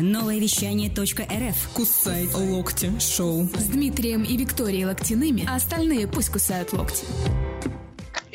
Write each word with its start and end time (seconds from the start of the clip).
Новое 0.00 0.40
вещание 0.40 0.90
.рф. 0.90 1.68
Кусай 1.72 2.28
локти 2.34 2.90
шоу. 2.98 3.44
С 3.56 3.66
Дмитрием 3.68 4.24
и 4.24 4.36
Викторией 4.36 4.86
Локтяными, 4.86 5.46
а 5.48 5.54
остальные 5.54 6.08
пусть 6.08 6.30
кусают 6.30 6.72
локти. 6.72 7.04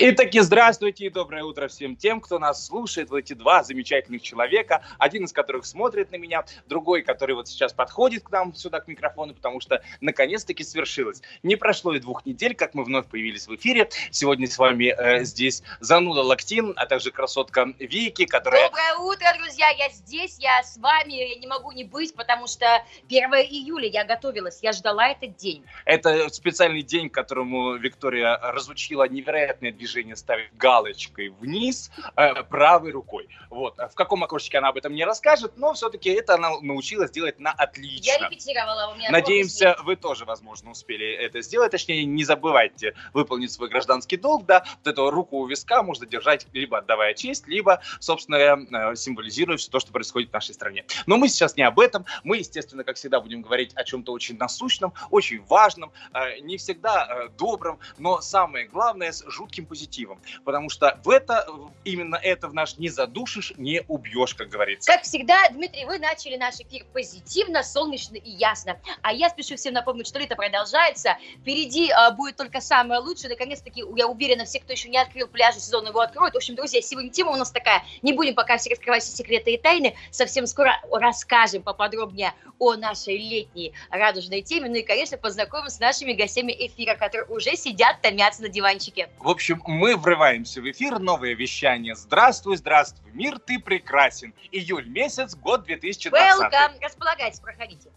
Итаки, 0.02 0.40
здравствуйте 0.40 1.08
и 1.08 1.10
доброе 1.10 1.44
утро 1.44 1.68
всем 1.68 1.98
тем, 1.98 2.22
кто 2.22 2.40
нас 2.40 2.66
слушает, 2.66 3.10
вот 3.10 3.18
эти 3.18 3.34
два 3.34 3.64
замечательных 3.64 4.22
человека, 4.22 4.82
один 4.98 5.26
из 5.26 5.34
которых 5.34 5.66
смотрит 5.66 6.10
на 6.14 6.16
меня, 6.16 6.46
другой, 6.68 7.02
который 7.02 7.36
вот 7.36 7.50
сейчас 7.50 7.73
подходит 7.73 8.23
к 8.23 8.32
нам 8.32 8.55
сюда, 8.55 8.80
к 8.80 8.88
микрофону, 8.88 9.34
потому 9.34 9.59
что 9.59 9.84
наконец-таки 10.00 10.64
свершилось. 10.64 11.22
Не 11.44 11.58
прошло 11.58 11.94
и 11.94 12.00
двух 12.00 12.26
недель, 12.26 12.55
как 12.55 12.76
мы 12.76 12.86
вновь 12.86 13.08
появились 13.08 13.46
в 13.50 13.55
эфире. 13.58 13.90
Сегодня 14.09 14.48
с 14.48 14.58
вами 14.58 14.86
э, 14.86 15.26
здесь 15.26 15.64
зануда 15.82 16.22
Лактин, 16.22 16.72
а 16.77 16.86
также 16.86 17.12
красотка 17.12 17.68
Вики, 17.77 18.23
которая... 18.23 18.70
Доброе 18.70 18.95
утро, 19.00 19.27
друзья, 19.38 19.68
я 19.77 19.90
здесь, 19.90 20.38
я 20.40 20.63
с 20.63 20.77
вами, 20.77 21.12
я 21.12 21.40
не 21.40 21.48
могу 21.48 21.73
не 21.73 21.84
быть, 21.84 22.16
потому 22.16 22.48
что 22.48 22.66
1 23.08 23.34
июля 23.34 23.90
я 23.90 24.05
готовилась, 24.05 24.59
я 24.62 24.72
ждала 24.72 25.09
этот 25.09 25.36
день. 25.36 25.66
Это 25.84 26.30
специальный 26.30 26.84
день, 26.84 27.09
которому 27.09 27.76
Виктория 27.76 28.38
разучила 28.38 29.05
невероятное 29.05 29.73
движение 29.73 29.88
движение 29.89 30.16
ставить 30.16 30.55
галочкой 30.55 31.29
вниз 31.29 31.91
э, 32.16 32.43
правой 32.43 32.91
рукой. 32.91 33.27
Вот. 33.49 33.77
В 33.77 33.95
каком 33.95 34.23
окошечке 34.23 34.59
она 34.59 34.70
об 34.70 34.77
этом 34.77 34.93
не 34.93 35.03
расскажет, 35.03 35.53
но 35.57 35.73
все-таки 35.73 36.09
это 36.09 36.35
она 36.35 36.52
научилась 36.62 37.12
делать 37.12 37.39
на 37.39 37.52
отлично. 37.52 38.12
Я 38.12 38.29
репетировала, 38.29 38.91
у 38.93 38.95
меня 38.95 39.09
Надеемся, 39.09 39.75
вы 39.84 39.95
тоже, 39.95 40.25
возможно, 40.25 40.71
успели 40.71 41.12
это 41.13 41.41
сделать. 41.41 41.71
Точнее, 41.71 42.05
не 42.05 42.23
забывайте 42.23 42.93
выполнить 43.13 43.52
свой 43.52 43.70
гражданский 43.70 44.17
долг, 44.17 44.45
да, 44.45 44.63
вот 44.77 44.88
эту 44.88 45.09
руку 45.09 45.38
у 45.38 45.48
виска 45.48 45.81
можно 45.81 46.05
держать, 46.05 46.45
либо 46.53 46.77
отдавая 46.77 47.13
честь, 47.15 47.48
либо, 47.48 47.81
собственно, 47.99 48.35
э, 48.35 48.95
символизируя 48.95 49.57
все 49.57 49.71
то, 49.71 49.79
что 49.79 49.91
происходит 49.91 50.29
в 50.29 50.34
нашей 50.34 50.53
стране. 50.53 50.85
Но 51.07 51.17
мы 51.17 51.29
сейчас 51.29 51.55
не 51.55 51.63
об 51.63 51.79
этом. 51.79 52.05
Мы, 52.23 52.37
естественно, 52.37 52.84
как 52.84 52.98
всегда, 52.98 53.20
будем 53.20 53.41
говорить 53.41 53.73
о 53.73 53.84
чем-то 53.84 54.12
очень 54.12 54.37
насущном, 54.37 54.93
очень 55.09 55.41
важном, 55.45 55.91
э, 56.13 56.40
не 56.41 56.57
всегда 56.57 57.07
э, 57.09 57.29
добром, 57.29 57.79
но 57.98 58.21
самое 58.21 58.68
главное, 58.68 59.12
с 59.12 59.24
жутким 59.27 59.65
позитивом 59.65 59.79
позитивом. 59.80 60.22
Потому 60.44 60.70
что 60.70 60.99
в 61.04 61.10
это, 61.10 61.48
именно 61.85 62.16
это 62.16 62.48
в 62.48 62.54
наш 62.54 62.77
не 62.77 62.90
задушишь, 62.90 63.54
не 63.58 63.82
убьешь, 63.88 64.36
как 64.36 64.50
говорится. 64.50 64.91
Как 64.91 65.03
всегда, 65.03 65.50
Дмитрий, 65.50 65.86
вы 65.86 66.00
начали 66.00 66.36
наш 66.36 66.56
эфир 66.56 66.86
позитивно, 66.94 67.63
солнечно 67.63 68.16
и 68.16 68.30
ясно. 68.30 68.80
А 69.02 69.13
я 69.13 69.30
спешу 69.30 69.56
всем 69.56 69.74
напомнить, 69.74 70.08
что 70.08 70.19
лето 70.19 70.36
продолжается. 70.36 71.18
Впереди 71.41 71.90
а, 71.91 72.12
будет 72.12 72.36
только 72.36 72.59
самое 72.59 73.00
лучшее. 73.00 73.30
Наконец-таки, 73.30 73.84
я 73.96 74.08
уверена, 74.08 74.46
все, 74.46 74.59
кто 74.59 74.74
еще 74.74 74.90
не 74.90 74.97
открыл 74.97 75.28
пляж, 75.28 75.56
сезон 75.56 75.88
его 75.88 76.02
откроют. 76.02 76.34
В 76.34 76.38
общем, 76.38 76.56
друзья, 76.56 76.81
сегодня 76.81 77.09
тема 77.09 77.31
у 77.31 77.36
нас 77.36 77.52
такая. 77.52 77.84
Не 78.02 78.14
будем 78.14 78.36
пока 78.36 78.58
все 78.58 78.72
раскрывать 78.72 79.03
все 79.03 79.16
секреты 79.16 79.53
и 79.53 79.58
тайны. 79.58 79.96
Совсем 80.12 80.46
скоро 80.46 80.81
расскажем 80.91 81.64
поподробнее 81.64 82.34
о 82.58 82.75
нашей 82.75 83.18
летней 83.18 83.74
радужной 83.90 84.41
теме. 84.41 84.69
Ну 84.69 84.75
и, 84.75 84.81
конечно, 84.81 85.18
познакомим 85.18 85.69
с 85.69 85.80
нашими 85.80 86.14
гостями 86.14 86.52
эфира, 86.52 86.96
которые 86.96 87.28
уже 87.30 87.56
сидят, 87.56 88.02
томятся 88.02 88.41
на 88.41 88.50
диванчике. 88.50 89.09
В 89.19 89.30
общем, 89.30 89.62
мы 89.69 89.95
врываемся 89.95 90.62
в 90.62 90.69
эфир, 90.69 91.00
новое 91.00 91.35
вещание. 91.35 91.95
Здравствуй, 91.95 92.57
здравствуй, 92.57 93.12
мир, 93.13 93.38
ты 93.38 93.59
прекрасен. 93.59 94.34
Июль 94.51 94.89
месяц, 94.89 95.35
год 95.35 95.63
2020. 95.66 96.51
Welcome, 96.51 96.73
располагайтесь, 96.81 97.39
проходите. 97.39 97.90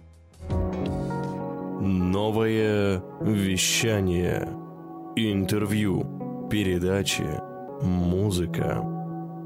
Новое 1.80 3.02
вещание. 3.20 4.48
Интервью, 5.16 6.48
передачи, 6.50 7.40
музыка. 7.82 9.01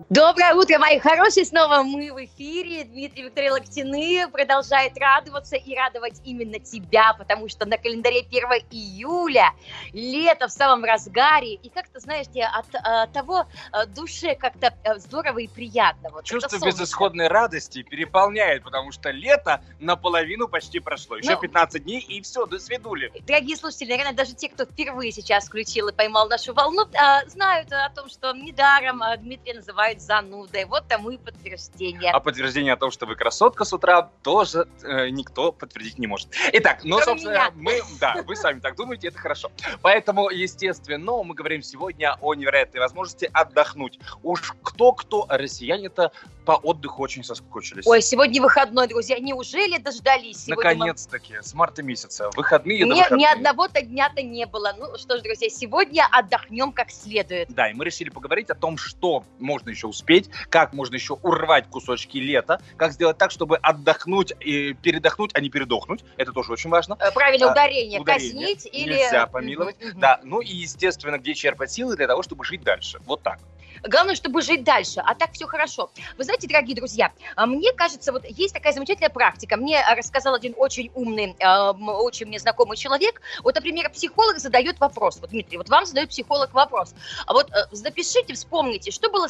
Доброе 0.09 0.55
утро, 0.55 0.79
мои 0.79 1.01
хорошие! 1.01 1.45
Снова 1.45 1.83
мы 1.83 2.13
в 2.13 2.25
эфире. 2.27 2.85
Дмитрий 2.85 3.25
Виктория 3.25 3.51
Локтины 3.51 4.31
продолжает 4.31 4.97
радоваться 4.97 5.57
и 5.57 5.75
радовать 5.75 6.21
именно 6.25 6.61
тебя, 6.61 7.13
потому 7.15 7.49
что 7.49 7.67
на 7.67 7.77
календаре 7.77 8.21
1 8.21 8.45
июля, 8.71 9.53
лето 9.93 10.47
в 10.47 10.53
самом 10.53 10.85
разгаре. 10.85 11.55
И 11.55 11.69
как-то, 11.71 11.99
знаешь, 11.99 12.29
тебе 12.29 12.45
от 12.45 12.67
а, 12.75 13.09
того 13.09 13.47
а, 13.73 13.87
душе 13.87 14.37
как-то 14.37 14.73
а, 14.85 14.97
здорово 15.01 15.41
и 15.41 15.49
приятно. 15.49 16.11
Вот 16.11 16.25
Чувство 16.25 16.65
безысходной 16.65 17.27
радости 17.27 17.83
переполняет, 17.83 18.63
потому 18.63 18.93
что 18.93 19.11
лето 19.11 19.61
наполовину 19.81 20.47
почти 20.47 20.79
прошло. 20.79 21.17
Еще 21.17 21.33
ну, 21.33 21.41
15 21.41 21.83
дней 21.83 21.99
и 21.99 22.23
все, 22.23 22.47
до 22.47 22.61
свидули. 22.61 23.11
Дорогие 23.27 23.57
слушатели, 23.57 23.91
наверное, 23.91 24.15
даже 24.15 24.35
те, 24.35 24.51
кто 24.51 24.67
впервые 24.67 25.11
сейчас 25.11 25.49
включил 25.49 25.89
и 25.89 25.93
поймал 25.93 26.29
нашу 26.29 26.55
волну, 26.55 26.85
знают 27.27 27.73
о 27.73 27.91
том, 27.91 28.09
что 28.09 28.33
недаром 28.35 29.03
а, 29.03 29.17
Дмитрия 29.17 29.55
называют 29.97 30.01
занудой. 30.01 30.65
Вот 30.65 30.87
тому 30.89 31.11
и 31.11 31.19
подтверждение. 31.19 32.11
А 32.11 32.21
подтверждение 32.21 32.75
о 32.75 32.77
том, 32.77 32.91
что 32.91 33.07
вы 33.07 33.17
красотка 33.17 33.65
с 33.65 33.73
утра, 33.73 34.11
тоже 34.23 34.69
э, 34.83 35.09
никто 35.09 35.53
подтвердить 35.53 35.99
не 35.99 36.07
может. 36.07 36.29
Итак, 36.53 36.81
ну, 36.85 36.99
Кроме 36.99 37.05
собственно, 37.05 37.33
меня. 37.33 37.53
мы, 37.55 37.81
да, 38.01 38.23
вы 38.27 38.37
сами 38.37 38.61
так 38.61 38.77
думаете, 38.77 39.09
это 39.09 39.19
хорошо. 39.19 39.51
Поэтому, 39.83 40.31
естественно, 40.31 41.23
мы 41.23 41.35
говорим 41.35 41.63
сегодня 41.63 42.17
о 42.21 42.35
невероятной 42.35 42.81
возможности 42.81 43.29
отдохнуть. 43.33 43.99
Уж 44.23 44.55
кто-кто, 44.63 45.27
а 45.29 45.39
россияне-то 45.39 46.13
по 46.45 46.53
отдыху 46.53 47.03
очень 47.03 47.25
соскучились. 47.25 47.87
Ой, 47.87 48.01
сегодня 48.01 48.41
выходной, 48.41 48.87
друзья. 48.89 49.19
Неужели 49.19 49.79
дождались? 49.79 50.47
Наконец-таки, 50.47 51.35
мы... 51.37 51.43
с 51.43 51.55
марта 51.55 51.83
месяца. 51.83 52.31
Выходные 52.37 52.85
не, 52.85 53.17
Ни 53.17 53.25
одного-то 53.25 53.83
дня-то 53.83 54.23
не 54.23 54.47
было. 54.47 54.73
Ну 54.79 54.97
что 54.97 55.19
ж, 55.19 55.23
друзья, 55.23 55.49
сегодня 55.49 56.07
отдохнем 56.11 56.73
как 56.73 56.91
следует. 56.91 57.49
Да, 57.49 57.71
и 57.71 57.75
мы 57.75 57.85
решили 57.85 58.11
поговорить 58.11 58.51
о 58.51 58.55
том, 58.55 58.79
что 58.79 59.25
можно 59.39 59.71
еще 59.71 59.86
успеть, 59.87 60.31
как 60.51 60.73
можно 60.73 60.95
еще 60.95 61.15
урвать 61.15 61.69
кусочки 61.69 62.19
лета, 62.19 62.61
как 62.77 62.93
сделать 62.93 63.19
так, 63.19 63.31
чтобы 63.31 63.57
отдохнуть 63.57 64.33
и 64.41 64.75
передохнуть, 64.75 65.31
а 65.35 65.41
не 65.41 65.51
передохнуть. 65.51 66.05
Это 66.17 66.33
тоже 66.33 66.53
очень 66.53 66.71
важно. 66.71 66.97
Э, 67.01 67.11
правильно, 67.13 67.51
ударение. 67.51 67.99
А, 67.99 68.03
ударение. 68.03 68.55
Казнить 68.55 68.69
или... 68.73 68.95
Нельзя 68.95 69.27
помиловать. 69.27 69.77
Mm-hmm. 69.77 69.99
Да, 69.99 70.21
ну 70.25 70.41
и, 70.41 70.55
естественно, 70.55 71.19
где 71.19 71.35
черпать 71.35 71.71
силы 71.71 71.97
для 71.97 72.07
того, 72.07 72.23
чтобы 72.23 72.45
жить 72.45 72.63
дальше. 72.63 72.99
Вот 73.07 73.23
так. 73.23 73.39
Главное, 73.83 74.15
чтобы 74.15 74.43
жить 74.43 74.65
дальше, 74.65 75.01
а 75.05 75.15
так 75.15 75.33
все 75.33 75.47
хорошо. 75.47 75.91
Вы 76.17 76.25
знаете, 76.25 76.49
дорогие 76.49 76.75
друзья, 76.75 77.13
а, 77.35 77.47
мне 77.47 77.73
кажется, 77.73 78.13
вот 78.13 78.25
есть 78.25 78.55
такая 78.55 78.73
замечательная 78.73 79.11
практика. 79.11 79.57
Мне 79.57 79.83
рассказал 79.97 80.35
один 80.35 80.55
очень 80.57 80.91
умный, 80.95 81.37
а, 81.43 81.73
очень 81.73 82.27
мне 82.27 82.39
знакомый 82.39 82.77
человек. 82.77 83.21
Вот, 83.43 83.55
например, 83.55 83.91
психолог 83.91 84.39
задает 84.39 84.81
вопрос. 84.81 85.19
Вот, 85.21 85.31
Дмитрий, 85.31 85.59
вот 85.59 85.69
вам 85.69 85.87
задает 85.87 86.11
психолог 86.11 86.53
вопрос. 86.55 86.95
А 87.27 87.33
вот 87.33 87.51
э, 87.51 87.67
запишите, 87.73 88.35
вспомните, 88.35 88.91
что 88.91 89.11
было 89.11 89.29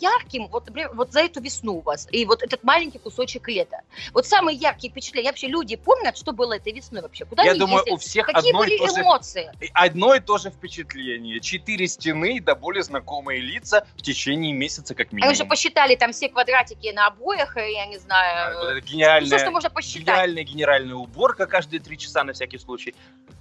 ярким 0.00 0.48
вот, 0.48 0.66
например, 0.66 0.90
вот 0.94 1.12
за 1.12 1.20
эту 1.20 1.40
весну 1.40 1.78
у 1.78 1.80
вас, 1.80 2.08
и 2.10 2.24
вот 2.24 2.42
этот 2.42 2.62
маленький 2.62 2.98
кусочек 2.98 3.48
лета. 3.48 3.80
Вот 4.12 4.26
самые 4.26 4.56
яркие 4.56 4.90
впечатления. 4.90 5.28
Вообще 5.28 5.48
люди 5.48 5.76
помнят, 5.76 6.16
что 6.16 6.32
было 6.32 6.54
этой 6.54 6.72
весной 6.72 7.02
вообще? 7.02 7.24
Куда 7.24 7.42
Я 7.42 7.54
думаю, 7.54 7.78
ездили? 7.78 7.94
у 7.94 7.96
всех 7.98 8.26
Какие 8.26 8.50
одно 8.50 8.58
были 8.60 8.74
и 8.74 8.78
то 8.78 9.00
эмоции? 9.00 9.52
Одно 9.72 10.14
и 10.14 10.20
то 10.20 10.38
же 10.38 10.50
впечатление. 10.50 11.40
Четыре 11.40 11.86
стены, 11.86 12.40
да 12.40 12.54
более 12.54 12.82
знакомые 12.82 13.40
лица, 13.40 13.86
в 13.96 14.02
течение 14.02 14.52
месяца 14.52 14.94
как 14.94 15.12
минимум. 15.12 15.30
Они 15.30 15.34
уже 15.34 15.44
посчитали 15.44 15.96
там 15.96 16.12
все 16.12 16.28
квадратики 16.28 16.92
на 16.92 17.06
обоях, 17.06 17.56
я 17.56 17.86
не 17.86 17.98
знаю. 17.98 18.58
вот 18.58 18.68
это 18.70 18.80
гениальная, 18.80 19.26
все, 19.26 19.38
что 19.38 19.50
можно 19.50 19.70
посчитать. 19.70 20.06
Гениальная 20.06 20.44
генеральная 20.44 20.94
уборка 20.94 21.46
каждые 21.46 21.80
три 21.80 21.98
часа 21.98 22.24
на 22.24 22.32
всякий 22.32 22.58
случай. 22.58 22.94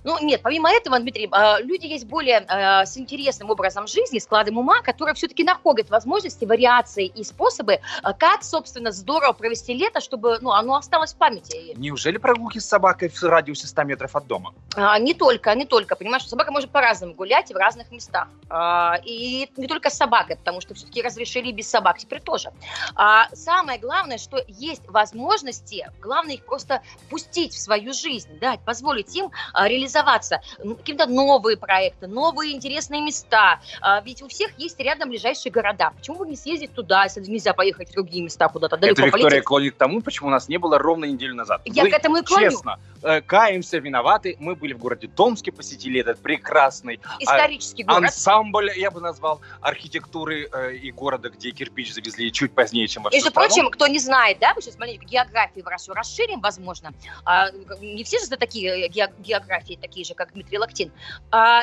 Ну, 0.04 0.18
нет, 0.22 0.42
помимо 0.42 0.70
этого, 0.72 1.00
Дмитрий, 1.00 1.30
а, 1.32 1.60
люди 1.62 1.86
есть 1.86 2.06
более 2.06 2.40
а, 2.48 2.86
с 2.86 2.98
интересным 2.98 3.50
образом 3.50 3.88
жизни, 3.88 4.20
складом 4.20 4.58
ума, 4.58 4.82
которые 4.82 5.16
все-таки 5.16 5.44
находят 5.44 5.90
возможности, 5.90 6.43
вариации 6.46 7.06
и 7.06 7.24
способы, 7.24 7.80
а, 8.02 8.14
как, 8.14 8.44
собственно, 8.44 8.92
здорово 8.92 9.34
провести 9.34 9.74
лето, 9.74 10.02
чтобы 10.02 10.40
ну, 10.42 10.52
оно 10.52 10.76
осталось 10.76 11.14
в 11.14 11.18
памяти. 11.18 11.74
Неужели 11.76 12.18
прогулки 12.18 12.60
с 12.60 12.66
собакой 12.66 13.10
в 13.10 13.24
радиусе 13.24 13.68
100 13.68 13.84
метров 13.84 14.16
от 14.16 14.28
дома? 14.28 14.54
А, 14.76 14.98
не 15.00 15.14
только, 15.14 15.54
не 15.56 15.66
только. 15.66 15.96
Понимаешь, 15.96 16.28
собака 16.28 16.52
может 16.52 16.70
по-разному 16.70 17.14
гулять 17.14 17.52
в 17.52 17.56
разных 17.56 17.92
местах. 17.92 18.28
А, 18.50 18.98
и 19.04 19.50
не 19.58 19.68
только 19.68 19.90
с 19.90 19.94
собакой, 19.94 20.36
потому 20.36 20.62
что 20.62 20.74
все-таки 20.74 21.02
разрешили 21.02 21.52
без 21.52 21.70
собак, 21.70 21.98
теперь 21.98 22.22
тоже. 22.22 22.52
А, 22.96 23.28
самое 23.34 23.80
главное, 23.80 24.18
что 24.18 24.44
есть 24.48 24.88
возможности, 24.88 25.90
главное 26.02 26.36
их 26.36 26.46
просто 26.46 26.82
пустить 27.10 27.54
в 27.54 27.60
свою 27.60 27.94
жизнь, 27.94 28.40
дать, 28.40 28.60
позволить 28.62 29.16
им 29.16 29.32
а, 29.54 29.68
реализоваться, 29.68 30.42
какие-то 30.58 31.06
новые 31.06 31.58
проекты, 31.58 32.08
новые 32.08 32.54
интересные 32.54 33.02
места. 33.02 33.60
А, 33.82 34.02
ведь 34.02 34.22
у 34.22 34.28
всех 34.28 34.58
есть 34.58 34.80
рядом 34.80 35.10
ближайшие 35.10 35.52
города. 35.52 35.92
Почему 35.98 36.20
бы 36.20 36.28
не 36.34 36.38
съездить 36.38 36.74
туда, 36.74 37.04
если 37.04 37.22
нельзя 37.22 37.54
поехать 37.54 37.90
в 37.90 37.94
другие 37.94 38.24
места 38.24 38.48
куда-то 38.50 38.76
далеко 38.76 38.94
Это 38.94 39.06
Виктория 39.06 39.30
полететь? 39.30 39.46
клонит 39.46 39.76
к 39.76 39.78
тому, 39.78 40.02
почему 40.02 40.30
у 40.30 40.32
нас 40.32 40.50
не 40.50 40.58
было 40.58 40.80
ровно 40.80 41.06
неделю 41.06 41.36
назад. 41.36 41.62
Я 41.66 41.84
Вы, 41.84 41.90
к 41.92 41.94
этому 41.94 42.18
и 42.18 42.24
клоню. 42.24 42.50
Честно, 42.50 42.80
э, 43.04 43.22
каемся, 43.22 43.78
виноваты. 43.78 44.36
Мы 44.40 44.56
были 44.56 44.74
в 44.74 44.80
городе 44.80 45.08
Томске, 45.08 45.52
посетили 45.52 46.00
этот 46.00 46.20
прекрасный 46.20 47.00
исторический 47.20 47.84
а, 47.84 47.94
город. 47.94 48.04
ансамбль, 48.06 48.72
я 48.76 48.90
бы 48.90 49.00
назвал, 49.00 49.42
архитектуры 49.62 50.50
э, 50.52 50.76
и 50.76 50.92
города, 50.92 51.30
где 51.30 51.52
кирпич 51.52 51.94
завезли 51.94 52.32
чуть 52.32 52.54
позднее, 52.54 52.88
чем 52.88 53.04
во 53.04 53.12
Между 53.12 53.32
прочим, 53.32 53.70
кто 53.70 53.86
не 53.86 54.00
знает, 54.00 54.40
да, 54.40 54.54
вы 54.56 54.62
сейчас 54.62 54.80
маленько 54.80 55.06
географию 55.06 55.64
вашу 55.64 55.94
расширим, 55.94 56.42
возможно. 56.42 56.94
А, 57.26 57.52
не 57.80 58.04
все 58.04 58.18
же 58.20 58.28
такие 58.28 58.88
географии, 58.88 59.78
такие 59.80 60.04
же, 60.04 60.16
как 60.16 60.34
Дмитрий 60.34 60.58
Локтин. 60.58 60.92
А, 61.30 61.62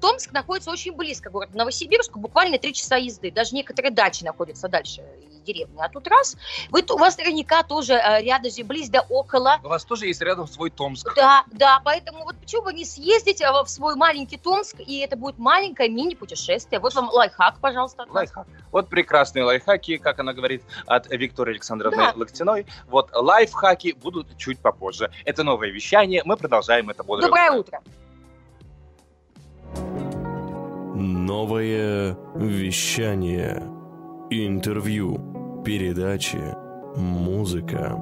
Томск 0.00 0.32
находится 0.32 0.70
очень 0.70 0.92
близко 0.92 1.30
к 1.30 1.32
городу 1.32 1.56
Новосибирску, 1.56 2.18
буквально 2.18 2.58
три 2.58 2.74
часа 2.74 2.96
езды, 2.96 3.30
даже 3.30 3.54
некоторые 3.54 3.90
дальше 3.90 4.01
дачи 4.02 4.24
находятся 4.24 4.68
дальше 4.68 5.02
деревни. 5.44 5.76
А 5.78 5.88
тут 5.88 6.06
раз, 6.08 6.36
вы, 6.70 6.84
у 6.88 6.98
вас 6.98 7.18
наверняка 7.18 7.62
тоже 7.62 7.94
э, 7.94 8.22
рядом, 8.22 8.50
близ 8.64 8.88
да 8.88 9.04
около. 9.08 9.58
У 9.64 9.68
вас 9.68 9.84
тоже 9.84 10.06
есть 10.06 10.20
рядом 10.22 10.46
свой 10.46 10.70
Томск. 10.70 11.12
Да, 11.16 11.44
да, 11.50 11.80
поэтому 11.84 12.22
вот 12.24 12.36
почему 12.36 12.62
бы 12.62 12.72
не 12.72 12.84
съездить 12.84 13.40
э, 13.40 13.50
в 13.50 13.68
свой 13.68 13.96
маленький 13.96 14.36
Томск, 14.36 14.76
и 14.78 14.98
это 14.98 15.16
будет 15.16 15.38
маленькое 15.38 15.88
мини-путешествие. 15.88 16.78
Вот 16.80 16.94
вам 16.94 17.08
лайфхак, 17.10 17.58
пожалуйста. 17.60 18.06
Лайфхак. 18.08 18.46
Вот 18.70 18.88
прекрасные 18.88 19.44
лайфхаки, 19.44 19.96
как 19.96 20.20
она 20.20 20.32
говорит, 20.32 20.62
от 20.86 21.08
Виктории 21.10 21.52
Александровны 21.52 21.98
да. 21.98 22.12
Локтиной. 22.14 22.66
Вот 22.86 23.10
лайфхаки 23.12 23.94
будут 24.00 24.36
чуть 24.38 24.60
попозже. 24.60 25.10
Это 25.24 25.42
новое 25.42 25.70
вещание, 25.70 26.22
мы 26.24 26.36
продолжаем 26.36 26.88
это 26.90 27.02
бодрое 27.02 27.28
Доброе 27.28 27.50
утро. 27.50 27.82
Новое 30.94 32.16
вещание. 32.36 33.81
Интервью 34.34 35.62
передачи, 35.62 36.40
музыка. 36.96 37.98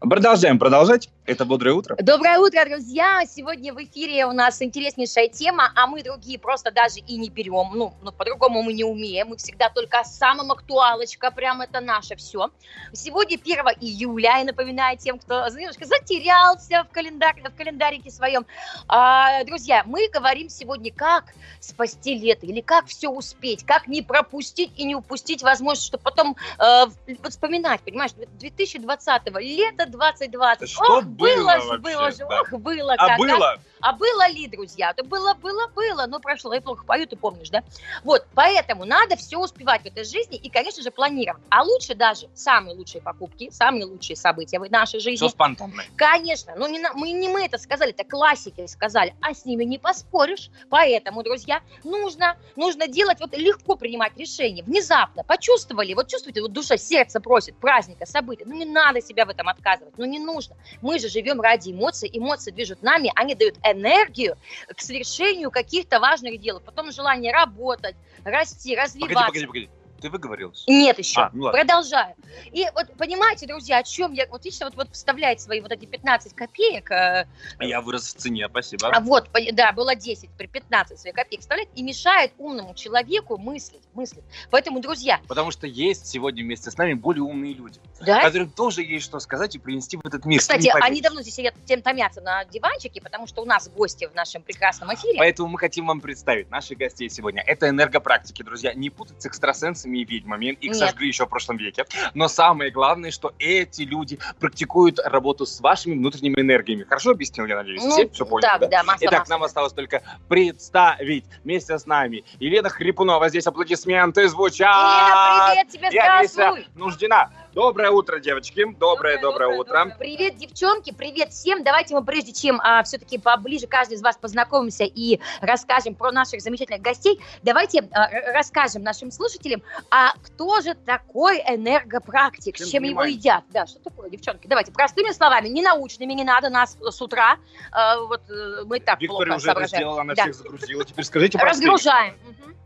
Продолжаем 0.00 0.58
продолжать. 0.58 1.08
Это 1.28 1.44
«Бодрое 1.44 1.74
утро». 1.74 1.94
Доброе 2.00 2.38
утро, 2.38 2.64
друзья! 2.64 3.20
Сегодня 3.26 3.74
в 3.74 3.84
эфире 3.84 4.24
у 4.24 4.32
нас 4.32 4.62
интереснейшая 4.62 5.28
тема, 5.28 5.70
а 5.74 5.86
мы 5.86 6.02
другие 6.02 6.38
просто 6.38 6.70
даже 6.70 7.00
и 7.00 7.18
не 7.18 7.28
берем. 7.28 7.72
Ну, 7.74 7.92
ну 8.00 8.12
по-другому 8.12 8.62
мы 8.62 8.72
не 8.72 8.82
умеем. 8.82 9.28
Мы 9.28 9.36
всегда 9.36 9.68
только 9.68 10.04
самым 10.04 10.52
актуалочка, 10.52 11.30
прям 11.30 11.60
это 11.60 11.80
наше 11.80 12.16
все. 12.16 12.48
Сегодня 12.94 13.36
1 13.36 13.58
июля, 13.78 14.40
и 14.40 14.44
напоминаю 14.44 14.96
тем, 14.96 15.18
кто 15.18 15.46
немножко 15.48 15.84
затерялся 15.84 16.84
в, 16.84 16.94
календарь, 16.94 17.42
в 17.42 17.54
календарике 17.54 18.10
своем. 18.10 18.46
А, 18.88 19.44
друзья, 19.44 19.82
мы 19.84 20.08
говорим 20.08 20.48
сегодня, 20.48 20.90
как 20.90 21.34
спасти 21.60 22.18
лето, 22.18 22.46
или 22.46 22.62
как 22.62 22.86
все 22.86 23.10
успеть, 23.10 23.66
как 23.66 23.86
не 23.86 24.00
пропустить 24.00 24.72
и 24.78 24.84
не 24.84 24.94
упустить 24.94 25.42
возможность, 25.42 25.88
чтобы 25.88 26.04
потом 26.04 26.36
э, 26.58 26.86
вспоминать, 27.28 27.82
понимаешь, 27.82 28.12
2020 28.12 29.26
лето 29.42 29.84
2020. 29.84 30.70
Что 30.70 31.02
было 31.18 31.60
же, 31.60 31.78
было 31.78 32.10
же, 32.10 32.24
ох, 32.24 32.50
было. 32.60 32.94
А 32.94 33.16
было? 33.18 33.58
А 33.80 33.92
было 33.92 34.28
ли, 34.28 34.46
друзья? 34.46 34.92
Да 34.96 35.02
было, 35.02 35.34
было, 35.34 35.68
было, 35.68 36.06
но 36.06 36.20
прошло. 36.20 36.52
Я 36.54 36.60
плохо 36.60 36.84
пою, 36.84 37.06
ты 37.06 37.16
помнишь, 37.16 37.50
да? 37.50 37.62
Вот, 38.04 38.26
поэтому 38.34 38.84
надо 38.84 39.16
все 39.16 39.38
успевать 39.38 39.82
в 39.82 39.86
этой 39.86 40.04
жизни 40.04 40.36
и, 40.36 40.48
конечно 40.50 40.82
же, 40.82 40.90
планировать. 40.90 41.42
А 41.50 41.62
лучше 41.62 41.94
даже 41.94 42.28
самые 42.34 42.76
лучшие 42.76 43.02
покупки, 43.02 43.50
самые 43.50 43.84
лучшие 43.84 44.16
события 44.16 44.58
в 44.58 44.70
нашей 44.70 45.00
жизни. 45.00 45.26
Все 45.26 45.28
спонтанно. 45.28 45.82
Конечно. 45.96 46.54
Ну, 46.56 46.66
не, 46.68 46.80
мы, 46.94 47.10
не 47.12 47.28
мы 47.28 47.44
это 47.44 47.58
сказали, 47.58 47.90
это 47.90 48.04
классики 48.04 48.66
сказали, 48.66 49.14
а 49.20 49.34
с 49.34 49.44
ними 49.44 49.64
не 49.64 49.78
поспоришь. 49.78 50.50
Поэтому, 50.68 51.22
друзья, 51.22 51.62
нужно, 51.84 52.36
нужно 52.56 52.88
делать, 52.88 53.20
вот 53.20 53.36
легко 53.36 53.76
принимать 53.76 54.16
решения, 54.16 54.62
внезапно, 54.62 55.24
почувствовали, 55.24 55.94
вот 55.94 56.08
чувствуете, 56.08 56.42
вот 56.42 56.52
душа, 56.52 56.76
сердце 56.76 57.20
просит 57.20 57.56
праздника, 57.56 58.06
события, 58.06 58.44
ну 58.46 58.54
не 58.54 58.64
надо 58.64 59.00
себя 59.00 59.24
в 59.24 59.30
этом 59.30 59.48
отказывать, 59.48 59.94
ну 59.96 60.04
не 60.04 60.18
нужно. 60.18 60.56
Мы 60.80 60.98
же 60.98 61.08
живем 61.08 61.40
ради 61.40 61.70
эмоций, 61.70 62.10
эмоции 62.12 62.50
движут 62.50 62.82
нами, 62.82 63.12
они 63.14 63.34
дают 63.34 63.56
энергию 63.72 64.36
к 64.74 64.80
совершению 64.80 65.50
каких-то 65.50 66.00
важных 66.00 66.40
дел. 66.40 66.60
Потом 66.60 66.92
желание 66.92 67.32
работать, 67.32 67.96
расти, 68.24 68.76
развиваться. 68.76 69.14
Погоди, 69.14 69.46
погоди, 69.46 69.46
погоди. 69.46 69.77
Ты 70.00 70.10
выговорилась? 70.10 70.64
Нет 70.68 70.98
еще. 70.98 71.20
А, 71.20 71.30
ну 71.32 71.50
Продолжаю. 71.50 72.14
И 72.52 72.64
вот 72.74 72.86
понимаете, 72.96 73.46
друзья, 73.46 73.78
о 73.78 73.82
чем 73.82 74.12
я... 74.12 74.26
Вот 74.28 74.44
видите, 74.44 74.64
вот, 74.64 74.76
вот 74.76 74.88
вставляет 74.92 75.40
свои 75.40 75.60
вот 75.60 75.72
эти 75.72 75.86
15 75.86 76.34
копеек. 76.34 76.90
Э, 76.90 77.26
я 77.60 77.80
вырос 77.80 78.14
в 78.14 78.18
цене, 78.18 78.46
спасибо. 78.48 78.88
А 78.88 79.00
вот, 79.00 79.28
да, 79.52 79.72
было 79.72 79.94
10, 79.94 80.30
при 80.36 80.46
15 80.46 80.98
своих 80.98 81.16
копеек 81.16 81.40
вставляет 81.40 81.68
и 81.74 81.82
мешает 81.82 82.32
умному 82.38 82.74
человеку 82.74 83.38
мыслить, 83.38 83.82
мыслить. 83.94 84.24
Поэтому, 84.50 84.80
друзья... 84.80 85.20
Потому 85.26 85.50
что 85.50 85.66
есть 85.66 86.06
сегодня 86.06 86.44
вместе 86.44 86.70
с 86.70 86.76
нами 86.76 86.94
более 86.94 87.22
умные 87.22 87.54
люди, 87.54 87.80
да? 88.00 88.22
которым 88.22 88.50
тоже 88.50 88.82
есть 88.82 89.04
что 89.04 89.18
сказать 89.20 89.54
и 89.56 89.58
принести 89.58 89.96
в 89.96 90.06
этот 90.06 90.24
мир. 90.24 90.40
Кстати, 90.40 90.70
они 90.80 91.00
давно 91.00 91.22
здесь 91.22 91.34
сидят, 91.34 91.54
тем 91.64 91.82
томятся 91.82 92.20
на 92.20 92.44
диванчике, 92.44 93.00
потому 93.00 93.26
что 93.26 93.42
у 93.42 93.44
нас 93.44 93.68
гости 93.68 94.06
в 94.06 94.14
нашем 94.14 94.42
прекрасном 94.42 94.94
эфире. 94.94 95.18
Поэтому 95.18 95.48
мы 95.48 95.58
хотим 95.58 95.86
вам 95.86 96.00
представить 96.00 96.50
наших 96.50 96.78
гостей 96.78 97.08
сегодня. 97.10 97.42
Это 97.42 97.68
энергопрактики, 97.68 98.42
друзья. 98.42 98.74
Не 98.74 98.90
путать 98.90 99.20
с 99.22 99.26
экстрасенсами 99.26 99.87
и 99.96 100.04
ведьмами 100.04 100.46
их 100.46 100.70
Нет. 100.70 100.76
сожгли 100.76 101.08
еще 101.08 101.26
в 101.26 101.28
прошлом 101.28 101.56
веке. 101.56 101.84
Но 102.14 102.28
самое 102.28 102.70
главное, 102.70 103.10
что 103.10 103.32
эти 103.38 103.82
люди 103.82 104.18
практикуют 104.38 104.98
работу 104.98 105.46
с 105.46 105.60
вашими 105.60 105.94
внутренними 105.94 106.40
энергиями. 106.40 106.84
Хорошо 106.84 107.10
объяснил, 107.10 107.46
я 107.46 107.56
надеюсь? 107.56 107.82
Ну, 107.82 107.90
Все, 107.90 108.08
все 108.08 108.26
поняли, 108.26 108.42
так, 108.48 108.60
да? 108.60 108.68
да 108.68 108.82
масло, 108.84 109.06
Итак, 109.06 109.18
масло. 109.20 109.32
нам 109.34 109.42
осталось 109.42 109.72
только 109.72 110.02
представить 110.28 111.24
вместе 111.44 111.78
с 111.78 111.86
нами 111.86 112.24
Елена 112.38 112.68
Хрипунова. 112.68 113.28
Здесь 113.28 113.46
аплодисменты 113.46 114.28
звучат. 114.28 114.68
Елена, 114.68 115.48
привет 115.52 115.68
тебе, 115.68 115.90
здравствуй. 115.90 116.66
Нуждена. 116.74 117.30
Доброе 117.58 117.90
утро, 117.90 118.20
девочки. 118.20 118.64
Доброе, 118.78 119.20
доброе, 119.20 119.20
доброе 119.20 119.58
утро. 119.58 119.78
Доброе. 119.78 119.96
Привет, 119.98 120.36
девчонки, 120.36 120.94
привет 120.96 121.32
всем. 121.32 121.64
Давайте 121.64 121.92
мы 121.92 122.04
прежде 122.04 122.32
чем 122.32 122.60
а, 122.62 122.84
все-таки 122.84 123.18
поближе 123.18 123.66
каждый 123.66 123.94
из 123.94 124.00
вас 124.00 124.16
познакомимся 124.16 124.84
и 124.84 125.18
расскажем 125.40 125.96
про 125.96 126.12
наших 126.12 126.40
замечательных 126.40 126.82
гостей, 126.82 127.20
давайте 127.42 127.80
а, 127.90 128.10
расскажем 128.32 128.84
нашим 128.84 129.10
слушателям, 129.10 129.60
а 129.90 130.12
кто 130.22 130.60
же 130.60 130.76
такой 130.76 131.38
энергопрактик, 131.38 132.54
Всем 132.54 132.66
с 132.68 132.70
чем 132.70 132.82
понимаем. 132.84 133.08
его 133.08 133.18
едят? 133.18 133.42
Да, 133.50 133.66
что 133.66 133.80
такое, 133.80 134.08
девчонки? 134.08 134.46
Давайте 134.46 134.70
простыми 134.70 135.10
словами, 135.10 135.48
не 135.48 135.62
научными, 135.62 136.12
не 136.12 136.22
надо 136.22 136.50
нас 136.50 136.78
с 136.80 137.02
утра. 137.02 137.38
А, 137.72 137.98
вот 137.98 138.20
э, 138.30 138.62
мы 138.66 138.78
так 138.78 139.00
Виктория 139.00 139.32
плохо 139.32 139.36
уже 139.36 139.46
соображаем. 139.46 139.64
это 139.64 139.76
сделала, 139.76 140.00
она 140.02 140.14
да. 140.14 140.22
всех 140.22 140.34
загрузила. 140.36 140.84
Теперь 140.84 141.04
скажите 141.04 141.38
простые. 141.38 141.72
Разгружаем. 141.72 142.14
Угу 142.24 142.57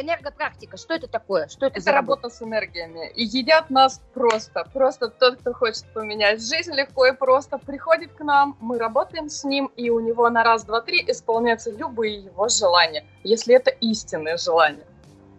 энергопрактика, 0.00 0.76
что 0.76 0.94
это 0.94 1.08
такое? 1.08 1.48
Что 1.48 1.66
это, 1.66 1.80
это 1.80 1.92
работа? 1.92 2.22
работа 2.22 2.36
с 2.36 2.42
энергиями. 2.42 3.10
И 3.14 3.24
едят 3.24 3.70
нас 3.70 4.00
просто. 4.14 4.64
Просто 4.72 5.08
тот, 5.08 5.38
кто 5.40 5.52
хочет 5.52 5.84
поменять 5.92 6.40
жизнь 6.42 6.72
легко 6.72 7.06
и 7.06 7.12
просто, 7.12 7.58
приходит 7.58 8.12
к 8.12 8.20
нам, 8.20 8.56
мы 8.60 8.78
работаем 8.78 9.28
с 9.28 9.44
ним, 9.44 9.70
и 9.76 9.90
у 9.90 10.00
него 10.00 10.28
на 10.30 10.44
раз, 10.44 10.64
два, 10.64 10.80
три 10.80 11.04
исполняются 11.06 11.70
любые 11.70 12.18
его 12.20 12.48
желания, 12.48 13.04
если 13.24 13.54
это 13.54 13.70
истинное 13.70 14.36
желание. 14.36 14.86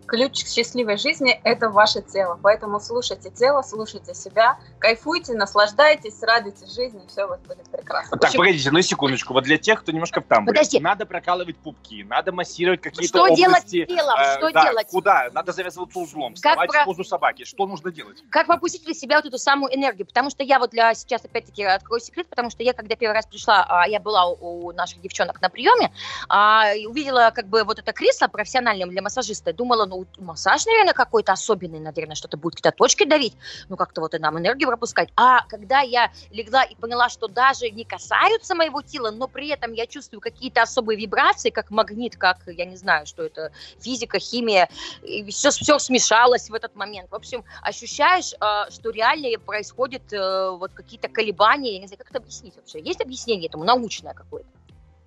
Ключ 0.09 0.43
к 0.43 0.47
счастливой 0.47 0.97
жизни– 0.97 1.39
это 1.43 1.69
ваше 1.69 2.01
тело. 2.01 2.39
Поэтому 2.41 2.79
слушайте 2.79 3.29
тело, 3.29 3.61
слушайте 3.61 4.15
себя, 4.15 4.57
кайфуйте, 4.79 5.33
наслаждайтесь, 5.35 6.21
радуйтесь 6.23 6.73
жизни, 6.73 7.01
все 7.07 7.25
у 7.25 7.29
вас 7.29 7.39
будет 7.41 7.69
прекрасно. 7.69 8.17
Так, 8.17 8.29
общем... 8.29 8.39
погодите, 8.39 8.71
ну 8.71 8.81
секундочку. 8.81 9.33
Вот 9.33 9.43
для 9.43 9.59
тех, 9.59 9.81
кто 9.81 9.91
немножко 9.91 10.21
в 10.21 10.25
тамбуре. 10.25 10.57
Подожди. 10.57 10.79
Надо 10.79 11.05
прокалывать 11.05 11.57
пупки, 11.57 12.03
надо 12.09 12.31
массировать 12.31 12.81
какие-то 12.81 13.07
что 13.07 13.23
области. 13.23 13.85
Делать 13.85 13.87
телом? 13.87 14.19
Э, 14.19 14.37
что 14.37 14.51
да, 14.51 14.63
делать? 14.63 14.87
Куда? 14.87 15.29
Надо 15.31 15.51
завязываться 15.51 15.99
узлом, 15.99 16.33
как 16.33 16.37
вставать 16.37 16.71
про... 16.71 16.81
в 16.81 16.85
позу 16.85 17.03
собаки. 17.03 17.43
Что 17.43 17.67
нужно 17.67 17.91
делать? 17.91 18.23
Как 18.31 18.47
попустить 18.47 18.85
для 18.85 18.95
себя 18.95 19.17
вот 19.17 19.25
эту 19.25 19.37
самую 19.37 19.75
энергию? 19.75 20.07
Потому 20.07 20.31
что 20.31 20.41
я 20.41 20.57
вот 20.57 20.71
для 20.71 20.95
сейчас 20.95 21.23
опять-таки 21.23 21.63
открою 21.63 21.99
секрет, 22.01 22.27
потому 22.29 22.49
что 22.49 22.63
я, 22.63 22.73
когда 22.73 22.95
первый 22.95 23.13
раз 23.13 23.27
пришла, 23.27 23.63
а, 23.69 23.87
я 23.87 23.99
была 23.99 24.25
у 24.27 24.71
наших 24.71 25.01
девчонок 25.01 25.39
на 25.39 25.49
приеме, 25.49 25.91
а, 26.29 26.71
увидела 26.87 27.31
как 27.33 27.47
бы 27.47 27.63
вот 27.63 27.77
это 27.77 27.93
кресло 27.93 28.27
профессиональное 28.27 28.87
для 28.87 29.03
массажиста, 29.03 29.53
думала, 29.53 29.85
ну 29.85 29.98
массаж, 30.17 30.65
наверное, 30.65 30.93
какой-то 30.93 31.31
особенный, 31.31 31.79
наверное, 31.79 32.15
что-то 32.15 32.37
будет 32.37 32.55
какие-то 32.55 32.77
точки 32.77 33.05
давить, 33.05 33.35
ну, 33.69 33.77
как-то 33.77 34.01
вот 34.01 34.13
и 34.13 34.19
нам 34.19 34.37
энергию 34.37 34.67
пропускать. 34.67 35.09
А 35.15 35.45
когда 35.47 35.81
я 35.81 36.11
легла 36.31 36.63
и 36.63 36.75
поняла, 36.75 37.09
что 37.09 37.27
даже 37.27 37.69
не 37.69 37.83
касаются 37.83 38.55
моего 38.55 38.81
тела, 38.81 39.11
но 39.11 39.27
при 39.27 39.49
этом 39.49 39.73
я 39.73 39.87
чувствую 39.87 40.21
какие-то 40.21 40.61
особые 40.61 40.97
вибрации, 40.97 41.49
как 41.49 41.71
магнит, 41.71 42.17
как, 42.17 42.37
я 42.47 42.65
не 42.65 42.75
знаю, 42.75 43.05
что 43.05 43.23
это, 43.23 43.51
физика, 43.79 44.19
химия, 44.19 44.69
и 45.01 45.29
все, 45.31 45.51
все 45.51 45.79
смешалось 45.79 46.49
в 46.49 46.53
этот 46.53 46.75
момент. 46.75 47.11
В 47.11 47.15
общем, 47.15 47.43
ощущаешь, 47.61 48.33
э, 48.33 48.71
что 48.71 48.89
реально 48.89 49.39
происходят 49.39 50.13
э, 50.13 50.49
вот 50.51 50.71
какие-то 50.73 51.07
колебания, 51.07 51.73
я 51.73 51.79
не 51.79 51.87
знаю, 51.87 51.97
как 51.99 52.09
это 52.09 52.19
объяснить 52.19 52.55
вообще? 52.55 52.79
Есть 52.79 53.01
объяснение 53.01 53.47
этому, 53.47 53.63
научное 53.63 54.13
какое-то? 54.13 54.49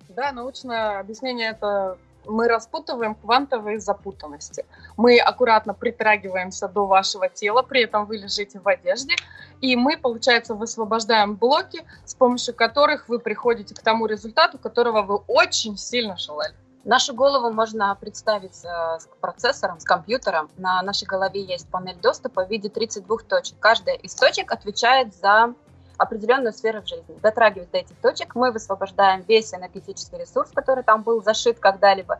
Да, 0.09 0.31
научное 0.31 0.99
объяснение 0.99 1.51
это 1.51 1.97
мы 2.25 2.47
распутываем 2.47 3.15
квантовые 3.15 3.79
запутанности. 3.79 4.65
Мы 4.97 5.19
аккуратно 5.19 5.73
притрагиваемся 5.73 6.67
до 6.67 6.85
вашего 6.85 7.29
тела, 7.29 7.61
при 7.61 7.83
этом 7.83 8.05
вы 8.05 8.17
лежите 8.17 8.59
в 8.59 8.67
одежде, 8.67 9.15
и 9.61 9.75
мы, 9.75 9.97
получается, 9.97 10.55
высвобождаем 10.55 11.35
блоки, 11.35 11.85
с 12.05 12.15
помощью 12.15 12.53
которых 12.53 13.07
вы 13.09 13.19
приходите 13.19 13.75
к 13.75 13.79
тому 13.79 14.05
результату, 14.05 14.57
которого 14.57 15.01
вы 15.01 15.15
очень 15.27 15.77
сильно 15.77 16.17
желали. 16.17 16.55
Нашу 16.85 17.13
голову 17.13 17.49
можно 17.53 17.95
представить 17.95 18.65
э, 18.65 18.99
с 18.99 19.07
процессором, 19.21 19.79
с 19.79 19.85
компьютером. 19.85 20.49
На 20.57 20.81
нашей 20.81 21.05
голове 21.05 21.41
есть 21.41 21.69
панель 21.69 21.95
доступа 21.95 22.45
в 22.45 22.49
виде 22.49 22.67
32 22.67 23.17
точек. 23.19 23.57
Каждая 23.59 23.95
из 23.95 24.13
точек 24.15 24.51
отвечает 24.51 25.15
за 25.15 25.53
определенную 25.97 26.53
сферу 26.53 26.81
в 26.81 26.87
жизни. 26.87 27.17
Дотрагиваясь 27.21 27.69
до 27.69 27.77
этих 27.79 27.95
точек, 27.97 28.35
мы 28.35 28.51
высвобождаем 28.51 29.23
весь 29.27 29.53
энергетический 29.53 30.17
ресурс, 30.17 30.51
который 30.53 30.83
там 30.83 31.03
был 31.03 31.23
зашит 31.23 31.59
когда-либо, 31.59 32.19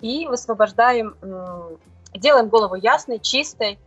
и 0.00 0.26
высвобождаем, 0.26 1.16
делаем 2.14 2.48
голову 2.48 2.74
ясной, 2.74 3.18
чистой, 3.18 3.78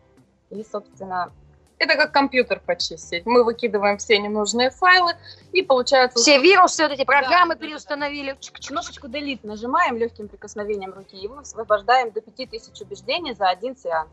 и, 0.49 0.65
собственно, 0.69 1.31
это 1.79 1.95
как 1.95 2.11
компьютер 2.11 2.61
почистить. 2.65 3.25
Мы 3.25 3.43
выкидываем 3.43 3.97
все 3.97 4.19
ненужные 4.19 4.69
файлы, 4.69 5.13
и 5.53 5.61
получается... 5.61 6.19
Все 6.19 6.39
вирусы, 6.39 6.83
вот 6.83 6.91
эти 6.91 7.05
программы 7.05 7.55
да, 7.55 7.61
переустановили. 7.61 8.33
Да. 8.33 8.67
Кнопочку 8.67 9.07
Delete 9.07 9.39
нажимаем 9.43 9.97
легким 9.97 10.27
прикосновением 10.27 10.93
руки, 10.93 11.15
и 11.15 11.27
мы 11.27 11.37
высвобождаем 11.37 12.11
до 12.11 12.19
5000 12.19 12.81
убеждений 12.81 13.33
за 13.33 13.47
один 13.47 13.77
сеанс. 13.77 14.09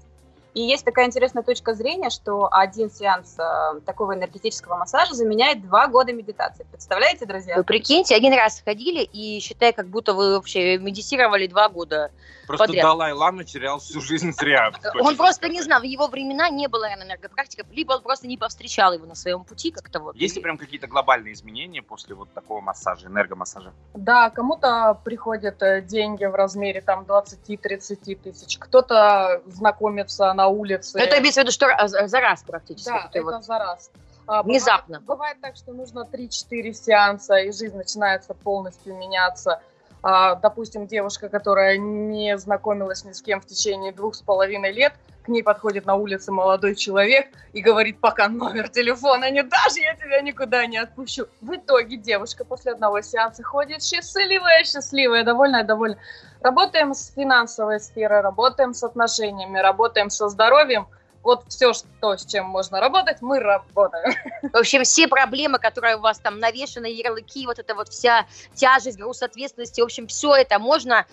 И 0.57 0.63
есть 0.63 0.87
такая 0.87 1.05
интересная 1.05 1.43
точка 1.43 1.75
зрения, 1.75 2.09
что 2.09 2.49
один 2.51 2.91
сеанс 2.91 3.37
э, 3.39 3.81
такого 3.85 4.15
энергетического 4.15 4.77
массажа 4.77 5.13
заменяет 5.13 5.61
два 5.61 5.87
года 5.87 6.15
медитации. 6.15 6.65
Представляете, 6.71 7.27
друзья? 7.27 7.57
Вы 7.57 7.63
прикиньте, 7.63 8.17
один 8.17 8.33
раз 8.33 8.63
ходили 8.65 9.03
и 9.03 9.39
считай, 9.41 9.75
как 9.75 9.89
будто 9.89 10.15
вы 10.15 10.33
вообще 10.33 10.79
медитировали 10.79 11.47
два 11.47 11.69
года. 11.69 12.11
Просто 12.47 12.67
Подряд. 12.67 12.85
Далай-Лама 12.85 13.45
терял 13.45 13.79
всю 13.79 14.00
жизнь 14.00 14.33
зря. 14.33 14.73
Он 15.00 15.17
просто 15.17 15.49
не 15.49 15.62
знал, 15.62 15.81
в 15.81 15.85
его 15.85 16.07
времена 16.07 16.49
не 16.49 16.69
было 16.69 16.93
энергопрактиков, 16.93 17.67
либо 17.71 17.95
он 17.95 18.03
просто 18.03 18.26
не 18.26 18.37
повстречал 18.37 18.93
его 18.93 19.07
на 19.07 19.15
своем 19.15 19.45
пути 19.45 19.71
как-то 19.71 20.00
вот. 20.00 20.17
Есть 20.17 20.37
ли 20.37 20.43
прям 20.43 20.59
какие-то 20.59 20.87
глобальные 20.87 21.33
изменения 21.35 21.83
после 21.83 22.15
вот 22.15 22.33
такого 22.33 22.61
массажа, 22.61 23.09
энергомассажа? 23.09 23.73
Да, 23.95 24.31
кому-то 24.31 24.99
приходят 25.05 25.62
э, 25.62 25.83
деньги 25.83 26.25
в 26.25 26.35
размере 26.35 26.81
там 26.81 27.03
20-30 27.05 28.17
тысяч, 28.17 28.59
кто-то 28.59 29.43
знакомится 29.47 30.33
на 30.33 30.49
улице. 30.49 30.99
Это 30.99 31.19
имеется 31.19 31.41
в 31.41 31.45
виду, 31.45 31.53
что 31.53 31.67
раз- 31.67 31.91
за 31.91 32.21
раз 32.21 32.43
практически. 32.43 32.88
Да, 32.88 33.11
это 33.12 33.23
вот. 33.23 33.45
за 33.45 33.59
раз. 33.59 33.91
А, 34.26 34.43
бывает- 34.43 34.47
Внезапно. 34.47 35.00
Бывает, 35.00 35.41
так, 35.41 35.57
что 35.57 35.73
нужно 35.73 36.05
3-4 36.05 36.73
сеанса, 36.73 37.37
и 37.37 37.53
жизнь 37.53 37.76
начинается 37.76 38.35
полностью 38.35 38.97
меняться. 38.97 39.61
А, 40.03 40.37
допустим, 40.37 40.87
девушка, 40.87 41.29
которая 41.29 41.79
не 41.79 42.38
знакомилась 42.38 43.05
ни 43.05 43.12
с 43.12 43.23
кем 43.23 43.41
в 43.41 43.47
течение 43.47 43.93
двух 43.93 44.15
с 44.15 44.23
половиной 44.23 44.73
лет, 44.73 44.93
к 45.26 45.29
ней 45.29 45.43
подходит 45.43 45.87
на 45.87 45.97
улице 45.97 46.31
молодой 46.31 46.76
человек 46.76 47.26
и 47.53 47.61
говорит, 47.61 48.00
пока 48.00 48.29
номер 48.29 48.69
телефона 48.69 49.29
не 49.29 49.43
дашь, 49.43 49.76
я 49.76 49.95
тебя 49.97 50.21
никуда 50.21 50.65
не 50.67 50.79
отпущу. 50.79 51.26
В 51.41 51.57
итоге 51.57 51.97
девушка 51.97 52.45
после 52.45 52.73
одного 52.73 53.00
сеанса 53.00 53.43
ходит 53.43 53.83
счастливая, 53.83 54.62
счастливая, 54.62 55.25
довольная, 55.25 55.65
довольная. 55.65 55.99
Работаем 56.41 56.95
с 56.95 57.12
финансовой 57.12 57.81
сферой, 57.81 58.21
работаем 58.21 58.73
с 58.73 58.85
отношениями, 58.85 59.59
работаем 59.59 60.11
со 60.11 60.29
здоровьем. 60.29 60.87
Вот 61.26 61.42
все, 61.49 61.73
что, 61.73 62.16
с 62.16 62.25
чем 62.25 62.47
можно 62.47 62.78
работать, 62.80 63.21
мы 63.21 63.40
работаем. 63.40 64.14
В 64.42 64.56
общем, 64.56 64.85
все 64.85 65.09
проблемы, 65.09 65.59
которые 65.59 65.97
у 65.97 66.00
вас 66.00 66.21
там 66.21 66.38
навешаны, 66.38 66.87
ярлыки, 66.87 67.47
вот 67.47 67.59
эта 67.59 67.75
вот 67.75 67.88
вся 67.88 68.26
тяжесть, 68.54 68.97
груз 68.97 69.23
ответственности, 69.23 69.80
в 69.80 69.85
общем, 69.85 70.06
все 70.06 70.37
это 70.37 70.61
можно 70.61 71.04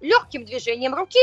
легким 0.00 0.44
движением 0.44 0.94
руки 0.94 1.18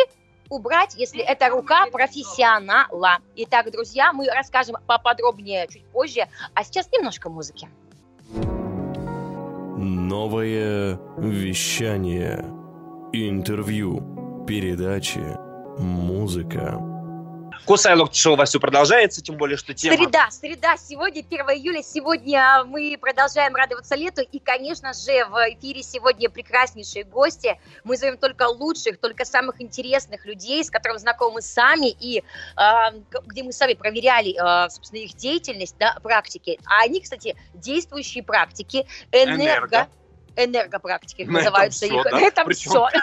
убрать, 0.49 0.95
если 0.95 1.23
это 1.23 1.47
рука 1.47 1.85
профессионала. 1.93 3.19
Итак, 3.37 3.71
друзья, 3.71 4.11
мы 4.11 4.27
расскажем 4.29 4.75
поподробнее 4.85 5.65
чуть 5.69 5.85
позже, 5.85 6.27
а 6.53 6.65
сейчас 6.65 6.91
немножко 6.91 7.29
музыки. 7.29 7.69
Новое 9.77 10.99
вещание. 11.17 12.43
Интервью. 13.13 14.45
Передачи. 14.45 15.23
Музыка. 15.77 16.92
Кусай 17.65 17.95
локти 17.95 18.19
шоу 18.19 18.33
у 18.33 18.35
вас 18.35 18.49
все 18.49 18.59
продолжается, 18.59 19.21
тем 19.21 19.37
более, 19.37 19.57
что 19.57 19.73
тема... 19.73 19.95
Среда, 19.95 20.29
среда, 20.31 20.75
сегодня 20.75 21.21
1 21.21 21.39
июля, 21.51 21.81
сегодня 21.81 22.65
мы 22.65 22.97
продолжаем 22.99 23.55
радоваться 23.55 23.95
лету, 23.95 24.21
и, 24.21 24.39
конечно 24.39 24.93
же, 24.93 25.25
в 25.25 25.37
эфире 25.53 25.81
сегодня 25.81 26.29
прекраснейшие 26.29 27.05
гости, 27.05 27.57
мы 27.85 27.95
зовем 27.95 28.17
только 28.17 28.49
лучших, 28.49 28.97
только 28.97 29.23
самых 29.23 29.61
интересных 29.61 30.25
людей, 30.25 30.61
с 30.63 30.69
которыми 30.69 30.97
знакомы 30.97 31.41
сами, 31.41 31.89
и 31.89 32.19
э, 32.19 32.73
где 33.27 33.43
мы 33.43 33.53
сами 33.53 33.75
проверяли, 33.75 34.35
э, 34.35 34.69
собственно, 34.69 34.99
их 34.99 35.15
деятельность, 35.15 35.75
да, 35.79 35.97
практики, 36.03 36.59
а 36.65 36.83
они, 36.83 36.99
кстати, 36.99 37.37
действующие 37.53 38.23
практики, 38.23 38.85
энерго... 39.11 39.43
Энерго. 39.43 39.87
Энергопрактики 40.35 41.23
На 41.23 41.33
называются 41.39 41.85
всё, 41.85 41.97
их. 41.99 42.03
да? 42.03 42.11
На 42.11 42.21
этом 42.21 42.49
все. 42.51 42.87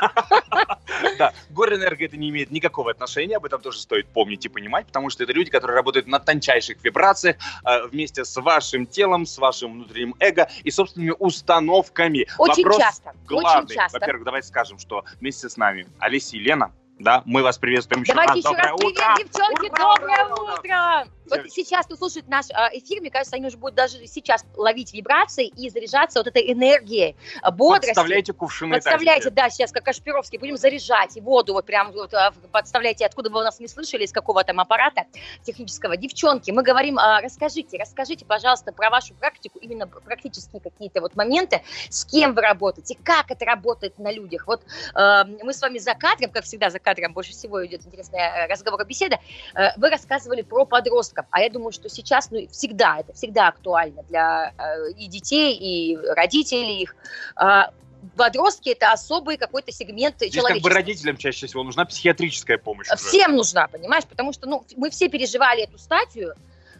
Да, 1.18 1.32
горэнерго 1.50 2.04
это 2.04 2.16
не 2.16 2.30
имеет 2.30 2.50
никакого 2.50 2.90
отношения, 2.90 3.36
об 3.36 3.44
этом 3.44 3.60
тоже 3.60 3.78
стоит 3.80 4.06
помнить 4.08 4.44
и 4.44 4.48
понимать, 4.48 4.86
потому 4.86 5.08
что 5.10 5.22
это 5.24 5.32
люди, 5.32 5.50
которые 5.50 5.76
работают 5.76 6.06
на 6.06 6.18
тончайших 6.18 6.82
вибрациях 6.82 7.36
э, 7.64 7.86
вместе 7.86 8.24
с 8.24 8.36
вашим 8.40 8.86
телом, 8.86 9.24
с 9.26 9.38
вашим 9.38 9.72
внутренним 9.72 10.14
эго 10.18 10.48
и 10.64 10.70
собственными 10.70 11.14
установками. 11.18 12.26
Очень 12.38 12.64
Вопрос 12.64 12.78
часто, 12.80 13.10
очень 13.10 13.24
главный. 13.26 13.74
часто. 13.74 13.98
Во-первых, 13.98 14.24
давайте 14.24 14.48
скажем, 14.48 14.78
что 14.78 15.04
вместе 15.20 15.48
с 15.48 15.56
нами 15.56 15.86
Алиса 15.98 16.36
и 16.36 16.40
Лена, 16.40 16.72
да, 16.98 17.22
мы 17.24 17.42
вас 17.42 17.56
приветствуем 17.56 18.02
еще 18.02 18.12
Давайте 18.12 18.32
раз. 18.34 18.44
еще 18.44 18.54
раз 18.56 18.76
привет, 18.78 19.16
девчонки, 19.32 19.68
доброе 19.70 20.24
утро! 20.34 21.08
Вот 21.30 21.50
сейчас, 21.50 21.86
кто 21.86 21.96
слушает 21.96 22.28
наш 22.28 22.46
а, 22.52 22.68
эфир, 22.72 23.00
мне 23.00 23.10
кажется, 23.10 23.36
они 23.36 23.46
уже 23.46 23.56
будут 23.56 23.74
даже 23.76 24.06
сейчас 24.06 24.44
ловить 24.56 24.92
вибрации 24.92 25.46
и 25.46 25.70
заряжаться 25.70 26.20
вот 26.20 26.26
этой 26.26 26.52
энергией, 26.52 27.16
а, 27.42 27.50
бодрости. 27.50 27.88
Подставляйте 27.88 28.32
кувшины 28.32 28.74
Подставляйте, 28.74 29.30
да, 29.30 29.50
сейчас 29.50 29.72
как 29.72 29.84
Кашпировский, 29.84 30.38
будем 30.38 30.56
заряжать 30.56 31.16
и 31.16 31.20
воду 31.20 31.52
вот 31.52 31.66
прям 31.66 31.92
вот, 31.92 32.12
а, 32.14 32.32
подставляйте, 32.52 33.06
откуда 33.06 33.30
вы 33.30 33.42
нас 33.44 33.60
не 33.60 33.68
слышали, 33.68 34.04
из 34.04 34.12
какого 34.12 34.44
там 34.44 34.60
аппарата 34.60 35.04
технического. 35.42 35.96
Девчонки, 35.96 36.50
мы 36.50 36.62
говорим, 36.62 36.98
расскажите, 36.98 37.78
расскажите, 37.78 38.24
пожалуйста, 38.24 38.72
про 38.72 38.90
вашу 38.90 39.14
практику, 39.14 39.58
именно 39.58 39.86
практические 39.86 40.60
какие-то 40.60 41.00
вот 41.00 41.16
моменты, 41.16 41.62
с 41.88 42.04
кем 42.04 42.34
вы 42.34 42.42
работаете, 42.42 42.96
как 43.02 43.30
это 43.30 43.44
работает 43.44 43.98
на 43.98 44.12
людях. 44.12 44.46
Вот 44.46 44.62
э, 44.94 45.24
мы 45.42 45.52
с 45.52 45.60
вами 45.60 45.78
за 45.78 45.94
кадром, 45.94 46.30
как 46.30 46.44
всегда 46.44 46.70
за 46.70 46.78
кадром 46.78 47.12
больше 47.12 47.32
всего 47.32 47.64
идет 47.66 47.86
интересная 47.86 48.46
разговор 48.48 48.84
беседа, 48.84 49.18
э, 49.54 49.68
вы 49.76 49.90
рассказывали 49.90 50.42
про 50.42 50.64
подростков, 50.64 51.19
а 51.30 51.40
я 51.40 51.50
думаю, 51.50 51.72
что 51.72 51.88
сейчас, 51.88 52.30
ну, 52.30 52.46
всегда, 52.48 52.98
это 53.00 53.12
всегда 53.12 53.48
актуально 53.48 54.02
для 54.04 54.52
э, 54.56 54.92
и 54.92 55.06
детей, 55.06 55.54
и 55.56 55.96
родителей 55.96 56.82
их. 56.82 56.96
А, 57.36 57.72
Подростки– 58.16 58.68
это 58.70 58.92
особый 58.92 59.36
какой-то 59.36 59.72
сегмент 59.72 60.16
Здесь 60.16 60.32
как 60.32 60.42
бы 60.42 60.48
человечества. 60.48 60.74
родителям 60.74 61.16
чаще 61.18 61.46
всего 61.46 61.62
нужна 61.62 61.84
психиатрическая 61.84 62.56
помощь. 62.56 62.86
уже. 62.90 62.96
Всем 62.96 63.36
нужна, 63.36 63.68
понимаешь? 63.68 64.04
Потому 64.06 64.32
что 64.32 64.48
ну, 64.48 64.64
мы 64.76 64.88
все 64.88 65.10
переживали 65.10 65.64
эту 65.64 65.76
стадию. 65.76 66.34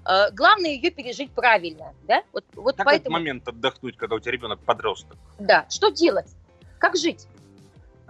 Э, 0.09 0.31
главное 0.33 0.71
ее 0.71 0.91
пережить 0.91 1.31
правильно, 1.33 1.93
да? 2.09 2.23
Вот, 2.33 2.45
вот 2.55 2.77
Как 2.77 2.87
поэтому, 2.87 3.17
этот 3.17 3.21
момент 3.21 3.49
отдохнуть, 3.49 3.99
когда 3.99 4.17
у 4.17 4.19
тебя 4.19 4.33
ребенок 4.33 4.61
подросток? 4.61 5.19
да. 5.39 5.67
Что 5.69 5.91
делать? 5.91 6.29
Как 6.79 6.97
жить? 6.97 7.27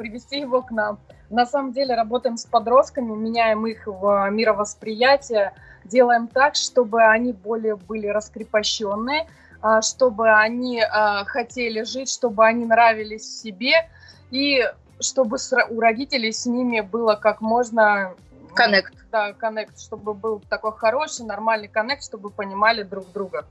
привести 0.00 0.38
его 0.40 0.62
к 0.62 0.70
нам. 0.70 0.98
На 1.28 1.44
самом 1.44 1.72
деле 1.72 1.94
работаем 1.94 2.38
с 2.38 2.46
подростками, 2.46 3.14
меняем 3.14 3.66
их 3.66 3.86
в 3.86 4.30
мировосприятие, 4.30 5.52
делаем 5.86 6.28
так, 6.28 6.54
чтобы 6.54 7.02
они 7.02 7.32
более 7.32 7.76
были 7.76 8.06
раскрепощенные, 8.06 9.28
а, 9.62 9.82
чтобы 9.82 10.30
они 10.30 10.80
а, 10.82 11.24
хотели 11.24 11.82
жить, 11.82 12.10
чтобы 12.10 12.46
они 12.46 12.64
нравились 12.64 13.40
себе, 13.40 13.88
и 14.30 14.62
чтобы 15.00 15.38
у 15.70 15.80
родителей 15.80 16.32
с 16.32 16.46
ними 16.46 16.80
было 16.80 17.14
как 17.14 17.40
можно... 17.40 18.14
Коннект. 18.54 18.94
Да, 19.10 19.32
коннект, 19.32 19.78
чтобы 19.78 20.14
был 20.14 20.40
такой 20.48 20.72
хороший, 20.72 21.26
нормальный 21.26 21.68
коннект, 21.68 22.04
чтобы 22.04 22.30
понимали 22.30 22.82
друг 22.82 23.10
друга. 23.12 23.46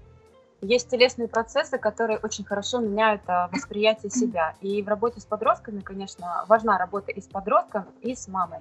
Есть 0.62 0.90
телесные 0.90 1.28
процессы, 1.28 1.78
которые 1.78 2.20
очень 2.20 2.44
хорошо 2.44 2.80
меняют 2.80 3.22
а, 3.28 3.50
восприятие 3.52 4.10
себя. 4.10 4.56
И 4.62 4.82
в 4.82 4.88
работе 4.88 5.22
с 5.22 5.26
подростками, 5.26 5.80
конечно, 5.80 6.44
важна 6.48 6.78
работа 6.78 7.12
и 7.12 7.22
с 7.22 7.28
подростком, 7.28 7.86
и 8.02 8.14
с 8.14 8.28
мамой. 8.28 8.60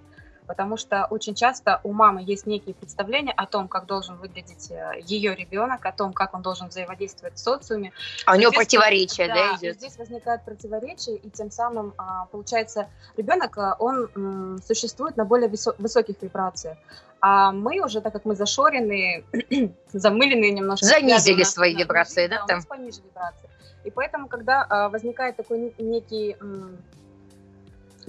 Потому 0.48 0.78
что 0.78 1.04
очень 1.10 1.34
часто 1.34 1.78
у 1.84 1.92
мамы 1.92 2.22
есть 2.26 2.46
некие 2.46 2.74
представления 2.74 3.32
о 3.32 3.44
том, 3.44 3.68
как 3.68 3.84
должен 3.84 4.16
выглядеть 4.16 4.72
ее 5.04 5.34
ребенок, 5.34 5.84
о 5.84 5.92
том, 5.92 6.14
как 6.14 6.32
он 6.32 6.40
должен 6.40 6.68
взаимодействовать 6.68 7.34
в 7.34 7.38
социуме. 7.38 7.92
А 8.24 8.32
у 8.32 8.36
него 8.36 8.50
противоречие, 8.50 9.28
да, 9.28 9.50
и 9.50 9.56
идет? 9.56 9.76
здесь 9.76 9.98
возникает 9.98 10.46
противоречие, 10.46 11.16
и 11.16 11.28
тем 11.28 11.50
самым, 11.50 11.92
а, 11.98 12.24
получается, 12.32 12.88
ребенок, 13.18 13.58
а, 13.58 13.76
он 13.78 14.58
существует 14.66 15.18
на 15.18 15.26
более 15.26 15.50
высоких 15.50 16.16
вибрациях. 16.22 16.78
А 17.20 17.52
мы 17.52 17.80
уже, 17.84 18.00
так 18.00 18.14
как 18.14 18.24
мы 18.24 18.34
зашорены, 18.34 19.24
замыленные 19.92 20.50
немножко. 20.50 20.86
Занизили 20.86 21.18
связаны, 21.18 21.44
свои 21.44 21.74
вибрации, 21.74 22.26
да, 22.26 22.44
у 22.44 22.46
там? 22.46 22.56
нас 22.56 22.66
пониже 22.66 23.02
вибрации. 23.02 23.50
И 23.84 23.90
поэтому, 23.90 24.28
когда 24.28 24.64
а, 24.66 24.88
возникает 24.88 25.36
такой 25.36 25.58
не- 25.58 25.74
некий 25.78 26.36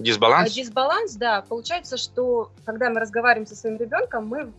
Дисбаланс? 0.00 0.50
а, 0.50 0.54
Дисбаланс, 0.54 1.14
да. 1.14 1.42
Получается, 1.42 1.96
что 1.96 2.50
когда 2.64 2.90
мы 2.90 3.00
разговариваем 3.00 3.46
со 3.46 3.54
своим 3.54 3.76
ребенком, 3.76 4.26
мы 4.26 4.52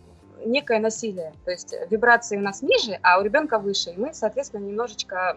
некое 0.44 0.80
насилие. 0.80 1.32
То 1.44 1.50
есть 1.50 1.74
вибрации 1.90 2.36
у 2.36 2.40
нас 2.40 2.62
ниже, 2.62 2.98
а 3.02 3.18
у 3.18 3.22
ребенка 3.22 3.58
выше. 3.58 3.90
И 3.90 3.96
мы, 3.96 4.14
соответственно, 4.14 4.64
немножечко 4.64 5.36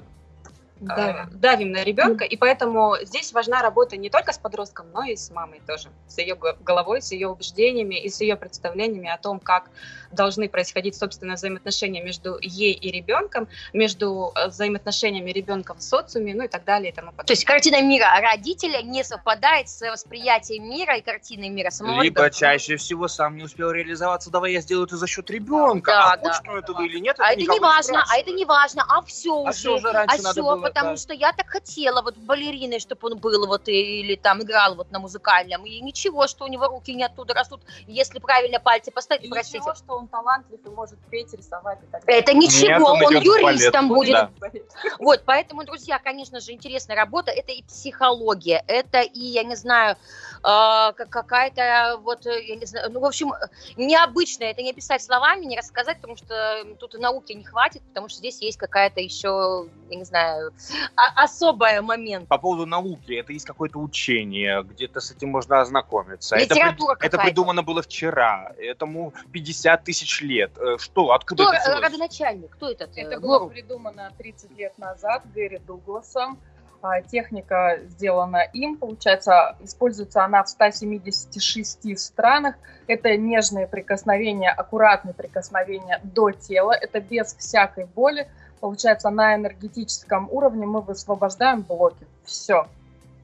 э, 0.82 1.26
давим 1.32 1.72
на 1.72 1.84
ребенка. 1.84 2.24
И 2.26 2.36
поэтому 2.38 2.96
здесь 3.02 3.34
важна 3.34 3.62
работа 3.62 3.98
не 3.98 4.10
только 4.10 4.34
с 4.34 4.38
подростком, 4.38 4.88
но 4.94 5.04
и 5.04 5.16
с 5.16 5.32
мамой 5.32 5.62
тоже. 5.66 5.90
С 6.08 6.18
ее 6.18 6.36
го- 6.36 6.56
головой, 6.60 7.02
с 7.02 7.12
ее 7.12 7.28
убеждениями 7.30 7.96
и 7.96 8.10
с 8.10 8.22
ее 8.22 8.36
представлениями 8.36 9.10
о 9.10 9.18
том, 9.18 9.40
как 9.40 9.70
должны 10.12 10.48
происходить, 10.50 10.96
собственно, 10.96 11.34
взаимоотношения 11.36 12.02
между 12.04 12.38
ей 12.42 12.74
и 12.74 12.92
ребенком, 12.92 13.48
между 13.74 14.32
э, 14.36 14.48
взаимоотношениями 14.48 15.32
ребенка 15.32 15.74
в 15.74 15.82
социуме, 15.82 16.34
ну 16.36 16.44
и 16.44 16.48
так 16.48 16.64
далее 16.64 16.92
и 16.92 16.96
тому 16.96 17.08
подобное. 17.08 17.26
То 17.28 17.34
есть 17.34 17.46
картина 17.46 17.82
мира 17.82 18.08
родителя 18.22 18.82
не 18.82 19.04
совпадает 19.04 19.70
с 19.70 19.82
восприятием 19.90 20.70
мира 20.70 20.98
и 20.98 21.02
картиной 21.02 21.50
мира 21.50 21.70
самого 21.70 22.02
Либо 22.02 22.22
ребенка. 22.22 22.38
чаще 22.38 22.78
всего 22.78 23.08
сам 23.08 23.38
не 23.38 23.44
успел 23.44 23.72
реализоваться, 23.72 24.30
давай 24.30 24.54
я 24.54 24.62
сделаю 24.62 24.88
это 24.88 24.98
за 24.98 25.08
счет 25.08 25.30
ребенка. 25.30 25.92
Да, 25.92 26.14
а 26.14 26.18
да. 26.18 26.22
хочешь 26.24 26.42
ну, 26.46 26.58
этого 26.58 26.82
или 26.84 27.00
нет, 27.00 27.16
А 27.20 27.34
это 27.34 27.42
не 27.42 27.60
важно, 27.60 28.04
а 28.10 28.18
это 28.18 28.32
не 28.32 28.46
важно, 28.46 28.86
а 28.88 29.02
все 29.02 29.34
А 29.34 29.42
уже, 29.42 29.52
всё 29.54 29.76
уже 29.76 29.92
раньше 29.92 30.18
надо 30.18 30.32
всё, 30.32 30.44
было. 30.44 30.70
Потому 30.76 30.98
что 30.98 31.14
я 31.14 31.32
так 31.32 31.48
хотела, 31.48 32.02
вот 32.02 32.18
балериной, 32.18 32.80
чтобы 32.80 33.08
он 33.12 33.18
был 33.18 33.48
вот 33.48 33.68
или 33.68 34.16
там 34.16 34.42
играл 34.42 34.76
вот 34.76 34.92
на 34.92 35.00
музыкальном, 35.00 35.66
и 35.66 35.80
ничего, 35.82 36.28
что 36.28 36.46
у 36.46 36.48
него 36.48 36.68
руки 36.68 36.94
не 36.94 37.04
оттуда 37.04 37.34
растут, 37.34 37.62
если 37.88 38.20
правильно 38.20 38.60
пальцы 38.60 38.92
поставить, 38.92 39.24
И 39.24 39.30
простите. 39.30 39.60
ничего, 39.60 39.76
что 39.76 39.96
он 39.96 40.08
талантлив 40.08 40.60
и 40.66 40.70
может 40.70 41.00
петь, 41.10 41.34
рисовать 41.34 41.80
и 41.84 41.86
так 41.88 42.06
далее. 42.06 42.22
Это 42.22 42.34
ничего, 42.34 42.96
Нет, 42.96 43.08
он 43.08 43.18
юристом 43.22 43.90
балет. 43.90 44.30
будет. 44.40 44.66
Да. 44.84 44.90
Вот, 45.00 45.24
поэтому, 45.26 45.64
друзья, 45.64 46.00
конечно 46.00 46.40
же, 46.40 46.52
интересная 46.52 46.96
работа. 46.96 47.32
Это 47.32 47.52
и 47.52 47.64
психология, 47.64 48.64
это 48.68 49.02
и, 49.02 49.20
я 49.20 49.44
не 49.44 49.56
знаю, 49.56 49.98
какая-то 50.46 51.98
вот, 52.02 52.26
э, 52.28 52.46
я 52.46 52.56
не 52.56 52.66
знаю, 52.66 52.92
ну, 52.92 53.00
в 53.00 53.06
общем, 53.06 53.34
необычная. 53.78 54.52
Это 54.52 54.62
не 54.62 54.72
описать 54.72 55.02
словами, 55.02 55.46
не 55.46 55.58
рассказать, 55.58 55.98
потому 55.98 56.18
что 56.18 56.64
тут 56.80 56.96
и 56.96 56.98
науки 57.00 57.34
не 57.34 57.44
хватит, 57.44 57.82
потому 57.84 58.10
что 58.10 58.20
здесь 58.20 58.42
есть 58.42 58.58
какая-то 58.58 59.02
еще, 59.02 59.68
я 59.90 59.98
не 59.98 60.04
знаю, 60.04 60.54
а- 60.96 61.24
особая 61.24 61.82
момент. 61.82 62.28
По 62.28 62.38
поводу 62.38 62.66
науки, 62.66 63.14
это 63.14 63.34
есть 63.34 63.46
какое-то 63.46 63.80
учение, 63.80 64.64
где-то 64.64 65.00
с 65.00 65.12
этим 65.12 65.30
можно 65.30 65.62
ознакомиться. 65.62 66.36
Это, 66.36 66.54
Литература 66.54 66.94
это 66.94 67.10
какая-то. 67.10 67.24
придумано 67.26 67.64
было 67.64 67.82
вчера, 67.82 68.54
этому 68.58 69.14
50 69.32 69.84
тысяч 69.84 70.22
лет. 70.22 70.52
Э, 70.58 70.78
Что, 70.78 71.12
откуда 71.12 71.46
Кто 71.46 71.54
это 71.54 71.72
э, 71.72 71.80
родоначальник? 71.80 72.52
Кто 72.52 72.70
этот? 72.70 72.96
Это 72.96 73.20
было 73.20 73.48
придумано 73.48 74.12
30 74.18 74.52
лет 74.58 74.78
назад 74.78 75.24
Гэри 75.34 75.58
Дугласом. 75.60 76.40
А, 76.82 77.02
Техника 77.02 77.80
сделана 77.88 78.42
им, 78.54 78.78
получается, 78.78 79.56
используется 79.62 80.24
она 80.24 80.44
в 80.44 80.50
176 80.50 82.00
странах. 82.00 82.56
Это 82.88 83.18
нежные 83.18 83.68
прикосновения, 83.68 84.52
аккуратные 84.52 85.14
прикосновения 85.14 86.00
до 86.04 86.32
тела, 86.32 86.74
это 86.74 87.00
без 87.00 87.34
всякой 87.36 87.86
боли. 87.86 88.28
Получается, 88.60 89.10
на 89.10 89.36
энергетическом 89.36 90.30
уровне 90.32 90.66
мы 90.66 90.82
высвобождаем 90.82 91.62
блоки. 91.62 92.08
Все. 92.24 92.68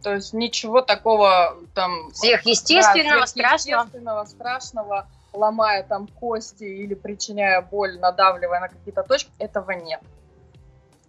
То 0.03 0.15
есть 0.15 0.33
ничего 0.33 0.81
такого 0.81 1.55
там... 1.73 2.11
Сверхъестественного, 2.13 3.21
Да, 3.21 3.27
страшного. 3.27 3.57
сверхъестественного, 3.57 4.25
страшного, 4.25 5.07
ломая 5.33 5.83
там 5.83 6.07
кости 6.07 6.63
или 6.63 6.93
причиняя 6.93 7.61
боль, 7.61 7.99
надавливая 7.99 8.61
на 8.61 8.69
какие-то 8.69 9.03
точки, 9.03 9.31
этого 9.37 9.71
нет. 9.71 10.01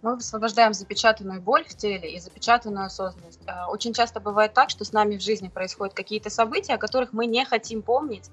Мы 0.03 0.17
высвобождаем 0.17 0.73
запечатанную 0.73 1.41
боль 1.41 1.63
в 1.63 1.75
теле 1.75 2.11
и 2.11 2.19
запечатанную 2.19 2.85
осознанность. 2.85 3.39
А, 3.47 3.69
Очень 3.69 3.93
часто 3.93 4.19
бывает 4.19 4.53
так, 4.53 4.69
что 4.69 4.83
с 4.83 4.91
нами 4.91 5.15
в 5.15 5.21
жизни 5.21 5.47
происходят 5.47 5.93
какие-то 5.93 6.29
события, 6.29 6.73
о 6.73 6.77
которых 6.77 7.13
мы 7.13 7.25
не 7.25 7.45
хотим 7.45 7.81
помнить, 7.81 8.29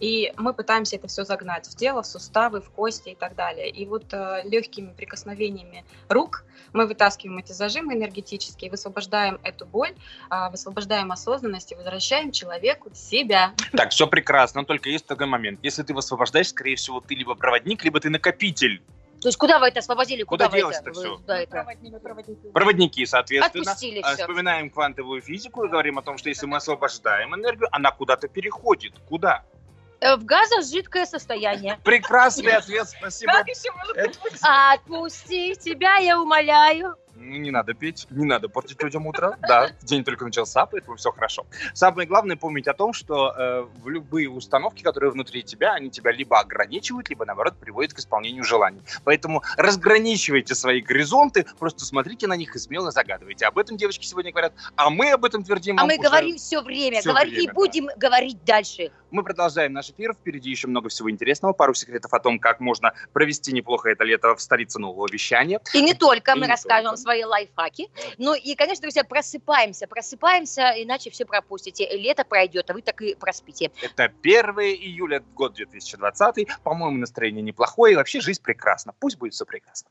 и 0.00 0.32
мы 0.36 0.52
пытаемся 0.52 0.96
это 0.96 1.06
все 1.06 1.22
загнать 1.22 1.68
в 1.68 1.76
тело, 1.76 2.02
в 2.02 2.08
суставы, 2.08 2.60
в 2.60 2.70
кости 2.70 3.10
и 3.10 3.14
так 3.14 3.36
далее. 3.36 3.70
И 3.70 3.86
вот 3.86 4.12
э, 4.12 4.42
легкими 4.44 4.92
прикосновениями 4.92 5.84
рук 6.08 6.44
мы 6.72 6.86
вытаскиваем 6.86 7.38
эти 7.38 7.52
зажимы 7.52 7.94
энергетические, 7.94 8.72
высвобождаем 8.72 9.38
эту 9.44 9.64
боль, 9.64 9.94
а, 10.28 10.50
высвобождаем 10.50 11.12
осознанность 11.12 11.70
и 11.70 11.76
возвращаем 11.76 12.32
человеку 12.32 12.90
себя. 12.94 13.52
Так, 13.70 13.90
все 13.90 14.08
прекрасно, 14.08 14.62
но 14.62 14.66
только 14.66 14.88
есть 14.88 15.06
такой 15.06 15.26
момент. 15.26 15.60
Если 15.62 15.84
ты 15.84 15.94
высвобождаешь, 15.94 16.48
скорее 16.48 16.74
всего, 16.74 17.00
ты 17.00 17.14
либо 17.14 17.36
проводник, 17.36 17.84
либо 17.84 18.00
ты 18.00 18.10
накопитель. 18.10 18.82
То 19.22 19.28
есть 19.28 19.38
куда 19.38 19.60
вы 19.60 19.68
это 19.68 19.78
освободили? 19.78 20.24
Куда 20.24 20.48
вы 20.48 20.58
делось-то 20.58 20.90
это? 20.90 21.00
Вы 21.00 21.16
куда 21.18 21.38
это? 21.38 21.50
Проводники, 21.50 22.50
проводники. 22.52 23.06
Соответственно. 23.06 23.62
Отпустили 23.70 24.00
А, 24.00 24.14
все. 24.14 24.22
Вспоминаем 24.22 24.68
квантовую 24.68 25.22
физику 25.22 25.64
и 25.64 25.68
говорим 25.68 25.98
о 25.98 26.02
том, 26.02 26.18
что 26.18 26.28
если 26.28 26.46
мы 26.46 26.56
освобождаем 26.56 27.32
энергию, 27.32 27.68
она 27.70 27.92
куда-то 27.92 28.26
переходит. 28.26 28.94
Куда? 29.08 29.44
Э, 30.00 30.16
В 30.16 30.24
газожидкое 30.24 31.06
состояние. 31.06 31.78
Прекрасный 31.84 32.50
ответ, 32.52 32.88
спасибо. 32.88 33.32
Как 33.32 33.46
еще 33.46 33.70
может 33.70 34.18
Отпусти 34.42 35.54
тебя, 35.54 35.98
я 35.98 36.20
умоляю. 36.20 36.96
Ну, 37.22 37.36
Не 37.36 37.50
надо 37.50 37.74
петь, 37.74 38.06
не 38.10 38.24
надо 38.24 38.48
портить 38.48 38.82
людям 38.82 39.06
утро. 39.06 39.36
Да, 39.40 39.70
день 39.82 40.04
только 40.04 40.24
начался, 40.24 40.66
поэтому 40.66 40.96
все 40.96 41.12
хорошо. 41.12 41.46
Самое 41.72 42.08
главное 42.08 42.36
помнить 42.36 42.66
о 42.66 42.74
том, 42.74 42.92
что 42.92 43.32
э, 43.36 43.66
в 43.82 43.88
любые 43.88 44.28
установки, 44.28 44.82
которые 44.82 45.10
внутри 45.12 45.42
тебя, 45.42 45.74
они 45.74 45.90
тебя 45.90 46.12
либо 46.12 46.38
ограничивают, 46.40 47.08
либо 47.10 47.24
наоборот 47.24 47.54
приводят 47.58 47.94
к 47.94 47.98
исполнению 47.98 48.44
желаний. 48.44 48.80
Поэтому 49.04 49.42
разграничивайте 49.56 50.54
свои 50.54 50.80
горизонты, 50.80 51.46
просто 51.58 51.84
смотрите 51.84 52.26
на 52.26 52.36
них 52.36 52.54
и 52.56 52.58
смело 52.58 52.90
загадывайте. 52.90 53.46
Об 53.46 53.58
этом 53.58 53.76
девочки 53.76 54.04
сегодня 54.04 54.32
говорят, 54.32 54.52
а 54.76 54.90
мы 54.90 55.10
об 55.12 55.24
этом 55.24 55.44
твердим. 55.44 55.78
А 55.78 55.82
вам 55.82 55.88
мы 55.88 55.94
уже- 55.94 56.08
говорим 56.08 56.36
все 56.36 56.60
время, 56.60 57.00
всё 57.00 57.10
говорим 57.10 57.30
время, 57.32 57.44
и 57.44 57.46
да. 57.46 57.52
будем 57.52 57.86
говорить 57.96 58.44
дальше. 58.44 58.90
Мы 59.12 59.22
продолжаем 59.22 59.74
наш 59.74 59.90
эфир. 59.90 60.14
Впереди 60.14 60.50
еще 60.50 60.68
много 60.68 60.88
всего 60.88 61.10
интересного. 61.10 61.52
Пару 61.52 61.74
секретов 61.74 62.12
о 62.14 62.18
том, 62.18 62.38
как 62.38 62.60
можно 62.60 62.94
провести 63.12 63.52
неплохо 63.52 63.90
это 63.90 64.04
лето 64.04 64.34
в 64.34 64.40
столице 64.40 64.78
нового 64.78 65.06
вещания. 65.10 65.60
И 65.74 65.82
не 65.82 65.92
только 65.92 66.32
И 66.32 66.34
мы 66.34 66.46
не 66.46 66.50
расскажем 66.50 66.90
только. 66.90 66.96
Свои 67.12 67.24
лайфхаки. 67.24 67.90
Ну 68.18 68.34
и, 68.34 68.54
конечно, 68.54 68.82
друзья, 68.82 69.04
просыпаемся, 69.04 69.86
просыпаемся, 69.86 70.72
иначе 70.76 71.10
все 71.10 71.26
пропустите. 71.26 71.86
Лето 71.96 72.24
пройдет, 72.24 72.70
а 72.70 72.74
вы 72.74 72.82
так 72.82 73.02
и 73.02 73.14
проспите. 73.14 73.70
Это 73.82 74.04
1 74.04 74.34
июля, 74.60 75.22
год 75.34 75.54
2020. 75.54 76.48
По-моему, 76.64 76.98
настроение 76.98 77.42
неплохое. 77.42 77.92
И 77.92 77.96
вообще 77.96 78.20
жизнь 78.20 78.42
прекрасна. 78.42 78.94
Пусть 78.98 79.18
будет 79.18 79.34
все 79.34 79.44
прекрасно. 79.44 79.90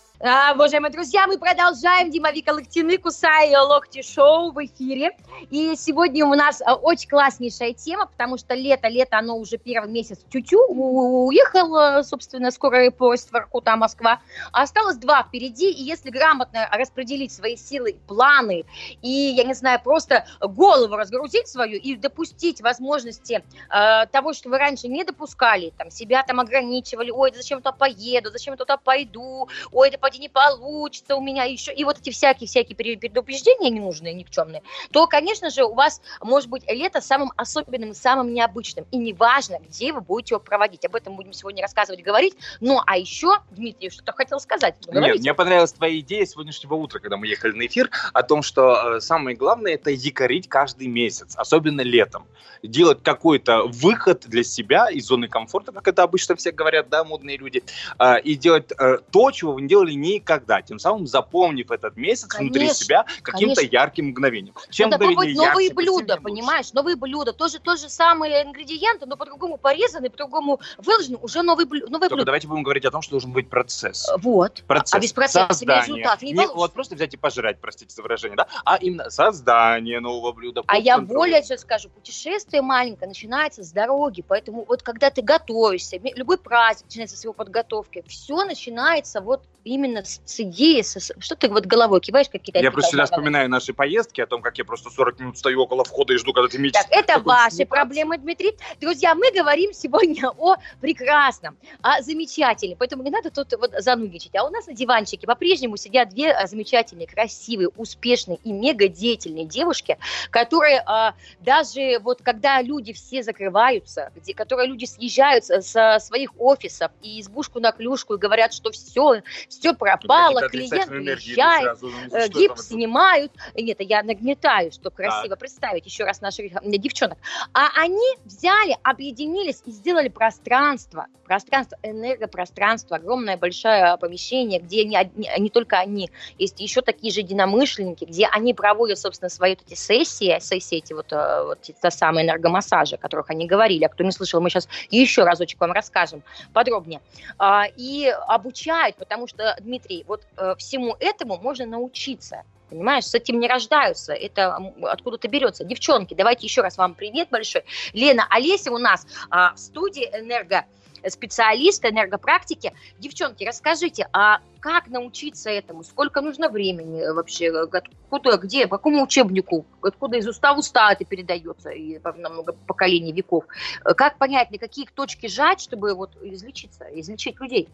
А, 0.23 0.53
уважаемые 0.53 0.91
друзья, 0.91 1.25
мы 1.25 1.39
продолжаем. 1.39 2.11
Дима 2.11 2.31
Вика 2.31 2.51
Локтины, 2.51 2.99
Кусай 2.99 3.55
Локти 3.55 4.03
Шоу 4.03 4.51
в 4.51 4.63
эфире. 4.63 5.17
И 5.49 5.75
сегодня 5.75 6.27
у 6.27 6.35
нас 6.35 6.61
а, 6.63 6.75
очень 6.75 7.09
класснейшая 7.09 7.73
тема, 7.73 8.05
потому 8.05 8.37
что 8.37 8.53
лето, 8.53 8.87
лето, 8.87 9.17
оно 9.17 9.35
уже 9.37 9.57
первый 9.57 9.89
месяц 9.89 10.19
тю-тю, 10.29 10.63
уехал, 10.67 12.03
собственно, 12.03 12.51
скорый 12.51 12.91
поезд 12.91 13.29
в 13.29 13.31
Воркута, 13.31 13.75
Москва. 13.75 14.21
А 14.51 14.61
осталось 14.61 14.97
два 14.97 15.23
впереди, 15.23 15.71
и 15.71 15.81
если 15.81 16.11
грамотно 16.11 16.69
распределить 16.71 17.31
свои 17.31 17.55
силы, 17.55 17.97
планы, 18.07 18.65
и, 19.01 19.09
я 19.09 19.43
не 19.43 19.55
знаю, 19.55 19.81
просто 19.83 20.27
голову 20.39 20.97
разгрузить 20.97 21.47
свою 21.47 21.79
и 21.79 21.95
допустить 21.95 22.61
возможности 22.61 23.43
э, 23.71 24.05
того, 24.11 24.33
что 24.33 24.49
вы 24.49 24.59
раньше 24.59 24.87
не 24.87 25.03
допускали, 25.03 25.73
там, 25.79 25.89
себя 25.89 26.21
там 26.21 26.39
ограничивали, 26.39 27.09
ой, 27.09 27.31
зачем 27.35 27.57
туда 27.57 27.71
поеду, 27.71 28.29
зачем 28.29 28.55
туда 28.55 28.77
пойду, 28.77 29.49
ой, 29.71 29.89
да 29.89 30.10
поди 30.11 30.19
не 30.19 30.29
получится 30.29 31.15
у 31.15 31.21
меня 31.21 31.45
еще, 31.45 31.73
и 31.73 31.83
вот 31.83 31.99
эти 31.99 32.09
всякие-всякие 32.09 32.75
предупреждения 32.75 33.69
ненужные, 33.69 34.13
никчемные, 34.13 34.61
то, 34.91 35.07
конечно 35.07 35.49
же, 35.49 35.63
у 35.63 35.73
вас 35.73 36.01
может 36.21 36.49
быть 36.49 36.63
лето 36.69 37.01
самым 37.01 37.31
особенным 37.37 37.93
самым 37.93 38.33
необычным, 38.33 38.85
и 38.91 38.97
неважно, 38.97 39.59
где 39.59 39.93
вы 39.93 40.01
будете 40.01 40.35
его 40.35 40.39
проводить, 40.39 40.85
об 40.85 40.95
этом 40.95 41.15
будем 41.15 41.33
сегодня 41.33 41.61
рассказывать, 41.61 42.03
говорить, 42.03 42.35
ну, 42.59 42.81
а 42.85 42.97
еще, 42.97 43.37
Дмитрий, 43.51 43.89
что 43.89 44.11
хотел 44.11 44.39
сказать, 44.39 44.75
Ну, 44.87 44.99
Нет, 44.99 45.19
мне 45.19 45.33
понравилась 45.33 45.71
твоя 45.71 45.97
идея 45.99 46.25
сегодняшнего 46.25 46.75
утра, 46.75 46.99
когда 46.99 47.17
мы 47.17 47.27
ехали 47.27 47.53
на 47.53 47.65
эфир, 47.65 47.89
о 48.13 48.23
том, 48.23 48.41
что 48.41 48.97
э, 48.97 48.99
самое 48.99 49.37
главное 49.37 49.73
это 49.73 49.91
якорить 49.91 50.49
каждый 50.49 50.87
месяц, 50.87 51.35
особенно 51.37 51.81
летом. 51.81 52.27
Делать 52.63 53.01
какой-то 53.01 53.63
выход 53.63 54.25
для 54.27 54.43
себя 54.43 54.89
из 54.89 55.05
зоны 55.05 55.27
комфорта, 55.27 55.71
как 55.71 55.87
это 55.87 56.03
обычно 56.03 56.35
все 56.35 56.51
говорят, 56.51 56.89
да, 56.89 57.03
модные 57.03 57.37
люди, 57.37 57.63
а, 57.97 58.17
и 58.17 58.35
делать 58.35 58.71
э, 58.77 58.97
то, 59.11 59.31
чего 59.31 59.53
вы 59.53 59.61
не 59.61 59.67
делали 59.67 59.93
никогда, 60.01 60.61
тем 60.61 60.79
самым 60.79 61.07
заполнив 61.07 61.71
этот 61.71 61.95
месяц 61.97 62.27
внутри 62.37 62.61
Конечно, 62.61 62.85
себя 62.85 63.05
каким-то 63.21 63.61
ярким 63.61 64.07
мгновением. 64.09 64.55
Чем 64.69 64.89
Надо 64.89 65.05
мгновение 65.05 65.35
новые 65.35 65.67
ярче, 65.67 65.67
тем 65.67 65.75
блюда, 65.75 66.17
понимаешь? 66.17 66.73
Новые 66.73 66.95
блюда. 66.95 67.33
Тоже 67.33 67.59
тот 67.59 67.79
же 67.79 67.89
самые 67.89 68.43
ингредиенты, 68.43 69.05
но 69.05 69.15
по-другому 69.17 69.57
порезаны, 69.57 70.09
по-другому 70.09 70.59
выложены. 70.77 71.17
Уже 71.21 71.41
новый 71.43 71.65
блю- 71.65 71.87
новое 71.87 72.09
Только 72.09 72.15
блюдо. 72.15 72.25
давайте 72.25 72.47
будем 72.47 72.63
говорить 72.63 72.85
о 72.85 72.91
том, 72.91 73.01
что 73.01 73.11
должен 73.11 73.31
быть 73.31 73.49
процесс. 73.49 74.09
Э, 74.09 74.15
Вот. 74.17 74.63
Процесс 74.67 74.93
А 74.95 74.99
без 74.99 75.13
процесса 75.13 75.53
себе 75.53 75.73
создания. 75.73 75.81
результат 75.99 76.21
не 76.21 76.29
Не 76.31 76.35
получится. 76.35 76.57
вот 76.57 76.73
просто 76.73 76.95
взять 76.95 77.13
и 77.13 77.17
пожрать, 77.17 77.59
простите 77.61 77.93
за 77.93 78.01
выражение, 78.01 78.35
да, 78.37 78.47
а 78.65 78.77
именно 78.77 79.09
создание 79.09 79.99
нового 79.99 80.31
блюда. 80.31 80.63
А 80.67 80.77
я 80.77 80.97
более 80.99 81.43
сейчас 81.43 81.61
скажу, 81.61 81.89
путешествие 81.89 82.61
маленькое 82.61 83.07
начинается 83.07 83.63
с 83.63 83.71
дороги, 83.71 84.23
поэтому 84.27 84.65
вот 84.67 84.81
когда 84.83 85.09
ты 85.09 85.21
готовишься, 85.21 85.97
любой 86.15 86.37
праздник 86.37 86.85
начинается 86.85 87.17
с 87.17 87.23
его 87.23 87.33
подготовки, 87.33 88.03
все 88.07 88.43
начинается 88.45 89.21
вот 89.21 89.43
именно 89.63 90.03
с, 90.03 90.21
с 90.25 90.39
идеей, 90.39 90.83
со- 90.83 90.99
что 90.99 91.35
ты 91.35 91.49
вот 91.49 91.65
головой 91.65 91.99
киваешь 91.99 92.29
какие-то... 92.29 92.59
Я 92.59 92.71
просто 92.71 92.89
всегда 92.89 93.05
вспоминаю 93.05 93.49
наши 93.49 93.73
поездки 93.73 94.21
о 94.21 94.27
том, 94.27 94.41
как 94.41 94.57
я 94.57 94.65
просто 94.65 94.89
40 94.89 95.19
минут 95.19 95.37
стою 95.37 95.61
около 95.61 95.83
входа 95.83 96.13
и 96.13 96.17
жду, 96.17 96.33
когда 96.33 96.47
ты 96.47 96.57
меч. 96.57 96.73
Так, 96.73 96.87
это 96.89 97.19
ваши 97.19 97.65
проблемы, 97.65 98.17
Дмитрий. 98.17 98.55
Друзья, 98.79 99.15
мы 99.15 99.31
говорим 99.31 99.73
сегодня 99.73 100.29
о 100.37 100.55
прекрасном, 100.79 101.57
о 101.81 102.01
замечательном. 102.01 102.77
Поэтому 102.77 103.03
не 103.03 103.11
надо 103.11 103.29
тут 103.31 103.53
вот 103.59 103.71
занудничать. 103.77 104.35
А 104.35 104.43
у 104.43 104.49
нас 104.49 104.67
на 104.67 104.73
диванчике 104.73 105.27
по-прежнему 105.27 105.77
сидят 105.77 106.09
две 106.09 106.31
а, 106.31 106.47
замечательные, 106.47 107.07
красивые, 107.07 107.69
успешные 107.69 108.39
и 108.43 108.51
мега 108.51 108.87
деятельные 108.87 109.45
девушки, 109.45 109.97
которые 110.29 110.83
а, 110.85 111.13
даже 111.39 111.99
вот 111.99 112.21
когда 112.21 112.61
люди 112.61 112.93
все 112.93 113.23
закрываются, 113.23 114.11
где, 114.15 114.33
которые 114.33 114.67
люди 114.67 114.85
съезжают 114.85 115.45
со 115.45 115.99
своих 115.99 116.31
офисов 116.39 116.91
и 117.01 117.21
избушку 117.21 117.59
на 117.59 117.71
клюшку 117.71 118.15
и 118.15 118.17
говорят, 118.17 118.53
что 118.53 118.71
все, 118.71 119.21
все 119.51 119.69
Тут 119.69 119.79
пропало, 119.79 120.39
какие-то 120.39 120.87
клиент 120.87 121.21
сразу. 121.61 121.89
Ну, 121.89 121.97
э, 122.05 122.07
что 122.07 122.17
это 122.17 122.29
гипс 122.39 122.67
снимают. 122.67 123.31
Нет, 123.55 123.77
я 123.81 124.01
нагнетаю, 124.01 124.71
чтобы 124.71 124.95
красиво 124.95 125.35
представить 125.35 125.85
еще 125.85 126.05
раз 126.05 126.21
наших 126.21 126.45
э, 126.45 126.59
девчонок. 126.63 127.17
А 127.53 127.67
они 127.75 128.15
взяли, 128.23 128.77
объединились 128.83 129.61
и 129.65 129.71
сделали 129.71 130.07
пространство, 130.07 131.07
пространство, 131.25 131.77
энергопространство, 131.83 132.97
огромное 132.97 133.37
большое 133.37 133.97
помещение, 133.97 134.59
где 134.59 134.85
не, 134.85 134.95
одни- 134.95 135.29
не 135.37 135.49
только 135.49 135.77
они, 135.79 136.09
есть 136.37 136.59
еще 136.59 136.81
такие 136.81 137.13
же 137.13 137.19
единомышленники, 137.19 138.05
где 138.05 138.27
они 138.27 138.53
проводят, 138.53 138.99
собственно, 138.99 139.29
свои 139.29 139.55
вот 139.55 139.63
эти 139.67 139.77
сессии, 139.77 140.39
сессии 140.39 140.77
эти 140.77 140.93
вот, 140.93 141.11
э, 141.11 141.43
вот 141.43 141.61
те 141.61 141.91
самые 141.91 142.25
энергомассажи, 142.25 142.95
о 142.95 142.97
которых 142.97 143.29
они 143.29 143.47
говорили. 143.47 143.83
А 143.83 143.89
кто 143.89 144.03
не 144.03 144.11
слышал, 144.11 144.39
мы 144.39 144.49
сейчас 144.49 144.67
еще 144.89 145.23
разочек 145.23 145.59
вам 145.59 145.71
расскажем 145.73 146.23
подробнее. 146.53 147.01
А, 147.37 147.65
И 147.75 148.07
обучают, 148.27 148.95
потому 148.95 149.27
что, 149.27 149.40
Дмитрий, 149.59 150.03
вот 150.07 150.23
э, 150.37 150.55
всему 150.57 150.95
этому 150.99 151.37
можно 151.37 151.65
научиться. 151.65 152.43
Понимаешь, 152.69 153.05
с 153.05 153.13
этим 153.13 153.39
не 153.39 153.49
рождаются, 153.49 154.13
это 154.13 154.55
откуда-то 154.83 155.27
берется. 155.27 155.65
Девчонки, 155.65 156.13
давайте 156.13 156.47
еще 156.47 156.61
раз 156.61 156.77
вам 156.77 156.93
привет 156.93 157.27
большой. 157.29 157.65
Лена, 157.91 158.25
Олеся 158.29 158.71
у 158.71 158.77
нас 158.77 159.05
а, 159.29 159.53
в 159.55 159.59
студии 159.59 160.05
энерго 160.05 160.65
специалист 161.09 161.83
энергопрактики. 161.83 162.73
Девчонки, 162.99 163.43
расскажите, 163.43 164.07
а 164.13 164.39
как 164.59 164.87
научиться 164.87 165.49
этому? 165.49 165.83
Сколько 165.83 166.21
нужно 166.21 166.49
времени 166.49 167.11
вообще? 167.11 167.49
Откуда, 167.49 168.37
где, 168.37 168.67
по 168.67 168.77
какому 168.77 169.03
учебнику? 169.03 169.65
Откуда 169.81 170.17
из 170.17 170.27
уста 170.27 170.53
в 170.53 170.59
уста 170.59 170.93
это 170.93 171.03
передается 171.03 171.71
и 171.71 171.99
на 171.99 172.29
много 172.29 172.53
поколений, 172.53 173.11
веков? 173.11 173.45
Как 173.83 174.17
понять, 174.17 174.51
на 174.51 174.57
какие 174.59 174.85
точки 174.85 175.27
жать, 175.27 175.61
чтобы 175.61 175.95
вот 175.95 176.11
излечиться, 176.21 176.85
излечить 176.93 177.39
людей? 177.39 177.67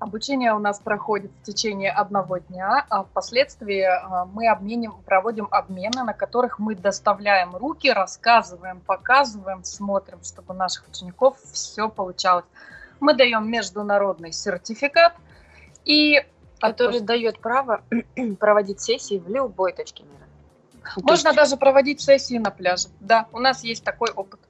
Обучение 0.00 0.54
у 0.54 0.58
нас 0.58 0.80
проходит 0.80 1.30
в 1.42 1.44
течение 1.44 1.90
одного 1.90 2.38
дня, 2.38 2.86
а 2.88 3.04
впоследствии 3.04 3.82
а, 3.82 4.24
мы 4.24 4.48
обменим, 4.48 4.94
проводим 5.04 5.46
обмены, 5.50 6.04
на 6.04 6.14
которых 6.14 6.58
мы 6.58 6.74
доставляем 6.74 7.54
руки, 7.54 7.92
рассказываем, 7.92 8.80
показываем, 8.80 9.62
смотрим, 9.62 10.24
чтобы 10.24 10.54
у 10.54 10.56
наших 10.56 10.88
учеников 10.88 11.36
все 11.52 11.90
получалось. 11.90 12.46
Мы 12.98 13.12
даем 13.12 13.50
международный 13.50 14.32
сертификат 14.32 15.14
и 15.84 16.24
Который 16.60 17.00
дает 17.00 17.38
право 17.40 17.82
проводить 18.38 18.80
сессии 18.80 19.18
в 19.18 19.28
любой 19.28 19.74
точке 19.74 20.04
мира. 20.04 20.26
можно 21.02 21.34
даже 21.34 21.58
проводить 21.58 22.00
сессии 22.00 22.38
на 22.38 22.50
пляже. 22.50 22.88
Да, 23.00 23.26
у 23.32 23.38
нас 23.38 23.64
есть 23.64 23.84
такой 23.84 24.10
опыт. 24.10 24.40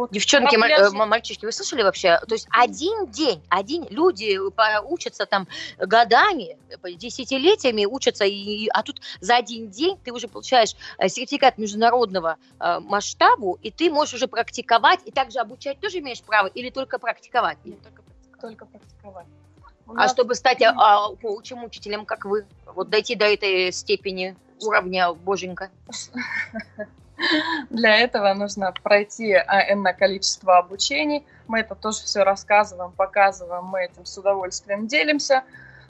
Вот. 0.00 0.12
Девчонки, 0.12 0.56
пляже- 0.56 0.86
э, 0.86 0.90
ма- 0.92 1.04
мальчишки, 1.04 1.44
вы 1.44 1.52
слышали 1.52 1.82
вообще? 1.82 2.18
То 2.26 2.34
есть 2.34 2.48
один 2.50 3.06
день, 3.10 3.42
один 3.50 3.86
люди 3.90 4.38
по- 4.50 4.80
учатся 4.82 5.26
там 5.26 5.46
годами, 5.78 6.56
десятилетиями 6.96 7.84
учатся, 7.84 8.24
и, 8.24 8.68
а 8.68 8.82
тут 8.82 9.02
за 9.20 9.36
один 9.36 9.68
день 9.68 9.98
ты 10.02 10.10
уже 10.12 10.26
получаешь 10.26 10.74
э, 10.96 11.08
сертификат 11.08 11.58
международного 11.58 12.38
э, 12.58 12.80
масштабу, 12.80 13.58
и 13.60 13.70
ты 13.70 13.90
можешь 13.90 14.14
уже 14.14 14.26
практиковать, 14.26 15.00
и 15.04 15.10
также 15.10 15.38
обучать 15.38 15.78
тоже 15.80 15.98
имеешь 15.98 16.22
право, 16.22 16.46
или 16.46 16.70
только 16.70 16.98
практиковать? 16.98 17.58
только 18.40 18.64
практиковать. 18.64 19.26
У 19.86 19.92
А 19.92 19.94
нас- 19.96 20.12
чтобы 20.12 20.34
стать 20.34 20.62
а, 20.62 20.72
а, 20.78 21.14
коучем, 21.16 21.62
учителем, 21.62 22.06
как 22.06 22.24
вы, 22.24 22.46
вот 22.74 22.88
дойти 22.88 23.16
до 23.16 23.26
этой 23.26 23.70
степени 23.70 24.34
уровня 24.62 25.12
боженька? 25.12 25.70
Для 27.70 27.96
этого 27.98 28.32
нужно 28.34 28.72
пройти 28.82 29.32
а, 29.32 29.72
энное 29.72 29.92
количество 29.92 30.58
обучений. 30.58 31.24
Мы 31.46 31.60
это 31.60 31.74
тоже 31.74 31.98
все 31.98 32.22
рассказываем, 32.22 32.92
показываем, 32.92 33.64
мы 33.64 33.84
этим 33.84 34.04
с 34.04 34.16
удовольствием 34.16 34.86
делимся. 34.86 35.44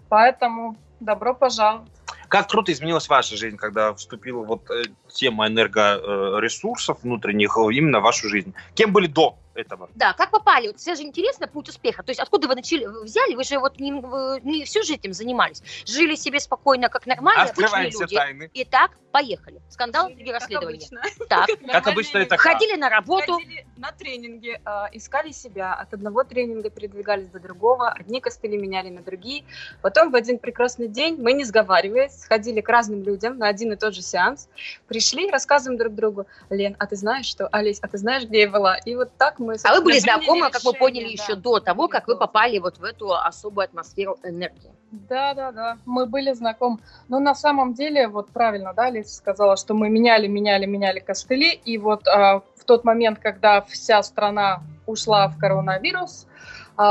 Поэтому 0.09 0.77
добро 0.99 1.35
пожаловать. 1.35 1.89
Как 2.29 2.49
круто 2.49 2.73
изменилась 2.73 3.09
ваша 3.09 3.37
жизнь, 3.37 3.57
когда 3.57 3.93
вступила 3.93 4.45
вот 4.45 4.71
э, 4.71 4.85
тема 5.09 5.49
энергоресурсов 5.49 7.03
внутренних 7.03 7.57
именно 7.57 8.01
в 8.01 8.05
вашу 8.05 8.29
жизнь? 8.29 8.55
Кем 8.75 8.93
были 8.93 9.07
до 9.07 9.37
этого? 9.61 9.89
Да, 9.95 10.13
как 10.15 10.31
попали? 10.31 10.69
Вот 10.69 10.79
все 10.79 10.95
же 10.95 11.03
интересно 11.03 11.47
путь 11.49 11.69
успеха. 11.69 12.03
То 12.03 12.11
есть 12.11 12.21
откуда 12.21 12.49
вы 12.49 12.55
начали, 12.55 12.87
вы 12.87 13.05
взяли? 13.05 13.35
Вы 13.35 13.45
же 13.45 13.59
вот 13.59 13.79
не, 13.79 13.91
не 13.91 14.65
всю 14.65 14.81
жизнь 14.83 14.95
этим 14.95 15.13
занимались. 15.13 15.63
Жили 15.87 16.15
себе 16.15 16.41
спокойно, 16.41 16.89
как 16.89 17.07
нормальные 17.07 17.45
обычные 17.45 17.65
Открываем 17.67 17.91
все 17.91 18.01
люди. 18.03 18.17
тайны. 18.17 18.51
Итак, 18.55 18.91
поехали. 19.13 19.61
Скандал 19.69 20.09
Жили, 20.09 20.23
и 20.23 20.27
как 20.27 20.35
расследование. 20.41 20.79
обычно. 20.79 21.27
Так, 21.29 21.49
Как 21.71 21.87
обычно 21.89 22.19
это 22.19 22.37
как? 22.37 22.41
ходили 22.41 22.77
на 22.77 22.89
работу. 22.89 23.35
Ходили 23.35 23.67
на 23.77 23.93
тренинги, 23.93 24.61
а, 24.65 24.89
искали 24.93 25.31
себя. 25.33 25.75
От 25.75 25.95
одного 25.95 26.25
тренинга 26.25 26.71
передвигались 26.71 27.29
до 27.29 27.41
другого. 27.41 27.91
Одни 27.91 28.21
костыли 28.21 28.57
меняли 28.57 28.89
на 28.91 29.03
другие. 29.03 29.45
Потом 29.83 30.11
в 30.11 30.15
один 30.17 30.39
прекрасный 30.39 30.89
день 30.89 31.17
мы, 31.21 31.33
не 31.33 31.45
сговариваясь, 31.45 32.21
сходили 32.21 32.61
к 32.61 32.69
разным 32.69 33.03
людям 33.03 33.39
на 33.39 33.49
один 33.49 33.73
и 33.73 33.77
тот 33.77 33.95
же 33.95 34.03
сеанс. 34.03 34.49
Пришли, 34.89 35.31
рассказываем 35.31 35.79
друг 35.79 35.95
другу. 35.95 36.27
Лен, 36.51 36.77
а 36.79 36.87
ты 36.87 36.97
знаешь 36.97 37.27
что? 37.27 37.47
Олесь, 37.49 37.79
а 37.83 37.89
ты 37.89 37.99
знаешь, 37.99 38.25
где 38.25 38.41
я 38.43 38.51
была? 38.51 38.77
И 38.77 38.95
вот 38.95 39.11
так 39.17 39.39
мы... 39.39 39.50
А 39.65 39.75
вы 39.75 39.83
были 39.83 40.01
приняли 40.01 40.21
знакомы, 40.21 40.51
как 40.51 40.63
мы 40.65 40.73
решение, 40.73 40.79
поняли, 40.79 41.17
да. 41.17 41.23
еще 41.23 41.35
до 41.35 41.61
того, 41.61 41.89
как 41.89 42.09
вы 42.09 42.17
попали 42.17 42.59
вот 42.59 42.79
в 42.79 42.85
эту 42.85 43.15
особую 43.15 43.65
атмосферу 43.65 44.19
энергии. 44.23 44.73
Да, 44.91 45.35
да, 45.35 45.53
да, 45.53 45.79
мы 45.87 46.07
были 46.07 46.33
знакомы. 46.33 46.79
Но 47.09 47.21
на 47.21 47.35
самом 47.35 47.75
деле, 47.75 48.09
вот 48.09 48.31
правильно, 48.31 48.75
да, 48.75 48.91
Лиса 48.91 49.15
сказала, 49.15 49.57
что 49.57 49.75
мы 49.75 49.89
меняли, 49.89 50.27
меняли, 50.27 50.67
меняли 50.67 50.99
костыли. 50.99 51.53
И 51.53 51.79
вот 51.79 52.09
а, 52.09 52.41
в 52.57 52.65
тот 52.65 52.85
момент, 52.85 53.19
когда 53.21 53.63
вся 53.63 54.03
страна 54.03 54.63
ушла 54.87 55.29
в 55.29 55.39
коронавирус, 55.39 56.27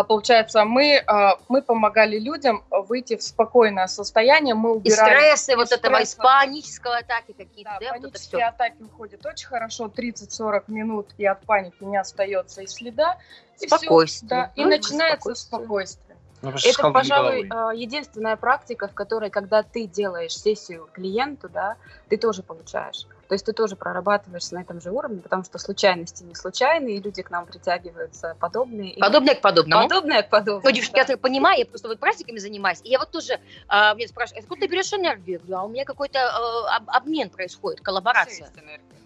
получается, 0.03 0.65
мы, 0.65 1.03
а, 1.07 1.39
мы 1.47 1.61
помогали 1.61 2.19
людям 2.19 2.63
выйти 2.69 3.15
в 3.17 3.23
спокойное 3.23 3.87
состояние, 3.87 4.53
мы 4.55 4.69
И 4.73 4.77
убирали... 4.77 5.15
стрессы 5.17 5.55
вот 5.55 5.71
и 5.71 5.75
этого, 5.75 5.95
стресс, 5.95 6.09
из 6.09 6.15
панического 6.15 6.97
атаки 6.97 7.33
какие-то, 7.37 7.71
Да, 7.71 7.79
да, 7.79 7.87
вот 7.87 7.95
это 7.97 8.01
панические 8.09 8.39
все. 8.41 8.47
атаки 8.49 8.81
уходят 8.83 9.25
очень 9.25 9.47
хорошо, 9.47 9.85
30-40 9.87 10.63
минут, 10.67 11.07
и 11.17 11.25
от 11.25 11.45
паники 11.45 11.83
не 11.83 11.97
остается 11.97 12.61
и 12.61 12.67
следа. 12.67 13.17
И 13.59 13.67
Спокойствие. 13.67 14.29
да, 14.29 14.51
и 14.55 14.63
Ну, 14.63 14.69
начинается 14.69 15.33
спокойствие. 15.35 15.35
спокойствие. 15.35 16.17
Ну, 16.41 16.49
Это, 16.51 16.91
пожалуй, 16.91 17.43
головой. 17.43 17.75
э, 17.75 17.77
единственная 17.81 18.37
практика, 18.37 18.87
в 18.87 18.93
которой, 18.93 19.29
когда 19.29 19.61
ты 19.63 19.87
делаешь 19.87 20.37
сессию 20.37 20.87
клиенту, 20.93 21.49
да, 21.49 21.75
ты 22.09 22.15
тоже 22.17 22.43
получаешь. 22.43 23.05
То 23.29 23.35
есть 23.35 23.45
ты 23.45 23.53
тоже 23.53 23.75
прорабатываешь 23.75 24.49
на 24.49 24.61
этом 24.61 24.81
же 24.81 24.89
уровне, 24.89 25.21
потому 25.21 25.43
что 25.43 25.59
случайности 25.59 26.23
не 26.23 26.33
случайные, 26.33 26.95
и 26.95 26.99
люди 26.99 27.21
к 27.21 27.29
нам 27.29 27.45
притягиваются 27.45 28.35
подобные. 28.39 28.93
И 28.93 28.99
Подобное 28.99 29.35
к 29.35 29.41
подобному. 29.41 29.83
Подобное 29.83 30.23
к 30.23 30.29
подобному. 30.29 30.61
Ну, 30.65 30.71
девушки, 30.71 30.93
да. 30.93 31.01
я 31.01 31.05
так 31.05 31.19
понимаю, 31.19 31.59
я 31.59 31.65
просто 31.67 31.87
вот 31.89 31.99
практиками 31.99 32.39
занимаюсь. 32.39 32.79
И 32.83 32.89
я 32.89 32.97
вот 32.97 33.11
тоже, 33.11 33.39
а, 33.67 33.93
меня 33.93 34.07
спрашивают, 34.07 34.45
откуда 34.45 34.61
ты 34.61 34.67
берешь 34.67 34.91
энергию? 34.93 35.33
Я 35.33 35.39
говорю, 35.45 35.57
а 35.57 35.63
у 35.65 35.69
меня 35.69 35.85
какой-то 35.85 36.17
э, 36.17 36.75
об- 36.75 36.89
обмен 36.89 37.29
происходит, 37.29 37.81
коллаборация. 37.81 38.49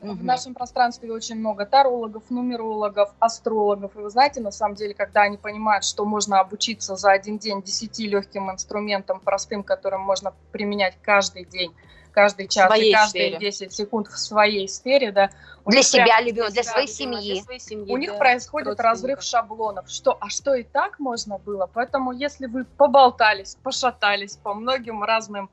Энергия. 0.01 0.21
В 0.21 0.23
нашем 0.23 0.53
пространстве 0.53 1.11
очень 1.11 1.35
много 1.35 1.65
тарологов, 1.65 2.23
нумерологов, 2.29 3.13
астрологов. 3.19 3.93
И 3.97 3.99
вы 3.99 4.09
знаете, 4.09 4.39
на 4.39 4.51
самом 4.51 4.75
деле, 4.75 4.93
когда 4.93 5.23
они 5.23 5.35
понимают, 5.35 5.83
что 5.83 6.05
можно 6.05 6.39
обучиться 6.39 6.95
за 6.95 7.11
один 7.11 7.39
день 7.39 7.61
10 7.61 7.99
легким 7.99 8.49
инструментам, 8.49 9.19
простым, 9.19 9.63
которым 9.63 9.99
можно 10.01 10.33
применять 10.53 10.95
каждый 11.01 11.43
день, 11.43 11.73
каждый 12.13 12.47
час 12.47 12.67
своей 12.67 12.91
и 12.91 12.93
каждые 12.93 13.29
сфере. 13.31 13.51
10 13.51 13.73
секунд 13.73 14.07
в 14.07 14.17
своей 14.17 14.67
сфере, 14.67 15.11
да. 15.11 15.29
Для 15.65 15.77
них 15.77 15.87
себя 15.87 16.21
любимого, 16.21 16.51
для 16.51 16.63
себя 16.63 16.71
своей 16.71 16.87
семьи. 16.87 17.33
для 17.33 17.43
своей 17.43 17.59
семьи, 17.59 17.91
у 17.91 17.97
них 17.97 18.11
для 18.11 18.19
происходит 18.19 18.79
разрыв 18.79 19.21
шаблонов. 19.21 19.89
Что, 19.89 20.17
а 20.19 20.29
что 20.29 20.53
и 20.53 20.63
так 20.63 20.99
можно 20.99 21.37
было? 21.37 21.69
Поэтому 21.73 22.11
если 22.11 22.47
вы 22.47 22.65
поболтались, 22.65 23.57
пошатались 23.63 24.37
по 24.37 24.53
многим 24.53 25.03
разным 25.03 25.49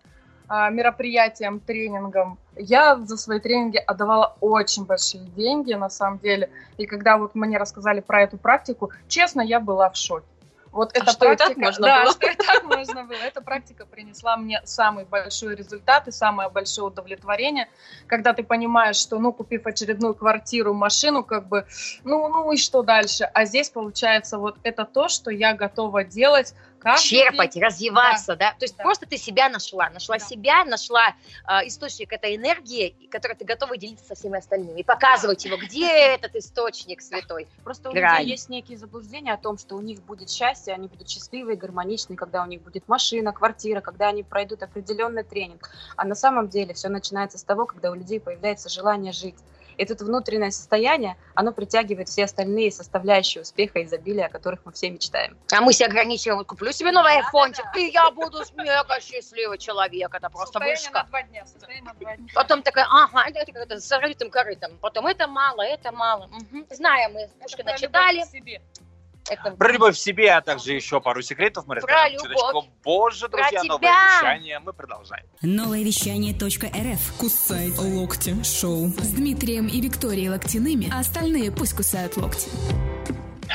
а, 0.49 0.69
мероприятиям, 0.71 1.61
тренингам, 1.61 2.37
я 2.57 2.97
за 2.97 3.17
свои 3.17 3.39
тренинги 3.39 3.77
отдавала 3.79 4.37
очень 4.41 4.85
большие 4.85 5.25
деньги, 5.37 5.75
на 5.75 5.89
самом 5.89 6.19
деле. 6.19 6.51
И 6.77 6.87
когда 6.87 7.19
вот 7.19 7.37
мне 7.37 7.57
рассказали 7.57 8.01
про 8.01 8.23
эту 8.23 8.37
практику, 8.37 8.91
честно, 9.07 9.41
я 9.41 9.61
была 9.61 9.89
в 9.91 9.97
шоке. 9.97 10.27
Вот 10.73 10.93
эта 10.95 11.11
А 11.11 11.13
что 11.13 11.33
и 11.33 11.37
так 11.37 11.55
практика, 11.55 11.61
можно 11.61 11.87
да, 11.87 12.03
было? 12.05 12.13
что 12.13 12.27
и 12.27 12.35
так 12.35 12.65
можно 12.65 13.05
было. 13.05 13.17
Эта 13.17 13.41
практика 13.41 13.87
принесла 13.87 14.37
мне 14.37 14.61
самый 14.65 15.05
большой 15.05 15.57
результат 15.57 16.07
и 16.07 16.13
самое 16.13 16.49
большое 16.49 16.89
удовлетворение, 16.89 17.69
когда 18.07 18.33
ты 18.33 18.45
понимаешь, 18.45 18.97
что, 18.97 19.19
ну, 19.19 19.33
купив 19.33 19.67
очередную 19.67 20.15
квартиру, 20.15 20.73
машину, 20.73 21.25
как 21.25 21.49
бы, 21.49 21.67
ну, 22.05 22.29
ну 22.29 22.53
и 22.53 22.57
что 22.57 22.83
дальше? 22.83 23.25
А 23.25 23.45
здесь 23.45 23.71
получается 23.71 24.39
вот 24.39 24.59
это 24.63 24.85
то, 24.85 25.09
что 25.09 25.31
я 25.31 25.55
готова 25.55 26.05
делать 26.05 26.55
Каждый 26.81 27.09
черпать, 27.09 27.53
день. 27.53 27.63
развиваться, 27.63 28.37
да. 28.37 28.53
То 28.53 28.65
есть 28.65 28.77
Да. 28.77 28.83
просто 28.85 29.07
ты 29.07 29.19
себя 29.19 29.49
нашла, 29.49 29.91
нашла 29.91 30.19
Да. 30.19 30.25
себя, 30.25 30.65
нашла 30.65 31.15
а, 31.45 31.67
источник 31.67 32.13
этой 32.13 32.37
энергии, 32.37 32.89
и 32.89 33.07
которой 33.07 33.35
ты 33.35 33.45
готова 33.45 33.77
делиться 33.77 34.05
со 34.07 34.15
всеми 34.15 34.39
остальными 34.39 34.81
и 34.81 34.83
показывать 34.83 35.45
его, 35.45 35.57
где 35.59 35.87
этот 36.15 36.35
источник 36.37 37.03
святой. 37.03 37.49
Просто 37.65 37.91
у 37.91 37.93
людей 37.93 38.25
есть 38.25 38.49
некие 38.49 38.79
заблуждения 38.79 39.33
о 39.35 39.37
том, 39.37 39.59
что 39.59 39.77
у 39.77 39.81
них 39.81 40.03
будет 40.03 40.31
счастье, 40.31 40.73
они 40.73 40.89
будут 40.89 41.09
счастливы 41.09 41.53
и 41.53 41.57
гармоничны, 41.57 42.17
когда 42.17 42.43
у 42.43 42.47
них 42.47 42.63
будет 42.63 42.89
машина, 42.89 43.33
квартира, 43.33 43.81
когда 43.81 44.09
они 44.09 44.23
пройдут 44.23 44.63
определенный 44.63 45.23
тренинг. 45.23 45.71
А 45.97 46.05
на 46.05 46.15
самом 46.15 46.49
деле 46.49 46.73
все 46.75 46.89
начинается 46.89 47.37
с 47.39 47.45
того, 47.45 47.67
когда 47.67 47.91
у 47.91 47.95
людей 47.95 48.21
появляется 48.21 48.69
желание 48.69 49.13
жить. 49.13 49.37
Это 49.81 50.05
внутреннее 50.05 50.51
состояние, 50.51 51.17
оно 51.35 51.53
притягивает 51.53 52.09
все 52.09 52.25
остальные 52.25 52.71
составляющие 52.71 53.43
успеха 53.43 53.79
и 53.79 53.85
изобилия, 53.85 54.27
о 54.27 54.29
которых 54.29 54.61
мы 54.65 54.73
все 54.73 54.91
мечтаем. 54.91 55.39
А 55.53 55.61
мы 55.61 55.73
себя 55.73 55.87
ограничиваем, 55.87 56.39
вот 56.39 56.47
куплю 56.47 56.71
себе 56.73 56.93
новый 56.93 57.13
Да, 57.13 57.19
айфончик, 57.19 57.65
да, 57.65 57.73
да. 57.75 57.81
и 57.81 57.91
я 57.91 58.11
буду 58.11 58.43
мега 58.57 59.01
счастливый 59.01 59.59
человек. 59.59 60.15
Это 60.15 60.29
просто 60.29 60.53
Состояние 60.53 60.77
вышка. 60.77 60.99
на 60.99 61.05
два 61.05 61.23
дня. 61.23 61.47
Состояние 61.47 61.85
на 61.85 61.95
два 61.95 62.17
дня. 62.17 62.27
Потом 62.35 62.63
такая, 62.63 62.87
ага, 62.91 63.25
это, 63.27 63.59
это 63.59 63.81
с 63.81 63.89
зарытым 63.89 64.31
корытом. 64.31 64.77
Потом 64.81 65.07
это 65.07 65.27
мало, 65.27 65.63
это 65.63 65.93
мало. 65.93 66.27
Мгм. 66.27 66.67
Знаем 66.71 67.13
мы, 67.15 67.31
Пушкина 67.41 67.77
читали. 67.79 68.23
Это 69.31 69.53
Про 69.57 69.73
любовь 69.73 69.95
в 69.97 69.99
себе, 69.99 70.33
а 70.33 70.41
также 70.41 70.73
еще 70.73 71.01
пару 71.01 71.23
секретов 71.23 71.65
мы 71.67 71.77
Про 71.77 71.87
расскажем 71.87 72.13
любовь. 72.25 72.37
чуточку 72.37 72.67
позже, 72.83 73.29
Про 73.29 73.39
друзья. 73.43 73.63
Новое 73.65 73.79
тебя. 73.79 74.19
вещание 74.21 74.59
мы 74.59 74.73
продолжаем. 74.73 75.25
Новое 75.43 75.83
вещание.рф. 75.83 77.13
Кусай 77.19 77.71
локти 77.79 78.37
шоу. 78.43 78.89
С 78.99 79.13
Дмитрием 79.13 79.69
и 79.69 79.81
Викторией 79.81 80.29
Локтяными, 80.29 80.91
а 80.93 81.01
остальные 81.01 81.53
пусть 81.53 81.75
кусают 81.77 82.17
локти. 82.17 82.49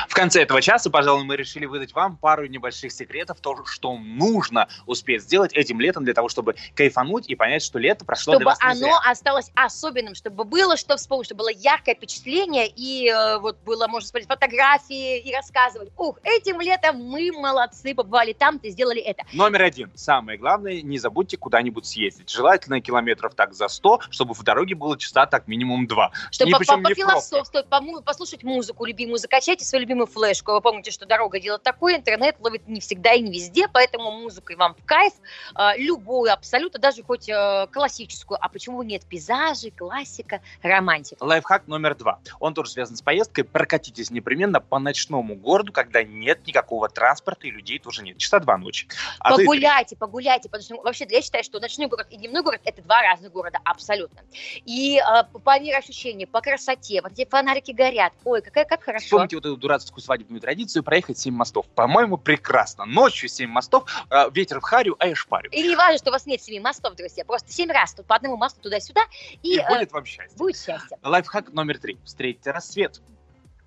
В 0.07 0.13
конце 0.13 0.41
этого 0.43 0.61
часа, 0.61 0.89
пожалуй, 0.89 1.23
мы 1.23 1.35
решили 1.35 1.65
выдать 1.65 1.93
вам 1.93 2.17
пару 2.17 2.45
небольших 2.45 2.91
секретов, 2.91 3.39
то, 3.39 3.65
что 3.65 3.97
нужно 3.97 4.67
успеть 4.85 5.23
сделать 5.23 5.53
этим 5.53 5.79
летом 5.79 6.03
для 6.03 6.13
того, 6.13 6.29
чтобы 6.29 6.55
кайфануть 6.75 7.27
и 7.29 7.35
понять, 7.35 7.63
что 7.63 7.79
лето 7.79 8.05
прошло 8.05 8.33
для 8.33 8.39
чтобы 8.39 8.45
вас 8.45 8.59
не 8.79 8.85
оно 8.85 8.99
осталось 9.05 9.51
особенным, 9.55 10.15
чтобы 10.15 10.43
было 10.43 10.77
что 10.77 10.97
вспомнить, 10.97 11.27
чтобы 11.27 11.39
было 11.39 11.49
яркое 11.49 11.95
впечатление, 11.95 12.67
и 12.67 13.09
э, 13.09 13.37
вот 13.39 13.57
было, 13.65 13.87
можно 13.87 14.07
смотреть 14.07 14.27
фотографии 14.27 15.19
и 15.19 15.33
рассказывать, 15.33 15.91
ух, 15.97 16.19
этим 16.23 16.61
летом 16.61 16.97
мы 16.97 17.31
молодцы, 17.31 17.93
побывали 17.95 18.33
там, 18.33 18.59
ты 18.59 18.69
сделали 18.69 19.01
это. 19.01 19.23
Номер 19.33 19.63
один. 19.63 19.91
Самое 19.95 20.37
главное, 20.37 20.81
не 20.81 20.97
забудьте 20.97 21.37
куда-нибудь 21.37 21.85
съездить. 21.85 22.29
Желательно 22.29 22.81
километров 22.81 23.33
так 23.35 23.53
за 23.53 23.67
100, 23.67 24.01
чтобы 24.09 24.33
в 24.33 24.43
дороге 24.43 24.75
было 24.75 24.97
часа 24.97 25.25
так 25.25 25.47
минимум 25.47 25.87
два. 25.87 26.11
Чтобы 26.31 26.51
по- 26.51 26.59
по- 26.65 26.81
пофилософствовать, 26.81 27.67
пому- 27.67 28.01
послушать 28.01 28.43
музыку 28.43 28.85
любимую, 28.85 29.17
закачайте 29.17 29.65
свою 29.65 29.84
любимую 29.85 30.07
флешку. 30.07 30.51
Вы 30.51 30.61
помните, 30.61 30.91
что 30.91 31.05
дорога 31.05 31.39
делает 31.39 31.63
такое, 31.63 31.97
интернет 31.97 32.35
ловит 32.39 32.67
не 32.67 32.79
всегда 32.79 33.13
и 33.13 33.21
не 33.21 33.31
везде, 33.31 33.67
поэтому 33.67 34.11
музыкой 34.11 34.55
вам 34.55 34.73
в 34.75 34.83
кайф. 34.83 35.13
А, 35.53 35.77
любую, 35.77 36.33
абсолютно, 36.33 36.79
даже 36.79 37.03
хоть 37.03 37.29
э, 37.29 37.67
классическую. 37.71 38.37
А 38.41 38.49
почему 38.49 38.81
нет? 38.81 39.05
Пейзажи, 39.05 39.69
классика, 39.69 40.41
романтика. 40.63 41.23
Лайфхак 41.23 41.67
номер 41.67 41.95
два. 41.95 42.19
Он 42.39 42.53
тоже 42.53 42.71
связан 42.71 42.95
с 42.95 43.01
поездкой. 43.01 43.43
Прокатитесь 43.43 44.09
непременно 44.09 44.59
по 44.59 44.79
ночному 44.79 45.35
городу, 45.35 45.71
когда 45.71 46.03
нет 46.03 46.45
никакого 46.47 46.89
транспорта 46.89 47.47
и 47.47 47.51
людей 47.51 47.79
тоже 47.79 48.01
нет. 48.01 48.17
Часа 48.17 48.39
два 48.39 48.57
ночи. 48.57 48.87
А 49.19 49.33
и 49.33 49.37
погуляйте, 49.37 49.95
погуляйте, 49.95 50.49
потому 50.49 50.63
что 50.63 50.81
вообще 50.81 51.05
я 51.09 51.21
считаю, 51.21 51.43
что 51.43 51.59
ночной 51.59 51.87
город 51.87 52.07
и 52.09 52.17
дневной 52.17 52.41
город 52.41 52.61
это 52.65 52.81
два 52.81 53.03
разных 53.03 53.31
города, 53.31 53.59
абсолютно. 53.63 54.21
И 54.65 54.97
э, 54.97 55.23
по 55.39 55.59
мироощущению, 55.59 56.27
по 56.27 56.41
красоте, 56.41 57.01
вот 57.03 57.11
эти 57.11 57.29
фонарики 57.29 57.71
горят, 57.71 58.13
ой, 58.23 58.41
какая 58.41 58.65
как 58.65 58.83
хорошо. 58.83 59.05
Вспомните 59.05 59.35
вот 59.35 59.45
эту 59.45 59.57
дурацкую 59.57 59.74
свадебную 59.79 60.41
традицию 60.41 60.83
проехать 60.83 61.17
7 61.17 61.33
мостов. 61.33 61.67
По-моему, 61.75 62.17
прекрасно. 62.17 62.85
Ночью 62.85 63.29
7 63.29 63.49
мостов, 63.49 63.89
э, 64.09 64.29
ветер 64.31 64.59
в 64.59 64.63
харю, 64.63 64.95
а 64.99 65.07
я 65.07 65.15
шпарю. 65.15 65.49
И 65.51 65.61
не 65.67 65.75
важно, 65.75 65.97
что 65.97 66.09
у 66.09 66.13
вас 66.13 66.25
нет 66.25 66.41
семи 66.41 66.59
мостов, 66.59 66.95
друзья, 66.95 67.25
просто 67.25 67.51
семь 67.51 67.71
раз 67.71 67.93
тут 67.93 68.05
по 68.05 68.15
одному 68.15 68.37
мосту 68.37 68.61
туда-сюда, 68.61 69.01
и, 69.41 69.55
И 69.55 69.59
э, 69.59 69.67
будет 69.67 69.91
вам 69.91 70.05
счастье. 70.05 70.37
будет 70.37 70.57
счастье. 70.57 70.97
Лайфхак 71.03 71.53
номер 71.53 71.77
три. 71.79 71.97
Встретите 72.03 72.51
рассвет. 72.51 73.01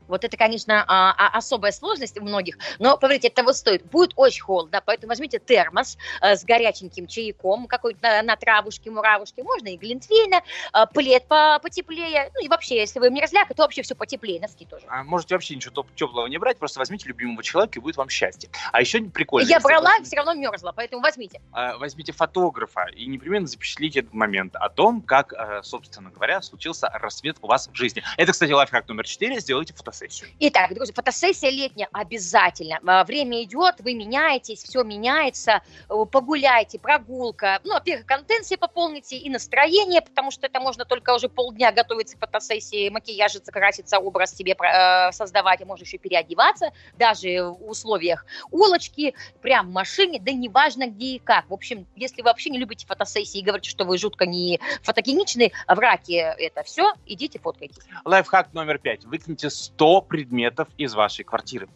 Вот 0.09 0.25
это, 0.25 0.37
конечно, 0.37 0.85
а, 0.89 1.15
а, 1.17 1.37
особая 1.39 1.73
сложность 1.73 2.19
у 2.19 2.23
многих, 2.25 2.59
но, 2.79 2.97
поверьте, 2.99 3.29
это 3.29 3.37
того 3.37 3.53
стоит. 3.53 3.85
Будет 3.85 4.13
очень 4.17 4.43
холодно, 4.43 4.83
поэтому 4.85 5.11
возьмите 5.11 5.39
термос 5.39 5.97
э, 6.21 6.35
с 6.37 6.45
горяченьким 6.45 7.07
чайком, 7.07 7.67
какой-то 7.67 8.01
на, 8.03 8.23
на 8.23 8.37
травушке, 8.37 8.91
муравушке, 8.91 9.43
можно 9.43 9.69
и 9.69 9.77
глинтвейна, 9.77 10.43
э, 10.75 10.87
плед 10.93 11.27
по- 11.29 11.59
потеплее, 11.63 12.31
ну 12.35 12.45
и 12.45 12.49
вообще, 12.49 12.77
если 12.79 12.99
вы 12.99 13.11
мерзляк, 13.11 13.49
то 13.49 13.63
вообще 13.63 13.83
все 13.83 13.95
потеплее, 13.95 14.41
носки 14.41 14.65
тоже. 14.65 14.85
А 14.89 15.05
можете 15.05 15.35
вообще 15.35 15.55
ничего 15.55 15.85
теплого 15.95 16.27
не 16.27 16.39
брать, 16.39 16.59
просто 16.59 16.79
возьмите 16.79 17.07
любимого 17.09 17.43
человека, 17.43 17.79
и 17.79 17.83
будет 17.83 17.97
вам 17.97 18.09
счастье. 18.09 18.51
А 18.73 18.81
еще 18.81 19.01
прикольно. 19.03 19.47
Я 19.49 19.61
брала, 19.61 19.91
возьмете- 19.91 20.05
все 20.05 20.17
равно 20.17 20.35
мерзла, 20.35 20.73
поэтому 20.73 21.03
возьмите. 21.03 21.41
а, 21.53 21.77
возьмите 21.77 22.13
фотографа 22.13 22.87
и 22.95 23.07
непременно 23.07 23.47
запечатлите 23.47 24.01
этот 24.01 24.15
момент 24.15 24.57
о 24.57 24.69
том, 24.71 25.03
как, 25.03 25.33
э, 25.33 25.61
собственно 25.63 26.11
говоря, 26.11 26.41
случился 26.43 26.89
рассвет 26.89 27.37
у 27.43 27.47
вас 27.47 27.69
в 27.69 27.75
жизни. 27.75 28.03
Это, 28.17 28.33
кстати, 28.33 28.53
лайфхак 28.53 28.89
номер 28.89 29.05
четыре. 29.07 29.41
Сделайте 29.41 29.75
фотосессию. 29.75 29.98
Итак, 30.39 30.75
друзья, 30.75 30.95
фотосессия 30.95 31.51
летняя 31.51 31.89
обязательно. 31.93 32.79
А, 32.87 33.05
Время 33.05 33.43
идет, 33.43 33.77
вы 33.81 33.95
меняетесь, 33.95 34.63
все 34.63 34.83
меняется. 34.83 35.63
Погуляйте, 35.89 36.79
прогулка. 36.79 37.61
Ну, 37.65 37.75
во-первых, 37.75 38.07
контент 38.07 38.47
себе 38.47 38.59
пополните 38.59 39.17
и 39.17 39.31
настроение, 39.31 40.03
потому 40.03 40.31
что 40.31 40.47
это 40.47 40.61
можно 40.61 40.85
только 40.85 41.15
уже 41.15 41.29
полдня 41.29 41.73
готовиться 41.73 42.17
к 42.17 42.21
фотосессии, 42.21 42.89
макияжиться, 42.89 43.51
краситься, 43.51 43.99
образ 43.99 44.35
себе 44.35 44.53
э, 44.53 45.13
создавать, 45.13 45.63
а 45.63 45.65
можно 45.65 45.85
еще 45.85 45.99
переодеваться, 45.99 46.73
даже 46.99 47.43
в 47.43 47.69
условиях 47.69 48.27
улочки, 48.51 49.15
прям 49.43 49.69
в 49.69 49.73
машине, 49.73 50.21
да 50.21 50.33
неважно 50.33 50.89
где 50.89 51.17
и 51.17 51.19
как. 51.19 51.49
В 51.49 51.55
общем, 51.55 51.87
если 51.97 52.23
вы 52.23 52.27
вообще 52.27 52.51
не 52.51 52.59
любите 52.59 52.87
фотосессии 52.87 53.39
и 53.39 53.43
говорите, 53.43 53.71
что 53.71 53.85
вы 53.85 53.99
жутко 53.99 54.27
не 54.27 54.61
фотогеничны, 54.83 55.53
враки 55.67 56.13
это 56.13 56.63
все, 56.63 56.93
идите 57.07 57.39
фоткайтесь. 57.39 57.83
Лайфхак 58.05 58.53
номер 58.53 58.79
пять. 58.79 59.05
Выкиньте 59.05 59.51
100 59.51 59.88
предметов 60.01 60.69
из 60.77 60.95
вашей 60.95 61.25
квартиры. 61.25 61.69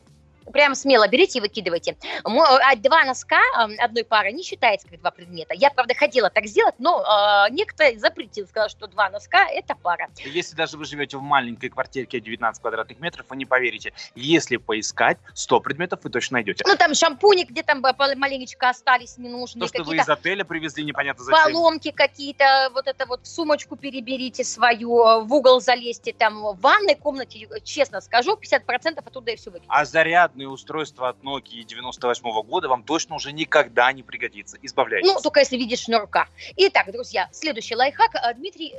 Прям 0.52 0.74
смело 0.74 1.06
берите 1.08 1.38
и 1.38 1.40
выкидывайте. 1.40 1.96
Мо- 2.24 2.44
а 2.62 2.74
Два 2.76 3.04
носка 3.04 3.40
м, 3.58 3.72
одной 3.78 4.04
пары 4.04 4.32
не 4.32 4.42
считается 4.42 4.88
как 4.88 4.98
два 5.00 5.10
предмета. 5.10 5.54
Я, 5.54 5.70
правда, 5.70 5.94
хотела 5.94 6.30
так 6.30 6.46
сделать, 6.46 6.74
но 6.78 7.02
э, 7.02 7.50
некто 7.52 7.84
запретил, 7.98 8.46
сказал, 8.48 8.68
что 8.68 8.86
два 8.86 9.08
носка– 9.10 9.46
это 9.50 9.74
пара. 9.74 10.08
Если 10.24 10.56
даже 10.56 10.76
вы 10.76 10.84
живете 10.84 11.16
в 11.16 11.22
маленькой 11.22 11.68
квартирке 11.68 12.20
19 12.20 12.60
квадратных 12.60 12.98
метров, 13.00 13.26
вы 13.28 13.36
не 13.36 13.44
поверите. 13.46 13.92
Если 14.14 14.56
поискать 14.56 15.18
100 15.34 15.60
предметов, 15.60 16.00
вы 16.02 16.10
точно 16.10 16.34
найдете. 16.36 16.64
Ну, 16.66 16.76
там 16.76 16.94
шампуни, 16.94 17.44
где 17.44 17.62
там 17.62 17.82
пол- 17.82 18.16
маленечко 18.16 18.68
остались 18.70 19.18
ненужные, 19.18 19.68
То, 19.68 19.74
что 19.74 19.84
вы 19.84 19.96
из 19.96 20.08
отеля 20.08 20.44
привезли, 20.44 20.82
непонятно 20.84 21.24
зачем. 21.24 21.52
поломки 21.52 21.90
какие-то, 21.90 22.70
вот 22.74 22.86
это 22.88 23.06
вот 23.06 23.26
сумочку 23.26 23.76
переберите 23.76 24.44
свою, 24.44 25.04
э, 25.06 25.20
в 25.22 25.32
угол 25.32 25.60
залезьте, 25.60 26.12
там 26.12 26.42
в 26.42 26.58
ванной 26.60 26.94
комнате, 26.96 27.46
э, 27.50 27.60
честно 27.60 28.00
скажу, 28.00 28.36
50% 28.36 28.98
оттуда 29.06 29.30
и 29.32 29.36
все 29.36 29.50
выкинете. 29.50 29.72
А 29.72 29.84
зарядное 30.42 30.48
устройство 30.48 31.08
от 31.08 31.22
Nokia 31.22 31.64
98 31.64 32.42
года 32.42 32.68
вам 32.68 32.82
точно 32.82 33.16
уже 33.16 33.32
никогда 33.32 33.92
не 33.92 34.02
пригодится. 34.02 34.58
Избавляйтесь. 34.62 35.08
Ну, 35.08 35.20
только 35.20 35.40
если 35.40 35.56
видишь 35.56 35.80
шнурка. 35.80 36.28
Итак, 36.56 36.90
друзья, 36.92 37.28
следующий 37.32 37.76
лайфхак. 37.76 38.10
А, 38.14 38.34
Дмитрий, 38.34 38.74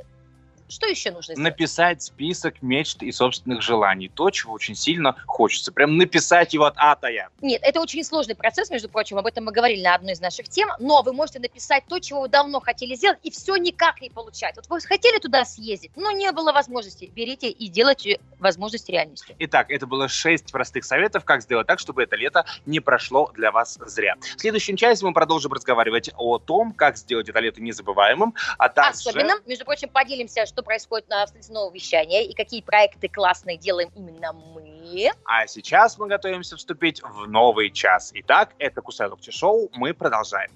что 0.74 0.86
еще 0.86 1.10
нужно 1.10 1.34
сделать? 1.34 1.52
Написать 1.52 2.02
список 2.02 2.60
мечт 2.62 3.02
и 3.02 3.12
собственных 3.12 3.62
желаний. 3.62 4.08
То, 4.08 4.30
чего 4.30 4.52
очень 4.52 4.74
сильно 4.74 5.16
хочется. 5.26 5.72
Прям 5.72 5.96
написать 5.96 6.52
его 6.52 6.64
от 6.64 6.74
А 6.76 6.96
до 6.96 7.08
Я. 7.08 7.28
Нет, 7.40 7.62
это 7.62 7.80
очень 7.80 8.02
сложный 8.04 8.34
процесс, 8.34 8.70
между 8.70 8.88
прочим, 8.88 9.18
об 9.18 9.26
этом 9.26 9.44
мы 9.44 9.52
говорили 9.52 9.82
на 9.82 9.94
одной 9.94 10.12
из 10.12 10.20
наших 10.20 10.48
тем, 10.48 10.68
но 10.80 11.02
вы 11.02 11.12
можете 11.12 11.38
написать 11.38 11.84
то, 11.88 11.98
чего 12.00 12.22
вы 12.22 12.28
давно 12.28 12.60
хотели 12.60 12.94
сделать, 12.94 13.18
и 13.22 13.30
все 13.30 13.56
никак 13.56 14.00
не 14.00 14.10
получается. 14.10 14.62
Вот 14.62 14.82
вы 14.82 14.86
хотели 14.86 15.18
туда 15.18 15.44
съездить, 15.44 15.92
но 15.94 16.10
не 16.10 16.30
было 16.32 16.52
возможности. 16.52 17.10
Берите 17.14 17.48
и 17.48 17.68
делайте 17.68 18.18
возможность 18.38 18.88
реальностью. 18.88 19.36
Итак, 19.38 19.70
это 19.70 19.86
было 19.86 20.08
6 20.08 20.50
простых 20.50 20.84
советов, 20.84 21.24
как 21.24 21.42
сделать 21.42 21.66
так, 21.68 21.78
чтобы 21.78 22.02
это 22.02 22.16
лето 22.16 22.44
не 22.66 22.80
прошло 22.80 23.30
для 23.34 23.52
вас 23.52 23.78
зря. 23.86 24.16
В 24.36 24.40
следующем 24.40 24.76
части 24.76 25.04
мы 25.04 25.12
продолжим 25.12 25.52
разговаривать 25.52 26.10
о 26.16 26.38
том, 26.38 26.72
как 26.72 26.96
сделать 26.96 27.28
это 27.28 27.38
лето 27.38 27.62
незабываемым, 27.62 28.34
а 28.58 28.68
также... 28.68 29.08
Особенно, 29.08 29.34
между 29.46 29.64
прочим, 29.64 29.88
поделимся, 29.88 30.46
что 30.46 30.63
происходит 30.64 31.08
на 31.08 31.24
встрече 31.26 31.52
нового 31.52 31.72
вещания 31.72 32.22
и 32.22 32.34
какие 32.34 32.62
проекты 32.62 33.08
классные 33.08 33.56
делаем 33.56 33.90
именно 33.94 34.32
мы. 34.32 35.10
А 35.24 35.46
сейчас 35.46 35.98
мы 35.98 36.08
готовимся 36.08 36.56
вступить 36.56 37.02
в 37.02 37.26
новый 37.28 37.70
час. 37.70 38.10
Итак, 38.14 38.50
это 38.58 38.80
Кусай 38.80 39.08
Локти 39.08 39.30
Шоу. 39.30 39.70
Мы 39.72 39.94
продолжаем. 39.94 40.50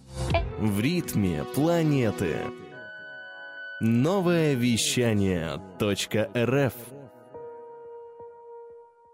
В 0.58 0.80
ритме 0.80 1.44
планеты. 1.54 2.36
Новое 3.80 4.54
вещание 4.54 5.60
.рф 5.80 6.74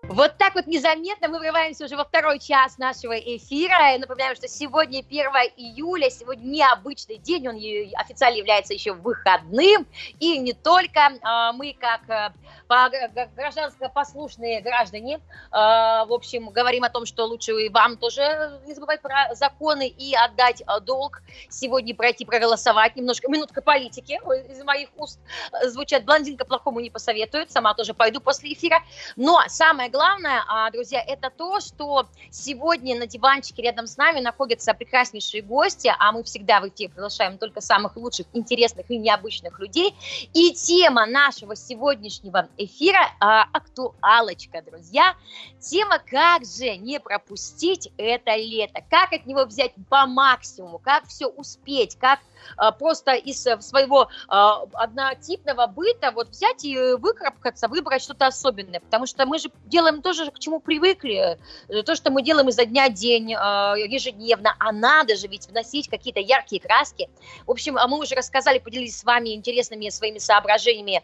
Вот 0.08 0.36
так 0.36 0.54
вот 0.54 0.66
незаметно 0.66 1.28
мы 1.28 1.38
врываемся 1.38 1.86
уже 1.86 1.96
во 1.96 2.04
второй 2.04 2.38
час 2.38 2.76
нашего 2.76 3.18
эфира. 3.18 3.92
Я 3.92 3.98
напоминаю, 3.98 4.36
что 4.36 4.46
сегодня 4.48 4.98
1 4.98 5.26
июля, 5.56 6.10
сегодня 6.10 6.44
необычный 6.44 7.16
день, 7.16 7.48
он 7.48 7.56
официально 7.98 8.36
является 8.36 8.74
еще 8.74 8.92
выходным. 8.92 9.86
И 10.20 10.38
не 10.38 10.52
только 10.52 11.12
а, 11.22 11.52
мы, 11.54 11.74
как 11.80 12.34
э, 12.68 13.28
гражданско 13.34 13.88
послушные 13.88 14.60
граждане, 14.60 15.20
а, 15.50 16.04
в 16.04 16.12
общем, 16.12 16.50
говорим 16.50 16.84
о 16.84 16.90
том, 16.90 17.06
что 17.06 17.24
лучше 17.24 17.52
и 17.52 17.70
вам 17.70 17.96
тоже 17.96 18.60
не 18.66 18.74
забывать 18.74 19.00
про 19.00 19.34
законы 19.34 19.88
и 19.88 20.14
отдать 20.14 20.62
а, 20.66 20.80
долг. 20.80 21.22
Сегодня 21.48 21.94
пройти 21.94 22.26
проголосовать. 22.26 22.94
Немножко 22.94 23.30
минутка 23.30 23.62
политики 23.62 24.20
из 24.50 24.62
моих 24.64 24.90
уст 24.96 25.18
звучат. 25.64 26.04
Блондинка 26.04 26.44
плохому 26.44 26.80
не 26.80 26.90
посоветует. 26.90 27.50
Сама 27.50 27.72
тоже 27.72 27.94
пойду 27.94 28.20
после 28.20 28.52
эфира. 28.52 28.82
Но 29.16 29.40
самое 29.48 29.90
главное, 29.94 30.42
а, 30.48 30.68
друзья, 30.72 31.00
это 31.00 31.30
то, 31.30 31.60
что 31.60 32.08
сегодня 32.30 32.98
на 32.98 33.06
диванчике 33.06 33.62
рядом 33.62 33.86
с 33.86 33.96
нами 33.96 34.18
находятся 34.18 34.74
прекраснейшие 34.74 35.40
гости, 35.40 35.92
а 35.96 36.10
мы 36.10 36.24
всегда 36.24 36.60
в 36.60 36.68
эфир 36.68 36.90
приглашаем 36.90 37.38
только 37.38 37.60
самых 37.60 37.96
лучших, 37.96 38.26
интересных 38.32 38.90
и 38.90 38.98
необычных 38.98 39.60
людей. 39.60 39.94
И 40.32 40.52
тема 40.52 41.06
нашего 41.06 41.54
сегодняшнего 41.54 42.48
эфира 42.56 43.08
а, 43.20 43.44
актуалочка, 43.52 44.62
друзья. 44.62 45.14
Тема 45.60 46.00
«Как 46.00 46.44
же 46.44 46.76
не 46.76 46.98
пропустить 46.98 47.92
это 47.96 48.34
лето?» 48.34 48.82
Как 48.90 49.12
от 49.12 49.26
него 49.26 49.44
взять 49.44 49.74
по 49.88 50.06
максимуму? 50.06 50.80
Как 50.80 51.06
все 51.06 51.28
успеть? 51.28 51.96
Как 52.00 52.18
а, 52.56 52.72
просто 52.72 53.12
из 53.12 53.46
э, 53.46 53.60
своего 53.60 54.08
а, 54.28 54.62
однотипного 54.72 55.66
быта 55.66 56.12
вот 56.12 56.28
взять 56.28 56.64
и 56.64 56.94
выкарабкаться, 56.94 57.68
выбрать 57.68 58.02
что-то 58.02 58.26
особенное, 58.26 58.80
потому 58.80 59.06
что 59.06 59.26
мы 59.26 59.38
же 59.38 59.50
делаем 59.64 59.83
то 60.02 60.12
же, 60.12 60.30
к 60.30 60.38
чему 60.38 60.60
привыкли, 60.60 61.38
э, 61.68 61.82
то, 61.82 61.94
что 61.94 62.10
мы 62.10 62.22
делаем 62.22 62.48
изо 62.48 62.64
дня 62.64 62.88
в 62.88 62.94
день, 62.94 63.34
а, 63.34 63.74
ежедневно, 63.76 64.56
а 64.58 64.72
надо 64.72 65.16
же 65.16 65.28
ведь 65.28 65.48
вносить 65.48 65.88
какие-то 65.88 66.20
яркие 66.20 66.60
краски. 66.60 67.08
В 67.46 67.50
общем, 67.50 67.74
мы 67.74 67.98
уже 67.98 68.14
рассказали, 68.14 68.58
поделились 68.58 68.98
с 68.98 69.04
вами 69.04 69.34
интересными 69.34 69.88
своими 69.88 70.18
соображениями, 70.18 71.02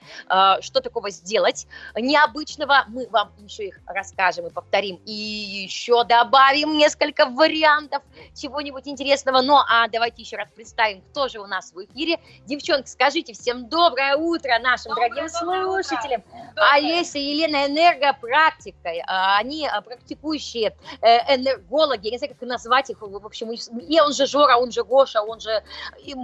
что 0.60 0.80
такого 0.80 1.10
сделать 1.10 1.66
необычного. 1.96 2.84
Мы 2.88 3.08
вам 3.08 3.32
еще 3.38 3.68
их 3.68 3.80
расскажем 3.86 4.46
и 4.46 4.50
повторим, 4.50 5.00
и 5.04 5.12
еще 5.12 6.04
добавим 6.04 6.76
несколько 6.76 7.26
вариантов 7.26 8.02
чего-нибудь 8.34 8.86
интересного. 8.86 9.40
Ну, 9.42 9.56
а 9.56 9.88
давайте 9.88 10.22
еще 10.22 10.36
раз 10.36 10.48
представим, 10.54 11.02
кто 11.02 11.20
тоже 11.20 11.38
у 11.38 11.46
нас 11.46 11.72
в 11.74 11.84
эфире. 11.84 12.18
Девчонки, 12.46 12.88
скажите 12.88 13.34
всем 13.34 13.68
доброе 13.68 14.16
утро 14.16 14.58
нашим 14.60 14.92
доброе, 14.92 15.10
дорогим 15.10 15.28
доброе 15.38 15.64
слушателям. 15.64 16.22
Доброе. 16.22 16.72
Олеся 16.72 17.18
Елена 17.18 17.66
энергопрактика. 17.66 18.69
А, 19.06 19.38
они 19.38 19.66
а, 19.66 19.80
практикующие 19.80 20.74
э, 21.00 21.36
энергологи. 21.36 22.06
Я 22.06 22.12
не 22.12 22.18
знаю, 22.18 22.34
как 22.34 22.48
назвать 22.48 22.90
их. 22.90 23.00
В 23.00 23.26
общем, 23.26 23.50
и 23.50 24.00
он 24.00 24.12
же 24.12 24.26
Жора, 24.26 24.56
он 24.56 24.70
же 24.72 24.84
Гоша, 24.84 25.22
он 25.22 25.40
же 25.40 25.62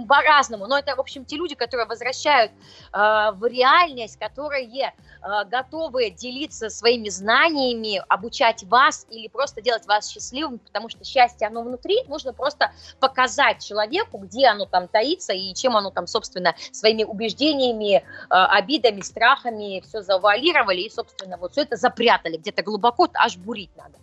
по-разному. 0.07 0.67
Но 0.67 0.77
это, 0.77 0.95
в 0.95 0.99
общем, 0.99 1.25
те 1.25 1.35
люди, 1.37 1.55
которые 1.55 1.87
возвращают 1.87 2.51
а, 2.91 3.31
в 3.31 3.45
реальность, 3.45 4.17
которые 4.19 4.91
готовы 5.21 6.09
делиться 6.09 6.69
своими 6.69 7.09
знаниями, 7.09 8.01
обучать 8.07 8.63
вас 8.63 9.05
или 9.09 9.27
просто 9.27 9.61
делать 9.61 9.85
вас 9.87 10.09
счастливым, 10.09 10.59
потому 10.59 10.89
что 10.89 11.03
счастье, 11.03 11.47
оно 11.47 11.61
внутри, 11.63 12.03
нужно 12.07 12.33
просто 12.33 12.71
показать 12.99 13.63
человеку, 13.63 14.17
где 14.17 14.47
оно 14.47 14.65
там 14.65 14.87
таится 14.87 15.33
и 15.33 15.53
чем 15.53 15.75
оно 15.75 15.91
там, 15.91 16.07
собственно, 16.07 16.55
своими 16.71 17.03
убеждениями, 17.03 17.97
э, 17.97 18.01
обидами, 18.29 19.01
страхами 19.01 19.83
все 19.87 20.01
завуалировали 20.01 20.81
и, 20.81 20.89
собственно, 20.89 21.37
вот 21.37 21.53
все 21.53 21.61
это 21.61 21.75
запрятали 21.75 22.37
где-то 22.37 22.63
глубоко, 22.63 23.07
аж 23.13 23.37
бурить 23.37 23.75
надо. 23.75 23.97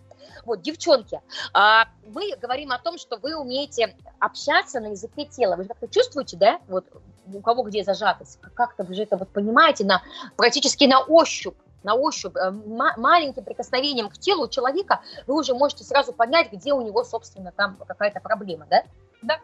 Вот, 0.45 0.61
девчонки, 0.61 1.19
а, 1.53 1.85
мы 2.07 2.35
говорим 2.39 2.71
о 2.71 2.77
том, 2.77 2.99
что 2.99 3.17
вы 3.17 3.35
умеете 3.35 3.95
общаться 4.19 4.79
на 4.79 4.87
языке 4.87 5.25
тела. 5.25 5.55
Вы 5.55 5.63
же 5.63 5.69
как-то 5.69 5.87
чувствуете, 5.87 6.37
да, 6.37 6.59
вот 6.67 6.85
у 7.33 7.41
кого 7.41 7.63
где 7.63 7.83
зажатость, 7.83 8.39
как-то 8.53 8.83
вы 8.83 8.93
же 8.93 9.03
это 9.03 9.17
вот 9.17 9.29
понимаете 9.29 9.85
на, 9.85 10.01
практически 10.35 10.85
на 10.85 10.99
ощупь 11.01 11.55
на 11.85 11.93
ощупь, 11.93 12.35
э, 12.35 12.51
маленьким 12.97 13.43
прикосновением 13.43 14.09
к 14.09 14.17
телу 14.17 14.49
человека, 14.49 15.01
вы 15.27 15.35
уже 15.39 15.53
можете 15.53 15.83
сразу 15.83 16.13
понять, 16.13 16.51
где 16.51 16.73
у 16.73 16.81
него, 16.81 17.03
собственно, 17.03 17.51
там 17.55 17.77
какая-то 17.87 18.19
проблема, 18.19 18.65
да? 18.69 18.83
Да. 19.21 19.39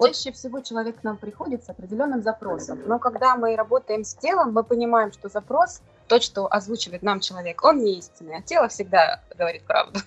Чаще 0.00 0.32
всего 0.32 0.60
человек 0.60 1.00
к 1.00 1.04
нам 1.04 1.16
приходит 1.16 1.64
с 1.64 1.68
определенным 1.68 2.22
запросом. 2.22 2.80
Но 2.86 2.98
когда 2.98 3.36
мы 3.36 3.54
работаем 3.54 4.02
с 4.02 4.14
телом, 4.14 4.52
мы 4.52 4.64
понимаем, 4.64 5.12
что 5.12 5.28
запрос, 5.28 5.82
то, 6.08 6.20
что 6.20 6.48
озвучивает 6.50 7.02
нам 7.02 7.20
человек, 7.20 7.62
он 7.62 7.78
не 7.78 7.98
истинный, 7.98 8.38
а 8.38 8.42
тело 8.42 8.68
всегда 8.68 9.20
говорит 9.36 9.62
правду. 9.64 10.00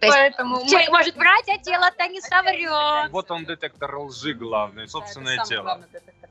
То 0.00 0.06
есть 0.06 0.18
Поэтому 0.18 0.66
человек 0.66 0.90
мы... 0.90 0.98
может 0.98 1.16
врать, 1.16 1.48
а 1.48 1.58
тело-то 1.58 2.08
не 2.08 2.20
соврет. 2.20 3.10
Вот 3.10 3.30
он 3.30 3.44
детектор 3.44 3.96
лжи 3.98 4.34
главный, 4.34 4.88
собственное 4.88 5.38
да, 5.38 5.44
тело. 5.44 5.80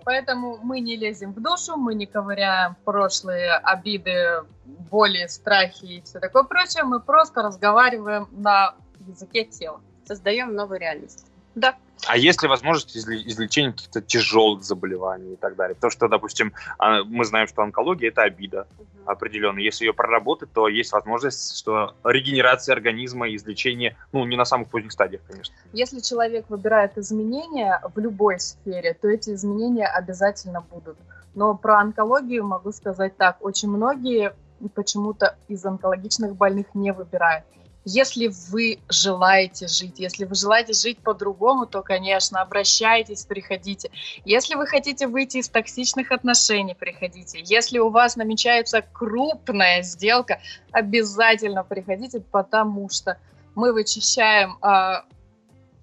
Поэтому 0.03 0.59
мы 0.61 0.81
не 0.81 0.97
лезем 0.97 1.31
в 1.31 1.41
душу, 1.41 1.77
мы 1.77 1.95
не 1.95 2.05
ковыряем 2.05 2.75
прошлые 2.83 3.53
обиды, 3.53 4.43
боли, 4.65 5.27
страхи 5.27 5.85
и 5.85 6.01
все 6.01 6.19
такое 6.19 6.43
прочее. 6.43 6.83
Мы 6.83 6.99
просто 6.99 7.41
разговариваем 7.41 8.27
на 8.31 8.75
языке 9.07 9.45
тела. 9.45 9.81
Создаем 10.05 10.53
новую 10.53 10.79
реальность. 10.79 11.32
Да. 11.55 11.75
А 12.07 12.17
есть 12.17 12.41
ли 12.41 12.49
возможность 12.49 12.97
излечения 12.97 13.71
каких-то 13.71 14.01
тяжелых 14.01 14.63
заболеваний 14.63 15.33
и 15.33 15.35
так 15.35 15.55
далее? 15.55 15.75
Потому 15.75 15.91
что, 15.91 16.07
допустим, 16.09 16.53
а, 16.77 17.03
мы 17.03 17.23
знаем, 17.23 17.47
что 17.47 17.61
онкология– 17.61 18.09
это 18.09 18.23
обида 18.23 18.67
угу. 18.77 18.87
определенная. 19.05 19.63
Если 19.63 19.85
ее 19.85 19.93
проработать, 19.93 20.51
то 20.51 20.67
есть 20.67 20.91
возможность, 20.91 21.57
что 21.57 21.95
регенерация 22.03 22.73
организма, 22.73 23.33
излечение, 23.33 23.95
ну, 24.11 24.25
не 24.25 24.35
на 24.35 24.45
самых 24.45 24.69
поздних 24.69 24.91
стадиях, 24.91 25.21
конечно. 25.27 25.55
Если 25.71 26.01
человек 26.01 26.49
выбирает 26.49 26.97
изменения 26.97 27.81
в 27.95 27.97
любой 27.99 28.39
сфере, 28.39 28.93
то 28.99 29.07
эти 29.07 29.29
изменения 29.29 29.87
обязательно 29.87 30.61
будут. 30.61 30.97
Но 31.35 31.55
про 31.55 31.79
онкологию 31.79 32.45
могу 32.45 32.71
сказать 32.71 33.15
так. 33.17 33.37
Очень 33.39 33.69
многие 33.69 34.33
почему-то 34.75 35.37
из 35.47 35.65
онкологичных 35.65 36.35
больных 36.35 36.67
не 36.73 36.91
выбирают. 36.91 37.45
Если 37.85 38.31
вы 38.49 38.79
желаете 38.87 39.67
жить, 39.67 39.99
если 39.99 40.23
вы 40.23 40.35
желаете 40.35 40.73
жить 40.73 40.99
по-другому, 40.99 41.65
то, 41.65 41.81
конечно, 41.81 42.41
обращайтесь, 42.41 43.25
приходите. 43.25 43.91
Если 44.23 44.55
вы 44.55 44.67
хотите 44.67 45.07
выйти 45.07 45.37
из 45.37 45.49
токсичных 45.49 46.11
отношений, 46.11 46.75
приходите. 46.75 47.41
Если 47.43 47.79
у 47.79 47.89
вас 47.89 48.15
намечается 48.15 48.81
крупная 48.81 49.81
сделка, 49.81 50.39
обязательно 50.71 51.63
приходите, 51.63 52.21
потому 52.21 52.89
что 52.89 53.17
мы 53.53 53.73
вычищаем 53.73 54.57
э, 54.63 55.03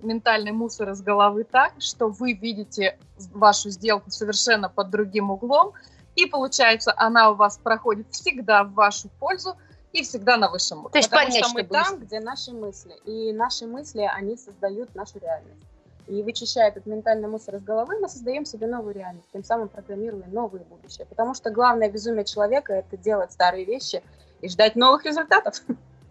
ментальный 0.02 0.52
мусор 0.52 0.90
из 0.90 1.02
головы 1.02 1.44
так, 1.44 1.74
что 1.78 2.08
вы 2.08 2.32
видите 2.32 2.98
вашу 3.32 3.70
сделку 3.70 4.10
совершенно 4.10 4.68
под 4.68 4.90
другим 4.90 5.30
углом, 5.30 5.72
и 6.16 6.26
получается, 6.26 6.92
она 6.96 7.30
у 7.30 7.34
вас 7.34 7.58
проходит 7.58 8.06
всегда 8.10 8.64
в 8.64 8.72
вашу 8.72 9.08
пользу, 9.20 9.56
и 9.92 10.02
всегда 10.02 10.36
на 10.36 10.50
высшем 10.50 10.78
уровне. 10.78 10.92
То 10.92 10.98
есть 10.98 11.10
Потому 11.10 11.32
что 11.32 11.48
мы 11.54 11.64
там, 11.64 11.98
где 11.98 12.20
наши 12.20 12.52
мысли. 12.52 12.94
И 13.04 13.32
наши 13.32 13.66
мысли, 13.66 14.08
они 14.12 14.36
создают 14.36 14.94
нашу 14.94 15.18
реальность. 15.18 15.62
И 16.06 16.22
вычищая 16.22 16.68
этот 16.68 16.86
ментальный 16.86 17.28
мусор 17.28 17.56
из 17.56 17.62
головы, 17.62 17.98
мы 18.00 18.08
создаем 18.08 18.44
себе 18.44 18.66
новую 18.66 18.94
реальность, 18.94 19.28
тем 19.32 19.44
самым 19.44 19.68
программируя 19.68 20.26
новые 20.26 20.64
будущее. 20.64 21.06
Потому 21.06 21.34
что 21.34 21.50
главное 21.50 21.88
безумие 21.88 22.24
человека– 22.24 22.72
это 22.74 22.96
делать 22.96 23.32
старые 23.32 23.64
вещи 23.64 24.02
и 24.40 24.48
ждать 24.48 24.74
новых 24.74 25.04
результатов. 25.04 25.62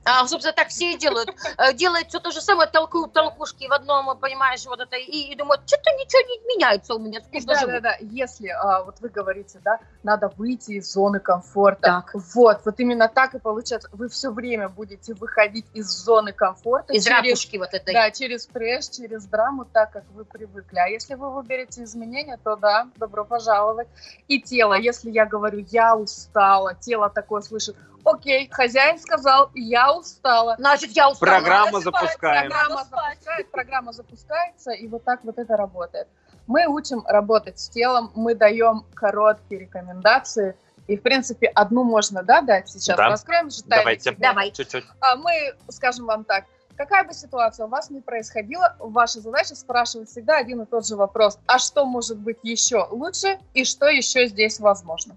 А, 0.05 0.25
собственно, 0.27 0.53
так 0.53 0.69
все 0.69 0.93
и 0.93 0.97
делают. 0.97 1.29
Э, 1.57 1.73
делают 1.73 2.07
все 2.07 2.19
то 2.19 2.31
же 2.31 2.41
самое, 2.41 2.69
толкуют 2.69 3.13
толкушки 3.13 3.67
в 3.67 3.71
одном, 3.71 4.17
понимаешь, 4.17 4.65
вот 4.65 4.79
это, 4.79 4.95
и, 4.95 5.31
и 5.31 5.35
думают, 5.35 5.61
что-то 5.67 5.91
ничего 5.91 6.21
не 6.21 6.55
меняется 6.55 6.95
у 6.95 6.99
меня. 6.99 7.19
Да, 7.45 7.59
живу. 7.59 7.71
да, 7.71 7.79
да. 7.79 7.97
Если, 7.99 8.47
а, 8.47 8.83
вот 8.83 8.99
вы 9.01 9.09
говорите, 9.09 9.59
да, 9.63 9.79
надо 10.03 10.31
выйти 10.37 10.71
из 10.71 10.91
зоны 10.91 11.19
комфорта. 11.19 11.81
Так. 11.81 12.11
Вот, 12.33 12.61
вот 12.65 12.79
именно 12.79 13.07
так 13.07 13.35
и 13.35 13.39
получается. 13.39 13.89
Вы 13.91 14.09
все 14.09 14.31
время 14.31 14.69
будете 14.69 15.13
выходить 15.13 15.65
из 15.73 15.87
зоны 15.87 16.31
комфорта. 16.33 16.93
Из 16.93 17.03
через, 17.05 17.51
вот 17.53 17.73
этой. 17.73 17.93
Да, 17.93 18.09
через 18.11 18.47
пресс, 18.47 18.89
через 18.89 19.25
драму, 19.25 19.65
так, 19.65 19.91
как 19.91 20.03
вы 20.13 20.25
привыкли. 20.25 20.79
А 20.79 20.87
если 20.87 21.15
вы 21.15 21.31
выберете 21.31 21.83
изменения, 21.83 22.37
то 22.43 22.55
да, 22.55 22.87
добро 22.95 23.25
пожаловать. 23.25 23.87
И 24.27 24.41
тело, 24.41 24.73
если 24.73 25.11
я 25.11 25.25
говорю, 25.25 25.65
я 25.69 25.95
устала, 25.95 26.73
тело 26.75 27.09
такое 27.09 27.41
слышит, 27.41 27.75
окей, 28.03 28.49
хозяин 28.51 28.99
сказал, 28.99 29.51
я 29.53 29.93
устала. 29.93 30.55
Значит, 30.57 30.91
я 30.91 31.09
устала. 31.09 31.39
Программа 31.39 31.79
запускаем. 31.79 32.49
Программа 32.49 32.83
запускает, 32.83 33.51
программа 33.51 33.93
запускается, 33.93 34.71
и 34.71 34.87
вот 34.87 35.03
так 35.03 35.23
вот 35.23 35.37
это 35.37 35.55
работает. 35.57 36.07
Мы 36.47 36.65
учим 36.65 37.03
работать 37.05 37.59
с 37.59 37.69
телом, 37.69 38.11
мы 38.15 38.33
даем 38.33 38.85
короткие 38.95 39.61
рекомендации, 39.61 40.55
и, 40.87 40.97
в 40.97 41.03
принципе, 41.03 41.45
одну 41.47 41.83
можно, 41.83 42.23
да, 42.23 42.41
дать 42.41 42.67
сейчас? 42.67 42.97
Да. 42.97 43.09
Раскроем 43.09 43.51
же 43.51 43.61
Давайте. 43.67 44.11
Давай. 44.13 44.51
Чуть-чуть. 44.51 44.83
А 44.99 45.15
мы 45.15 45.53
скажем 45.69 46.07
вам 46.07 46.23
так, 46.23 46.45
какая 46.75 47.03
бы 47.03 47.13
ситуация 47.13 47.67
у 47.67 47.69
вас 47.69 47.91
ни 47.91 47.99
происходила, 47.99 48.75
ваша 48.79 49.19
задача 49.19 49.53
спрашивать 49.53 50.09
всегда 50.09 50.37
один 50.37 50.63
и 50.63 50.65
тот 50.65 50.87
же 50.87 50.95
вопрос. 50.95 51.37
А 51.45 51.59
что 51.59 51.85
может 51.85 52.17
быть 52.17 52.39
еще 52.41 52.87
лучше 52.89 53.37
и 53.53 53.65
что 53.65 53.87
еще 53.87 54.25
здесь 54.25 54.59
возможно? 54.59 55.15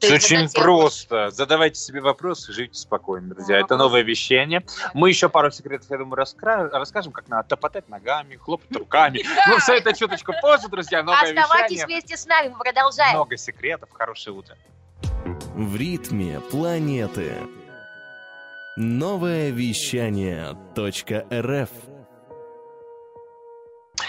Же 0.00 0.14
очень 0.14 0.48
просто. 0.50 1.30
Задавайте 1.30 1.80
себе 1.80 2.00
вопросы, 2.00 2.52
живите 2.52 2.78
спокойно, 2.78 3.28
друзья. 3.34 3.56
Да, 3.56 3.64
Это 3.64 3.74
вопрос. 3.74 3.78
новое 3.88 4.02
вещание. 4.02 4.64
Мы 4.94 5.08
еще 5.08 5.28
пару 5.28 5.50
секретов, 5.50 5.90
я 5.90 5.98
думаю, 5.98 6.22
раскра- 6.22 6.68
расскажем, 6.70 7.12
как 7.12 7.28
надо 7.28 7.48
топотать 7.48 7.88
ногами, 7.88 8.36
хлопать 8.36 8.74
руками. 8.76 9.22
Ну, 9.48 9.58
все 9.58 9.74
это 9.76 9.92
чуточку 9.96 10.32
позже, 10.40 10.68
друзья. 10.68 11.02
Новое 11.02 11.22
Оставайтесь 11.22 11.84
вместе 11.84 12.16
с 12.16 12.26
нами, 12.26 12.48
мы 12.48 12.58
продолжаем. 12.58 13.14
Много 13.14 13.36
секретов. 13.36 13.88
Хорошее 13.92 14.36
утро. 14.36 14.56
В 15.54 15.76
ритме 15.76 16.40
планеты. 16.50 17.34
Новое 18.76 19.50
вещание 19.50 20.56
.рф 20.76 21.70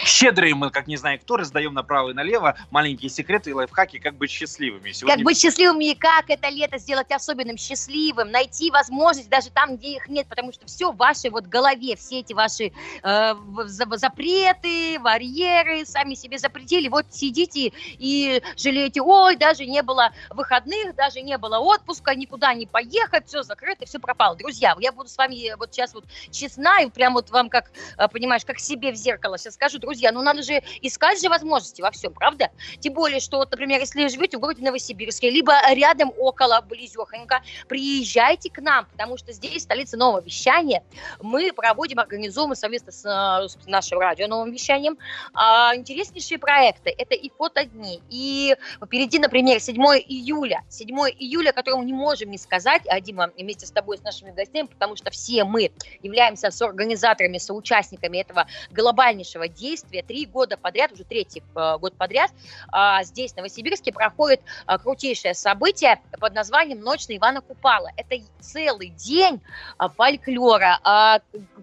Щедрые 0.10 0.56
мы, 0.56 0.72
как 0.72 0.88
не 0.88 0.98
знаю 0.98 1.20
кто, 1.20 1.38
раздаем 1.38 1.74
направо 1.74 2.10
и 2.10 2.14
налево 2.14 2.58
маленькие 2.72 3.10
секреты 3.10 3.52
и 3.52 3.54
лайфхаки, 3.54 4.00
как 4.00 4.16
быть 4.16 4.32
счастливыми. 4.32 4.92
Сегодня 4.92 5.18
Как 5.18 5.24
быть 5.24 5.40
счастливым 5.40 5.80
и 5.82 5.94
как 5.94 6.30
это 6.30 6.50
лето 6.50 6.80
сделать 6.80 7.12
особенным, 7.12 7.58
счастливым, 7.58 8.32
найти 8.32 8.72
возможность 8.72 9.30
даже 9.30 9.52
там, 9.52 9.78
где 9.78 9.98
их 9.98 10.10
нет, 10.10 10.28
потому 10.28 10.52
что 10.52 10.66
все 10.66 10.92
в 10.92 10.98
вашей 10.98 11.30
вот 11.30 11.46
голове, 11.46 11.96
все 11.96 12.22
эти 12.22 12.34
ваши 12.34 12.72
э, 13.04 13.36
запреты, 13.66 15.00
барьеры, 15.00 15.86
сами 15.86 16.16
себе 16.16 16.40
запретили, 16.40 16.88
вот 16.88 17.06
сидите 17.12 17.72
и 17.76 18.42
жалеете, 18.58 19.02
ой, 19.02 19.36
даже 19.36 19.68
не 19.68 19.84
было 19.84 20.12
выходных, 20.32 20.96
даже 20.96 21.22
не 21.22 21.38
было 21.38 21.60
отпуска, 21.60 22.16
никуда 22.16 22.56
не 22.56 22.66
поехать, 22.66 23.28
все 23.28 23.44
закрыто, 23.44 23.86
все 23.86 24.00
пропало. 24.00 24.36
Друзья, 24.36 24.76
я 24.80 24.92
буду 24.92 25.08
с 25.08 25.18
вами 25.18 25.56
вот 25.58 25.72
сейчас 25.72 25.94
вот 25.94 26.06
честна 26.32 26.82
и 26.82 26.90
прям 26.90 27.14
вот 27.14 27.30
вам 27.30 27.50
как, 27.50 27.72
э, 27.98 28.08
понимаешь, 28.08 28.44
как 28.44 28.58
себе 28.58 28.92
в 28.92 28.96
зеркало 28.96 29.38
сейчас 29.38 29.54
скажу, 29.54 29.78
друзья, 29.78 29.99
ну 30.12 30.22
надо 30.22 30.44
же 30.44 30.62
искать 30.82 31.22
же 31.22 31.30
возможности 31.30 31.82
во 31.82 31.92
всем, 31.92 32.14
правда? 32.14 32.50
Тем 32.80 32.94
более, 32.94 33.20
что, 33.20 33.38
вот, 33.38 33.52
например, 33.52 33.80
если 33.80 34.08
живете 34.08 34.38
в 34.38 34.40
городе 34.40 34.64
Новосибирске, 34.64 35.30
либо 35.30 35.54
рядом, 35.74 36.12
около, 36.18 36.62
близехонько, 36.62 37.42
приезжайте 37.68 38.50
к 38.50 38.60
нам, 38.60 38.86
потому 38.86 39.18
что 39.18 39.32
здесь 39.32 39.64
столица 39.64 39.98
нового 39.98 40.22
вещания. 40.22 40.84
Мы 41.22 41.52
проводим, 41.54 42.00
организуем 42.00 42.56
совместно 42.56 42.92
с 42.92 43.06
э, 43.06 43.48
с 43.48 43.68
нашим 43.68 44.00
радио 44.00 44.28
новым 44.28 44.52
вещанием 44.52 44.98
а, 45.34 45.76
интереснейшие 45.76 46.38
проекты. 46.38 46.94
Это 46.98 47.16
и 47.16 47.30
фотодни, 47.30 48.02
и 48.10 48.56
впереди, 48.84 49.20
например, 49.20 49.60
7 49.60 49.76
июля. 49.76 50.64
7 50.70 50.90
июля, 51.18 51.52
которому 51.52 51.84
не 51.84 51.94
можем 51.94 52.32
не 52.32 52.38
сказать, 52.38 52.84
а, 52.88 53.00
Дима, 53.00 53.32
вместе 53.38 53.66
с 53.66 53.72
тобой, 53.72 53.98
с 53.98 54.04
нашими 54.04 54.32
гостями, 54.32 54.68
потому 54.68 54.96
что 54.96 55.12
все 55.12 55.44
мы 55.44 55.72
являемся 56.02 56.52
соорганизаторами, 56.52 57.38
соучастниками 57.38 58.18
этого 58.18 58.48
глобальнейшего 58.72 59.48
действия. 59.48 59.89
Три 59.90 60.26
года 60.26 60.58
подряд, 60.58 60.92
уже 60.92 61.04
третий 61.04 61.44
э, 61.56 61.78
год 61.78 61.96
подряд, 61.96 62.32
а, 62.72 63.04
здесь, 63.04 63.34
в 63.34 63.38
Новосибирске, 63.38 63.92
проходит 63.92 64.42
а, 64.66 64.78
крутейшее 64.78 65.34
событие 65.34 66.00
под 66.20 66.34
названием 66.34 66.82
«Ночь 66.82 67.08
на 67.08 67.18
Ивана 67.18 67.42
Купала». 67.42 67.90
Это 67.98 68.16
целый 68.40 68.90
день 68.90 69.42
а, 69.78 69.90
фольклора, 69.90 70.80
а, 70.84 71.20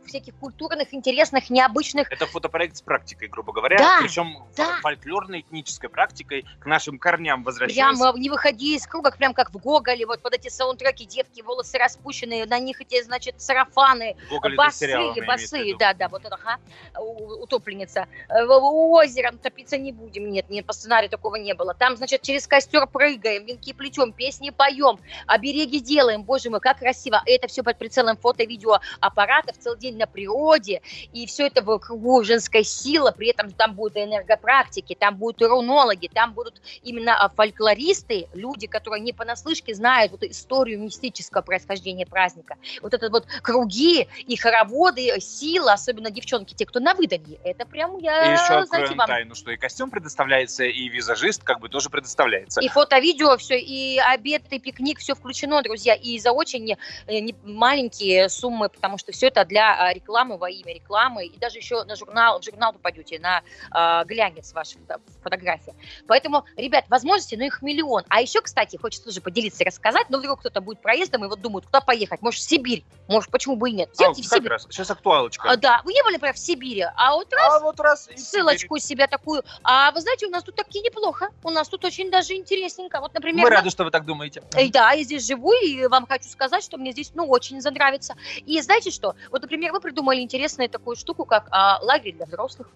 всяких 0.07 0.35
культурных, 0.37 0.93
интересных, 0.93 1.51
необычных 1.51 2.11
Это 2.11 2.27
фотопроект 2.27 2.77
с 2.77 2.83
практикой, 2.83 3.29
грубо 3.29 3.53
говоря. 3.53 3.79
Да, 3.79 3.99
Причем 4.03 4.45
да. 4.57 4.79
фольклорной, 4.83 5.41
этнической 5.41 5.89
практикой 5.89 6.45
к 6.61 6.67
нашим 6.67 6.99
корням 6.99 7.43
возвращаясь. 7.43 7.99
Прямо 7.99 8.19
не 8.19 8.31
выходи 8.31 8.77
из 8.77 8.87
круга, 8.87 9.11
прям 9.11 9.35
как 9.35 9.53
в 9.53 9.59
Гоголе, 9.59 10.07
вот 10.07 10.21
под 10.21 10.35
эти 10.35 10.49
саундтреки, 10.49 11.07
девки, 11.07 11.43
волосы 11.43 11.79
распущенные, 11.79 12.47
на 12.47 12.59
них 12.59 12.81
эти, 12.81 13.03
значит, 13.03 13.41
сарафаны, 13.41 14.17
Гоголь 14.31 14.57
сериал, 14.73 15.15
босые, 15.27 15.65
виду. 15.65 15.79
да, 15.79 15.95
да, 15.95 16.09
вот 16.09 16.25
это, 16.25 16.35
ага, 16.35 16.59
утопленница. 16.99 18.07
Э, 18.29 18.45
Озером 18.47 19.39
топиться 19.39 19.79
не 19.79 19.93
будем, 19.93 20.31
нет, 20.31 20.49
нет, 20.49 20.67
по 20.67 20.73
сценарию 20.73 21.11
такого 21.11 21.37
не 21.37 21.55
было. 21.55 21.75
Там, 21.75 21.97
значит, 21.97 22.23
через 22.23 22.47
костер 22.47 22.87
прыгаем, 22.87 23.45
венки 23.45 23.73
плетем, 23.73 24.13
песни 24.13 24.51
поем, 24.51 24.99
обереги 25.27 25.81
делаем, 25.81 26.23
боже 26.23 26.51
мой, 26.51 26.61
как 26.61 26.79
красиво. 26.79 27.23
Это 27.27 27.49
все 27.49 27.63
под 27.63 27.79
прицелом 27.79 28.17
фото 28.17 28.43
и 28.43 28.47
видео 28.47 28.79
аппаратов, 29.01 29.59
целый 29.59 29.79
день 29.79 29.97
на 29.97 30.07
природе, 30.07 30.83
и 31.13 31.27
все 31.27 31.47
это 31.47 31.63
в 31.63 31.79
кругу 31.79 32.23
женской 32.25 32.65
силы, 32.65 33.13
при 33.13 33.29
этом 33.29 33.51
там 33.51 33.75
будут 33.75 33.97
энергопрактики, 33.97 34.95
там 34.95 35.17
будут 35.17 35.43
рунологи, 35.43 36.09
там 36.13 36.33
будут 36.33 36.61
именно 36.83 37.23
а, 37.23 37.29
фольклористы, 37.29 38.29
люди, 38.35 38.67
которые 38.67 39.03
не 39.03 39.13
понаслышке 39.13 39.75
знают 39.75 40.13
вот 40.13 40.23
историю 40.23 40.81
мистического 40.81 41.43
происхождения 41.43 42.07
праздника. 42.07 42.57
Вот 42.83 42.95
это 42.95 43.11
вот 43.11 43.27
круги 43.43 44.09
и 44.27 44.37
хороводы, 44.37 45.21
сила, 45.21 45.73
особенно 45.73 46.11
девчонки, 46.11 46.55
те, 46.55 46.67
кто 46.67 46.81
на 46.81 46.95
выданье, 46.95 47.39
это 47.45 47.67
прям 47.67 47.99
И 48.07 48.33
еще 48.33 48.55
откроем 48.55 48.97
вам. 48.97 49.07
тайну, 49.07 49.35
что 49.35 49.51
и 49.51 49.57
костюм 49.57 49.91
предоставляется, 49.91 50.65
и 50.65 50.89
визажист 50.89 51.43
как 51.43 51.61
бы 51.61 51.69
тоже 51.69 51.91
предоставляется. 51.91 52.61
И 52.61 52.69
фото, 52.69 52.99
видео, 52.99 53.37
все, 53.37 53.59
и 53.59 53.99
обед, 53.99 54.43
и 54.51 54.59
пикник, 54.59 54.99
все 54.99 55.15
включено, 55.15 55.63
друзья, 55.63 55.95
и 55.95 56.19
за 56.19 56.33
очень 56.33 56.77
э, 57.07 57.21
маленькие 57.45 58.29
суммы, 58.29 58.69
потому 58.69 58.99
что 58.99 59.13
все 59.13 59.29
это 59.29 59.45
для 59.45 59.75
а, 59.89 59.93
рекламы, 59.93 60.39
во 60.39 60.51
имя 60.51 60.75
рекламы, 60.75 61.27
и 61.27 61.39
даже 61.39 61.59
еще 61.59 61.85
на 61.85 61.97
журнал, 61.97 62.41
в 62.41 62.45
журнал 62.45 62.73
попадете, 62.73 63.19
на 63.19 63.43
а, 63.71 64.05
глянец 64.05 64.53
ваша 64.53 64.79
фото- 64.79 65.01
фотография. 65.23 65.75
Поэтому, 66.07 66.45
ребят, 66.57 66.85
возможности, 66.89 67.35
ну 67.35 67.45
их 67.45 67.63
миллион. 67.63 68.05
А 68.09 68.21
еще, 68.21 68.41
кстати, 68.41 68.77
хочется 68.77 69.07
тоже 69.07 69.21
поделиться 69.21 69.63
и 69.63 69.67
рассказать, 69.67 70.07
ну 70.09 70.19
вдруг 70.19 70.41
кто-то 70.41 70.61
будет 70.61 70.81
проездом 70.81 71.25
и 71.25 71.29
вот 71.29 71.41
думает, 71.41 71.67
куда 71.67 71.81
поехать, 71.81 72.23
может, 72.23 72.41
в 72.41 72.49
Сибирь, 72.49 72.85
может, 73.09 73.31
почему 73.31 73.57
бы 73.57 73.71
и 73.71 73.73
нет. 73.73 73.89
А, 73.91 73.93
Взять 73.93 74.19
в 74.19 74.29
Сибирь. 74.29 74.51
раз, 74.51 74.67
сейчас 74.71 74.91
актуалочка. 74.91 75.51
А, 75.51 75.57
да, 75.57 75.81
вы 75.85 75.93
не 75.93 76.03
были, 76.03 76.15
например, 76.15 76.35
в 76.35 76.39
Сибири, 76.39 76.87
а 76.95 77.15
вот 77.15 77.33
раз 77.33 77.55
А 77.55 77.61
вот 77.61 77.81
раз 77.87 78.09
и 78.09 78.17
ссылочку 78.17 78.79
себе 78.79 79.07
такую. 79.07 79.43
А 79.63 79.91
вы 79.93 80.01
знаете, 80.01 80.27
у 80.27 80.31
нас 80.31 80.43
тут 80.45 80.57
таки 80.57 80.81
неплохо. 80.81 81.31
У 81.43 81.51
нас 81.51 81.69
тут 81.69 81.85
очень 81.85 82.11
даже 82.11 82.35
интересненько. 82.35 83.01
Вот, 83.01 83.15
например, 83.15 83.45
Мы 83.45 83.51
рады, 83.51 83.71
что 83.71 83.85
вы 83.85 83.91
так 83.91 84.05
думаете. 84.05 84.43
Э, 84.55 84.69
Да, 84.69 84.93
я 84.93 85.05
здесь 85.05 85.27
живу, 85.27 85.53
и 85.53 85.87
вам 85.87 86.07
хочу 86.07 86.29
сказать, 86.29 86.63
что 86.65 86.77
мне 86.79 86.93
здесь, 86.93 87.13
ну, 87.15 87.27
очень 87.27 87.61
занравится. 87.61 88.15
И 88.45 88.61
знаете 88.61 88.91
что? 88.91 89.15
Вот, 89.31 89.43
например, 89.43 89.73
вы 89.73 89.81
придумали 89.81 90.21
интересную 90.21 90.69
такую 90.69 90.97
штуку, 90.97 91.25
как 91.25 91.49
а, 91.51 91.79
лагерь 91.83 92.15
для 92.15 92.27
взрослых. 92.27 92.69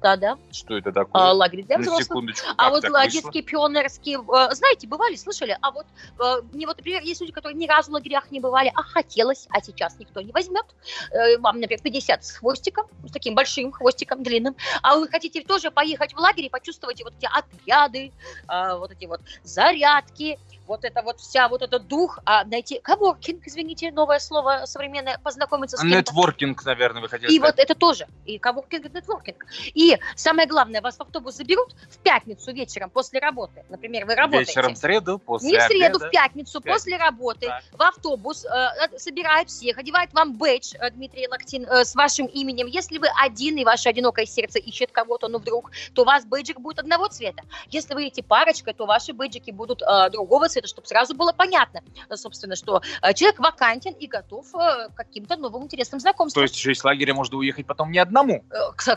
Да-да, 0.00 0.38
Что 0.52 0.76
это 0.78 0.92
такое? 0.92 1.22
а, 1.22 1.32
лагерь 1.32 1.64
для 1.64 1.76
На 1.76 1.82
взрослых. 1.82 2.04
секундочку. 2.06 2.46
А 2.56 2.70
вот 2.70 2.82
так 2.82 2.90
ла- 2.92 3.04
вышло? 3.04 3.32
пионерские, 3.32 4.18
э, 4.18 4.54
знаете, 4.54 4.86
бывали, 4.86 5.16
слышали? 5.16 5.56
А 5.60 5.72
вот 5.72 5.86
э, 6.20 6.42
мне 6.52 6.66
вот, 6.66 6.76
например, 6.76 7.02
есть 7.02 7.20
люди, 7.20 7.32
которые 7.32 7.56
ни 7.58 7.66
разу 7.66 7.90
в 7.90 7.94
лагерях 7.94 8.30
не 8.30 8.38
бывали, 8.38 8.70
а 8.76 8.82
хотелось, 8.82 9.46
а 9.50 9.60
сейчас 9.60 9.98
никто 9.98 10.20
не 10.20 10.30
возьмет. 10.30 10.64
Э, 11.10 11.38
Вам, 11.38 11.60
например, 11.60 11.80
50 11.82 12.24
с 12.24 12.30
хвостиком, 12.36 12.86
с 13.08 13.10
таким 13.12 13.34
большим 13.34 13.72
хвостиком 13.72 14.22
длинным, 14.22 14.56
а 14.82 14.96
вы 14.96 15.08
хотите 15.08 15.42
тоже 15.42 15.70
поехать 15.72 16.12
в 16.14 16.18
лагерь 16.18 16.44
и 16.46 16.50
почувствовать 16.50 17.02
вот 17.02 17.14
эти 17.18 17.28
отряды, 17.32 18.12
э, 18.48 18.76
вот 18.78 18.92
эти 18.92 19.06
вот 19.06 19.20
зарядки, 19.42 20.38
вот 20.68 20.84
это 20.84 21.02
вот 21.02 21.18
вся 21.20 21.48
вот 21.48 21.62
этот 21.62 21.88
дух, 21.88 22.18
а 22.24 22.44
найти 22.44 22.78
коворкинг, 22.78 23.46
извините, 23.46 23.90
новое 23.90 24.18
слово 24.20 24.62
современное, 24.66 25.18
познакомиться 25.18 25.76
с 25.76 25.80
кем-то. 25.80 25.96
Нетворкинг, 25.96 26.64
наверное, 26.64 27.02
вы 27.02 27.08
хотели 27.08 27.32
И 27.32 27.38
сказать. 27.38 27.56
вот 27.56 27.62
это 27.64 27.74
тоже. 27.74 28.06
И 28.26 28.38
коворкинг, 28.38 28.86
и 28.86 28.88
нетворкинг. 28.90 29.46
И 29.74 29.98
самое 30.14 30.46
главное, 30.46 30.80
вас 30.80 30.96
в 30.98 31.00
автобус 31.00 31.34
заберут 31.36 31.74
в 31.90 31.98
пятницу 31.98 32.52
вечером 32.52 32.90
после 32.90 33.18
работы. 33.20 33.64
Например, 33.70 34.04
вы 34.04 34.14
работаете. 34.14 34.50
Вечером 34.52 34.74
в 34.74 34.78
среду, 34.78 35.18
после 35.18 35.48
Не 35.50 35.58
в 35.58 35.62
среду, 35.62 35.96
обеда. 35.96 36.08
в 36.08 36.10
пятницу, 36.10 36.60
В 36.60 36.62
пятницу. 36.62 36.74
после 36.74 36.96
работы, 36.98 37.46
Так. 37.46 37.62
в 37.72 37.82
автобус, 37.82 38.44
э, 38.44 38.48
э, 38.48 38.98
собирают 38.98 39.48
всех, 39.48 39.78
одевают 39.78 40.12
вам 40.12 40.34
бейдж, 40.36 40.74
э, 40.78 40.90
Дмитрий 40.90 41.26
Лактин, 41.28 41.64
э, 41.64 41.84
с 41.84 41.94
вашим 41.94 42.26
именем. 42.26 42.66
Если 42.66 42.98
вы 42.98 43.06
один, 43.22 43.56
и 43.56 43.64
ваше 43.64 43.88
одинокое 43.88 44.26
сердце 44.26 44.58
ищет 44.58 44.90
кого-то, 44.92 45.28
ну 45.28 45.38
вдруг, 45.38 45.70
то 45.94 46.02
у 46.02 46.04
вас 46.04 46.24
бейджик 46.26 46.60
будет 46.60 46.78
одного 46.80 47.06
цвета. 47.08 47.42
Если 47.70 47.94
вы 47.94 48.02
идете 48.08 48.22
парочкой, 48.22 48.74
то 48.74 48.84
ваши 48.86 49.12
бейджики 49.12 49.50
будут 49.52 49.80
э, 49.82 50.10
другого 50.10 50.48
цвета, 50.48 50.57
чтобы 50.66 50.86
сразу 50.88 51.14
было 51.14 51.32
понятно, 51.32 51.82
э, 52.08 52.16
собственно, 52.16 52.56
что 52.56 52.82
э, 53.02 53.14
человек 53.14 53.38
вакантен 53.38 53.92
и 53.92 54.06
готов 54.06 54.46
э, 54.54 54.88
к 54.88 54.94
каким-то 54.94 55.36
новым 55.36 55.64
интересным 55.64 56.00
То 56.00 56.02
знакомствам. 56.02 56.42
есть 56.42 56.56
еще 56.56 56.72
из 56.72 56.82
лагеря 56.82 57.14
можно 57.14 57.36
уехать 57.36 57.66
потом 57.66 57.90
не 57.92 57.98
одному. 57.98 58.44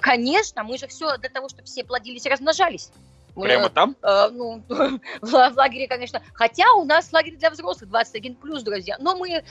Конечно, 0.01 0.63
мы 0.63 0.77
же 0.77 0.87
все 0.87 1.17
для 1.17 1.29
того, 1.29 1.49
чтобы 1.49 1.65
все 1.65 1.83
плодились 1.83 2.25
и 2.25 2.29
размножались. 2.29 2.91
Прямо 3.35 3.69
там? 3.69 3.95
э, 4.01 4.29
ну, 4.31 4.61
в 5.21 5.33
ла- 5.33 5.49
в 5.49 5.57
лагере, 5.57 5.87
конечно. 5.87 6.21
Хотя 6.33 6.71
у 6.73 6.83
нас 6.85 7.11
лагерь 7.13 7.35
для 7.37 7.49
взрослых 7.49 7.89
21 7.89 8.35
плюс, 8.35 8.63
друзья. 8.63 8.97
Но 8.99 9.15
мы 9.15 9.29
э, 9.31 9.41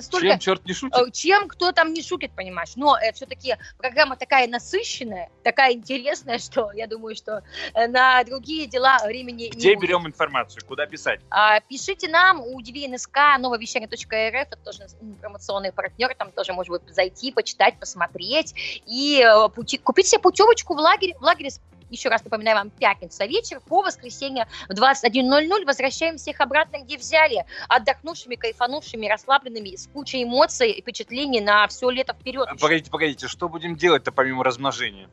столько... 0.00 0.28
Чем 0.28 0.38
черт 0.38 0.64
не 0.66 0.72
шутит? 0.72 0.96
э, 0.98 1.10
Чем 1.12 1.48
кто 1.48 1.72
там 1.72 1.92
не 1.92 2.02
шутит, 2.02 2.32
понимаешь? 2.34 2.72
Но 2.76 2.96
все-таки 3.14 3.56
программа 3.78 4.16
такая 4.16 4.46
насыщенная, 4.48 5.30
такая 5.42 5.72
интересная, 5.72 6.38
что 6.38 6.72
я 6.72 6.86
думаю, 6.86 7.14
что 7.16 7.42
э, 7.74 7.86
на 7.88 8.22
другие 8.24 8.66
дела 8.66 8.98
времени 9.04 9.48
Где 9.48 9.70
не 9.70 9.74
будет. 9.76 9.88
берем 9.88 10.06
информацию? 10.06 10.62
Куда 10.66 10.86
писать? 10.86 11.20
А, 11.30 11.60
Пишите 11.60 12.08
нам 12.08 12.40
у 12.40 12.60
DVNSK, 12.60 13.38
нововещание.рф, 13.38 14.34
это 14.34 14.56
тоже 14.56 14.86
информационный 15.00 15.72
партнер, 15.72 16.14
там 16.14 16.30
тоже 16.32 16.52
можно 16.52 16.78
будет 16.78 16.94
зайти, 16.94 17.32
почитать, 17.32 17.78
посмотреть 17.78 18.54
и 18.86 19.22
э, 19.24 19.48
пути- 19.48 19.78
купить 19.78 20.06
себе 20.06 20.20
путевочку 20.20 20.74
в 20.74 20.78
лагерь. 20.78 21.14
В 21.18 21.22
лагере, 21.22 21.50
еще 21.90 22.08
раз 22.08 22.24
напоминаю 22.24 22.56
вам, 22.56 22.70
пятница 22.70 23.26
вечер, 23.26 23.60
по 23.60 23.82
воскресенье 23.82 24.46
в 24.68 24.72
21.00 24.72 25.64
возвращаем 25.64 26.16
всех 26.16 26.40
обратно, 26.40 26.78
где 26.82 26.96
взяли, 26.96 27.44
отдохнувшими, 27.68 28.36
кайфанувшими, 28.36 29.06
расслабленными, 29.06 29.76
с 29.76 29.86
кучей 29.88 30.24
эмоций 30.24 30.70
и 30.70 30.80
впечатлений 30.82 31.40
на 31.40 31.66
все 31.68 31.90
лето 31.90 32.14
вперед. 32.14 32.46
еще. 32.48 32.60
Погодите, 32.60 32.90
погодите, 32.90 33.28
что 33.28 33.48
будем 33.48 33.76
делать-то 33.76 34.12
помимо 34.12 34.44
размножения? 34.44 35.08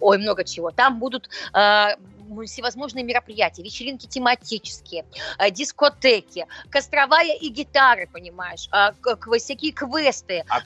Ой, 0.00 0.18
много 0.18 0.44
чего. 0.44 0.70
Там 0.70 0.98
будут 0.98 1.28
э, 1.52 1.58
м, 1.58 1.96
всевозможные 2.46 3.04
мероприятия, 3.04 3.62
вечеринки 3.62 4.06
тематические, 4.06 5.04
э, 5.38 5.50
дискотеки, 5.50 6.46
костровая 6.70 7.34
и 7.36 7.48
гитары, 7.48 8.08
понимаешь, 8.12 8.68
к- 9.16 9.38
всякие 9.38 9.72
квесты, 9.72 10.44
А 10.48 10.60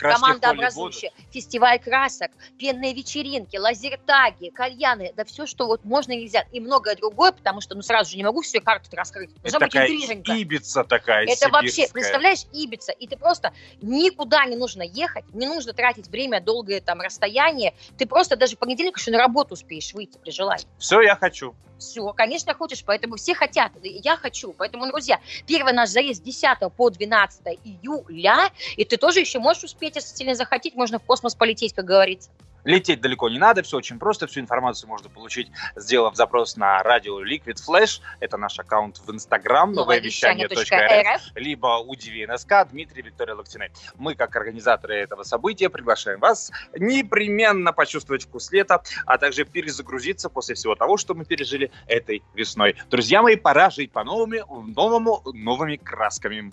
образующая, 0.50 1.10
фестиваль 1.30 1.78
красок, 1.78 2.30
пенные 2.58 2.94
вечеринки, 2.94 3.56
лазертаги, 3.56 4.50
кальяны, 4.50 5.12
да 5.16 5.24
все, 5.24 5.46
что 5.46 5.66
вот 5.66 5.84
можно 5.84 6.12
и 6.12 6.22
нельзя, 6.22 6.44
и 6.52 6.60
многое 6.60 6.94
другое, 6.96 7.32
потому 7.32 7.60
что, 7.60 7.74
ну, 7.74 7.82
сразу 7.82 8.10
же 8.10 8.16
не 8.16 8.24
могу 8.24 8.42
все 8.42 8.60
карты 8.60 8.94
раскрыть. 8.96 9.30
Это 9.42 9.42
Должна 9.42 9.58
быть 9.60 9.72
такая 9.72 9.88
интриженька. 9.88 10.32
Ибица 10.32 10.84
такая 10.84 11.24
Это 11.26 11.48
вообще, 11.48 11.70
сибирская. 11.70 11.92
представляешь, 11.92 12.44
Ибица, 12.52 12.92
и 12.92 13.06
ты 13.06 13.16
просто 13.16 13.52
никуда 13.80 14.44
не 14.44 14.56
нужно 14.56 14.82
ехать, 14.82 15.24
не 15.34 15.46
нужно 15.46 15.72
тратить 15.72 16.08
время, 16.08 16.40
долгое 16.40 16.80
там 16.80 17.00
расстояние, 17.00 17.74
ты 17.98 18.06
просто 18.06 18.36
даже 18.36 18.56
понедельник 18.56 18.96
еще 18.98 19.10
на 19.10 19.18
работу 19.18 19.54
успеешь 19.54 19.92
выйти 19.94 20.18
при 20.18 20.30
желании. 20.30 20.66
Все 20.78 21.00
я 21.00 21.16
хочу. 21.16 21.55
Все, 21.78 22.12
конечно, 22.14 22.54
хочешь, 22.54 22.82
поэтому 22.84 23.16
все 23.16 23.34
хотят, 23.34 23.70
я 23.82 24.16
хочу. 24.16 24.54
Поэтому, 24.54 24.86
друзья, 24.88 25.20
первый 25.46 25.74
наш 25.74 25.90
заезд 25.90 26.22
с 26.22 26.24
10 26.24 26.72
по 26.74 26.88
12 26.88 27.58
июля, 27.64 28.50
и 28.76 28.84
ты 28.84 28.96
тоже 28.96 29.20
еще 29.20 29.40
можешь 29.40 29.64
успеть, 29.64 29.96
если 29.96 30.16
сильно 30.16 30.34
захотеть, 30.34 30.74
можно 30.74 30.98
в 30.98 31.02
космос 31.02 31.34
полететь, 31.34 31.74
как 31.74 31.84
говорится. 31.84 32.30
Лететь 32.66 33.00
далеко 33.00 33.28
не 33.28 33.38
надо, 33.38 33.62
все 33.62 33.76
очень 33.76 33.98
просто. 34.00 34.26
Всю 34.26 34.40
информацию 34.40 34.88
можно 34.88 35.08
получить, 35.08 35.52
сделав 35.76 36.16
запрос 36.16 36.56
на 36.56 36.82
радио 36.82 37.24
Liquid 37.24 37.58
Flash. 37.64 38.00
Это 38.18 38.36
наш 38.36 38.58
аккаунт 38.58 38.98
в 38.98 39.08
Инстаграм, 39.12 39.72
Нововещание.рф. 39.72 41.22
либо 41.36 41.78
удиви 41.78 42.26
НСК 42.26 42.68
Дмитрий 42.68 43.02
Виктория 43.02 43.36
Локтиной. 43.36 43.70
Мы, 43.94 44.16
как 44.16 44.34
организаторы 44.34 44.96
этого 44.96 45.22
события, 45.22 45.70
приглашаем 45.70 46.18
вас 46.18 46.50
непременно 46.76 47.72
почувствовать 47.72 48.24
вкус 48.24 48.50
лета, 48.50 48.82
а 49.06 49.16
также 49.16 49.44
перезагрузиться 49.44 50.28
после 50.28 50.56
всего 50.56 50.74
того, 50.74 50.96
что 50.96 51.14
мы 51.14 51.24
пережили 51.24 51.70
этой 51.86 52.24
весной. 52.34 52.74
Друзья 52.90 53.22
мои, 53.22 53.36
пора 53.36 53.70
жить 53.70 53.92
по-новому, 53.92 54.64
новому, 54.66 55.22
новыми 55.24 55.76
красками. 55.76 56.52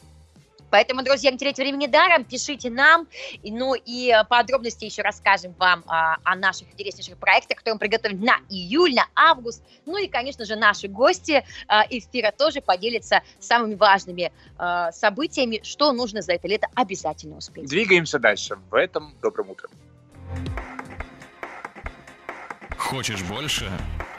Поэтому, 0.73 1.03
друзья, 1.03 1.29
не 1.29 1.37
теряйте 1.37 1.61
времени 1.61 1.85
даром, 1.85 2.23
пишите 2.23 2.71
нам. 2.71 3.07
И, 3.43 3.51
ну 3.51 3.75
и 3.75 4.09
э, 4.09 4.23
подробности 4.23 4.85
еще 4.85 5.03
расскажем 5.03 5.53
вам 5.59 5.83
а, 5.85 6.17
о 6.23 6.35
наших 6.35 6.67
интереснейших 6.71 7.15
проектах, 7.19 7.59
которые 7.59 7.75
мы 7.75 7.79
приготовим 7.79 8.19
на 8.21 8.37
июль, 8.49 8.95
на 8.95 9.05
август. 9.13 9.61
Ну 9.85 9.97
и, 9.97 10.07
конечно 10.07 10.45
же, 10.45 10.55
наши 10.55 10.87
гости 10.87 11.45
а, 11.67 11.85
эфира 11.87 12.31
тоже 12.31 12.61
поделятся 12.61 13.21
самыми 13.39 13.75
важными 13.75 14.31
а, 14.57 14.91
событиями, 14.91 15.59
что 15.61 15.91
нужно 15.91 16.23
за 16.23 16.33
это 16.33 16.47
лето 16.47 16.65
обязательно 16.73 17.37
успеть. 17.37 17.69
Двигаемся 17.69 18.17
дальше 18.17 18.57
в 18.71 18.73
этом 18.73 19.13
добром 19.21 19.51
утре. 19.51 19.69
Хочешь 22.79 23.21
больше? 23.21 23.69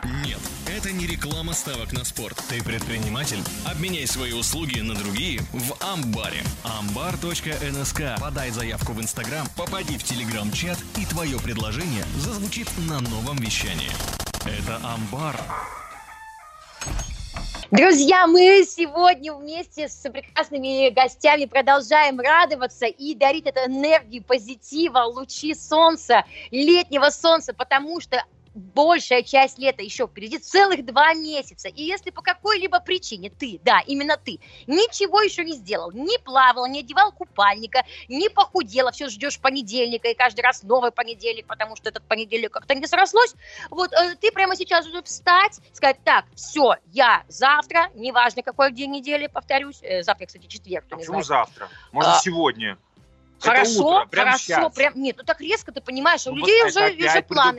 Нет, 0.04 0.38
это 0.66 0.92
не 0.92 1.06
реклама 1.06 1.54
ставок 1.54 1.92
на 1.92 2.04
спорт. 2.04 2.36
Ты 2.50 2.62
предприниматель? 2.62 3.38
Обменяй 3.64 4.06
свои 4.06 4.32
услуги 4.32 4.80
на 4.80 4.94
другие 4.94 5.40
в 5.52 5.74
Амбаре. 5.82 6.42
Амбар.нск. 6.62 8.02
Подай 8.20 8.50
заявку 8.50 8.92
в 8.92 9.00
Инстаграм, 9.00 9.46
попади 9.56 9.96
в 9.96 10.04
Телеграм-чат, 10.04 10.78
и 10.98 11.06
твое 11.06 11.38
предложение 11.38 12.04
зазвучит 12.18 12.68
на 12.86 13.00
новом 13.00 13.36
вещании. 13.36 13.90
Это 14.44 14.76
Амбар. 14.86 15.40
Друзья, 17.70 18.26
мы 18.26 18.64
сегодня 18.68 19.32
вместе 19.32 19.88
с 19.88 20.08
прекрасными 20.08 20.90
гостями 20.90 21.46
продолжаем 21.46 22.20
радоваться 22.20 22.86
и 22.86 23.14
дарить 23.14 23.46
эту 23.46 23.60
энергию 23.68 24.22
позитива, 24.22 25.00
лучи 25.00 25.54
солнца, 25.54 26.24
летнего 26.50 27.08
солнца, 27.08 27.52
потому 27.52 28.00
что 28.00 28.22
большая 28.54 29.22
часть 29.22 29.58
лета 29.58 29.82
еще 29.82 30.06
впереди, 30.06 30.38
целых 30.38 30.84
два 30.84 31.12
месяца. 31.14 31.68
И 31.68 31.82
если 31.82 32.10
по 32.10 32.22
какой-либо 32.22 32.80
причине 32.80 33.30
ты, 33.30 33.60
да, 33.64 33.80
именно 33.86 34.16
ты, 34.16 34.38
ничего 34.66 35.20
еще 35.20 35.44
не 35.44 35.52
сделал, 35.52 35.90
не 35.92 36.18
плавал, 36.18 36.66
не 36.66 36.80
одевал 36.80 37.12
купальника, 37.12 37.84
не 38.08 38.28
похудела, 38.28 38.92
все 38.92 39.08
ждешь 39.08 39.38
понедельника, 39.40 40.08
и 40.08 40.14
каждый 40.14 40.40
раз 40.42 40.62
новый 40.62 40.92
понедельник, 40.92 41.46
потому 41.46 41.76
что 41.76 41.88
этот 41.88 42.04
понедельник 42.04 42.52
как-то 42.52 42.74
не 42.74 42.86
срослось, 42.86 43.34
вот 43.70 43.92
э, 43.92 44.14
ты 44.20 44.30
прямо 44.30 44.56
сейчас 44.56 44.84
должен 44.84 45.02
встать, 45.04 45.60
сказать, 45.72 45.98
так, 46.04 46.24
все, 46.34 46.76
я 46.92 47.24
завтра, 47.28 47.90
неважно 47.94 48.42
какой 48.42 48.72
день 48.72 48.92
недели, 48.92 49.26
повторюсь, 49.26 49.80
э, 49.82 50.02
завтра, 50.02 50.26
кстати, 50.26 50.46
четверг, 50.46 50.86
кто 50.86 50.96
А 50.96 50.98
не 50.98 51.02
почему 51.04 51.22
знает. 51.22 51.48
завтра? 51.48 51.68
Можно 51.92 52.16
А, 52.16 52.20
сегодня. 52.20 52.78
Хорошо, 53.40 53.96
утро, 53.96 54.06
прямо 54.06 54.30
хорошо, 54.30 54.44
щас. 54.44 54.74
прям, 54.74 54.94
нет, 54.96 55.16
ну 55.18 55.24
так 55.24 55.40
резко 55.40 55.70
ты 55.72 55.80
понимаешь, 55.82 56.26
у 56.26 56.30
Ну, 56.30 56.36
людей 56.36 56.62
вот 56.62 56.70
уже, 56.70 56.92
уже 56.94 57.22
планы. 57.22 57.58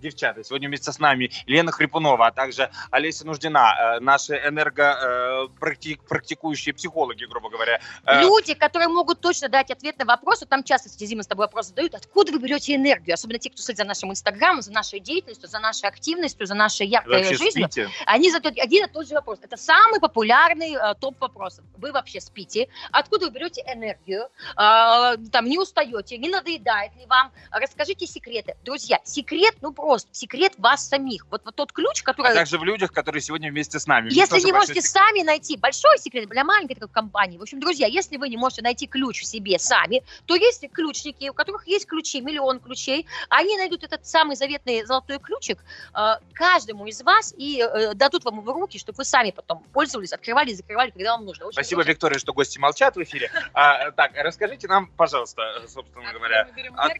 Девчата, 0.00 0.42
сегодня 0.42 0.68
вместе 0.68 0.90
с 0.92 0.98
нами 0.98 1.30
Лена 1.46 1.70
Хрипунова, 1.72 2.28
а 2.28 2.32
также 2.32 2.70
Олеся 2.90 3.26
Нуждина, 3.26 3.98
э, 3.98 4.00
наши 4.00 4.32
энергопрактикующие 4.34 6.72
психологи, 6.74 7.26
грубо 7.26 7.50
говоря. 7.50 7.82
Э, 8.06 8.22
Люди, 8.22 8.54
которые 8.54 8.88
могут 8.88 9.20
точно 9.20 9.50
дать 9.50 9.70
ответ 9.70 9.98
на 9.98 10.06
вопрос, 10.06 10.40
вот 10.40 10.48
там 10.48 10.64
часто, 10.64 10.88
кстати, 10.88 11.04
Зима 11.04 11.22
с 11.22 11.26
тобой 11.26 11.44
вопрос 11.44 11.66
задают, 11.68 11.94
откуда 11.94 12.32
вы 12.32 12.38
берете 12.38 12.76
энергию, 12.76 13.12
особенно 13.12 13.38
те, 13.38 13.50
кто 13.50 13.60
следит 13.60 13.76
за 13.78 13.84
нашим 13.84 14.10
инстаграмом, 14.10 14.62
за 14.62 14.72
нашей 14.72 15.00
деятельностью, 15.00 15.50
за 15.50 15.58
нашей 15.58 15.86
активностью, 15.86 16.46
за 16.46 16.54
нашей 16.54 16.86
яркой 16.86 17.18
вообще 17.18 17.36
жизнью. 17.36 17.68
спите? 17.70 17.90
Они 18.06 18.30
задают 18.30 18.58
один 18.58 18.86
и 18.86 18.88
тот 18.88 19.06
же 19.06 19.12
вопрос. 19.14 19.40
Это 19.42 19.58
самый 19.58 20.00
популярный 20.00 20.76
э, 20.76 20.94
топ 20.98 21.20
вопросов. 21.20 21.62
Вы 21.76 21.92
вообще 21.92 22.22
спите? 22.22 22.68
Откуда 22.90 23.26
вы 23.26 23.32
берете 23.32 23.62
энергию? 23.66 24.30
А, 24.56 25.18
там 25.30 25.44
не 25.44 25.58
устаете? 25.58 26.16
Не 26.16 26.30
надоедает 26.30 26.96
ли 26.96 27.04
вам? 27.06 27.32
Расскажите 27.50 28.06
секреты. 28.06 28.56
Друзья, 28.64 28.98
секрет, 29.04 29.56
ну 29.60 29.72
просто, 29.72 29.89
секрет 30.12 30.52
вас 30.58 30.88
самих. 30.88 31.26
Вот, 31.30 31.42
вот 31.44 31.54
тот 31.54 31.72
ключ, 31.72 32.02
который... 32.02 32.32
А 32.32 32.34
также 32.34 32.58
в 32.58 32.64
людях, 32.64 32.92
которые 32.92 33.20
сегодня 33.22 33.50
вместе 33.50 33.78
с 33.78 33.86
нами. 33.86 34.10
Если 34.12 34.40
не 34.40 34.52
можете 34.52 34.80
секрет. 34.80 34.90
сами 34.90 35.22
найти 35.22 35.56
большой 35.56 35.98
секрет 35.98 36.28
для 36.28 36.44
маленькой 36.44 36.74
такой 36.74 36.88
компании, 36.88 37.38
в 37.38 37.42
общем, 37.42 37.60
друзья, 37.60 37.86
если 37.86 38.16
вы 38.16 38.28
не 38.28 38.36
можете 38.36 38.62
найти 38.62 38.86
ключ 38.86 39.22
в 39.22 39.26
себе 39.26 39.58
сами, 39.58 40.02
то 40.26 40.34
есть 40.34 40.68
ключники, 40.72 41.28
у 41.28 41.34
которых 41.34 41.66
есть 41.66 41.86
ключи, 41.86 42.20
миллион 42.20 42.60
ключей, 42.60 43.06
они 43.28 43.56
найдут 43.56 43.84
этот 43.84 44.06
самый 44.06 44.36
заветный 44.36 44.84
золотой 44.84 45.18
ключик 45.18 45.58
э, 45.94 46.14
каждому 46.32 46.86
из 46.86 47.02
вас 47.02 47.34
и 47.36 47.60
э, 47.60 47.94
дадут 47.94 48.24
вам 48.24 48.40
его 48.40 48.52
в 48.52 48.56
руки, 48.56 48.78
чтобы 48.78 48.98
вы 48.98 49.04
сами 49.04 49.30
потом 49.30 49.62
пользовались, 49.72 50.12
открывали 50.12 50.50
и 50.50 50.54
закрывали, 50.54 50.90
когда 50.90 51.16
вам 51.16 51.26
нужно. 51.26 51.46
Общем, 51.46 51.54
Спасибо, 51.54 51.82
Виктория, 51.82 52.18
что 52.18 52.32
гости 52.32 52.58
молчат 52.58 52.96
в 52.96 53.02
эфире. 53.02 53.30
А, 53.52 53.90
так, 53.92 54.12
расскажите 54.16 54.68
нам, 54.68 54.86
пожалуйста, 54.96 55.42
собственно 55.66 56.12
говоря, 56.12 56.48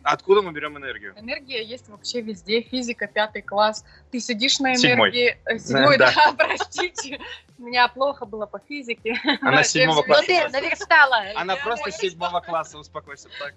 откуда 0.02 0.42
мы 0.42 0.52
берем 0.52 0.76
энергию? 0.76 1.14
Энергия 1.16 1.64
есть 1.64 1.88
вообще 1.88 2.20
везде. 2.20 2.62
Физика, 2.62 2.79
пятый 3.06 3.42
класс. 3.42 3.84
Ты 4.10 4.20
сидишь 4.20 4.58
на 4.60 4.74
Седьмой. 4.76 5.10
энергии. 5.10 5.38
э, 5.46 5.58
Седьмой, 5.58 5.98
Да. 5.98 6.12
да, 6.14 6.32
простите. 6.38 7.20
У 7.58 7.62
меня 7.64 7.88
плохо 7.88 8.24
было 8.24 8.46
по 8.46 8.58
физике. 8.58 9.14
Она 9.42 9.62
седьмого 9.62 9.98
Ну 9.98 10.02
класса. 10.04 10.24
ты 10.26 10.48
наверстала. 10.48 11.22
Она 11.36 11.54
Я 11.56 11.62
просто 11.62 11.90
седьмого 11.90 12.40
класса, 12.40 12.78
успокойся. 12.78 13.28
Так. 13.38 13.54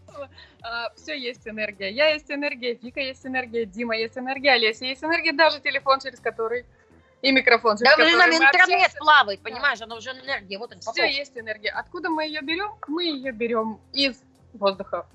все 0.97 1.17
есть 1.17 1.47
энергия. 1.47 1.89
Я 1.91 2.09
есть 2.09 2.30
энергия, 2.30 2.74
Вика 2.76 2.99
есть 2.99 3.26
энергия, 3.26 3.65
Дима 3.65 3.95
есть 3.95 4.17
энергия, 4.17 4.51
Олеся 4.53 4.86
есть 4.86 5.03
энергия, 5.03 5.32
даже 5.32 5.59
телефон, 5.61 5.99
через 6.01 6.19
который 6.19 6.65
и 7.21 7.32
микрофон, 7.32 7.78
через 7.78 7.91
Да, 7.91 7.97
который 7.97 8.15
нам 8.17 8.30
интернет 8.32 8.91
плавает, 8.97 9.39
понимаешь, 9.41 9.80
она 9.82 9.95
уже 9.95 10.09
энергия, 10.11 10.57
вот 10.57 10.74
он 10.74 10.80
Все 10.82 11.09
есть 11.09 11.38
энергия. 11.38 11.69
Откуда 11.69 12.09
мы 12.09 12.26
ее 12.26 12.41
берем? 12.41 12.74
Мы 12.88 13.05
ее 13.05 13.32
берем 13.32 13.80
из 13.93 14.21
воздуха. 14.53 15.05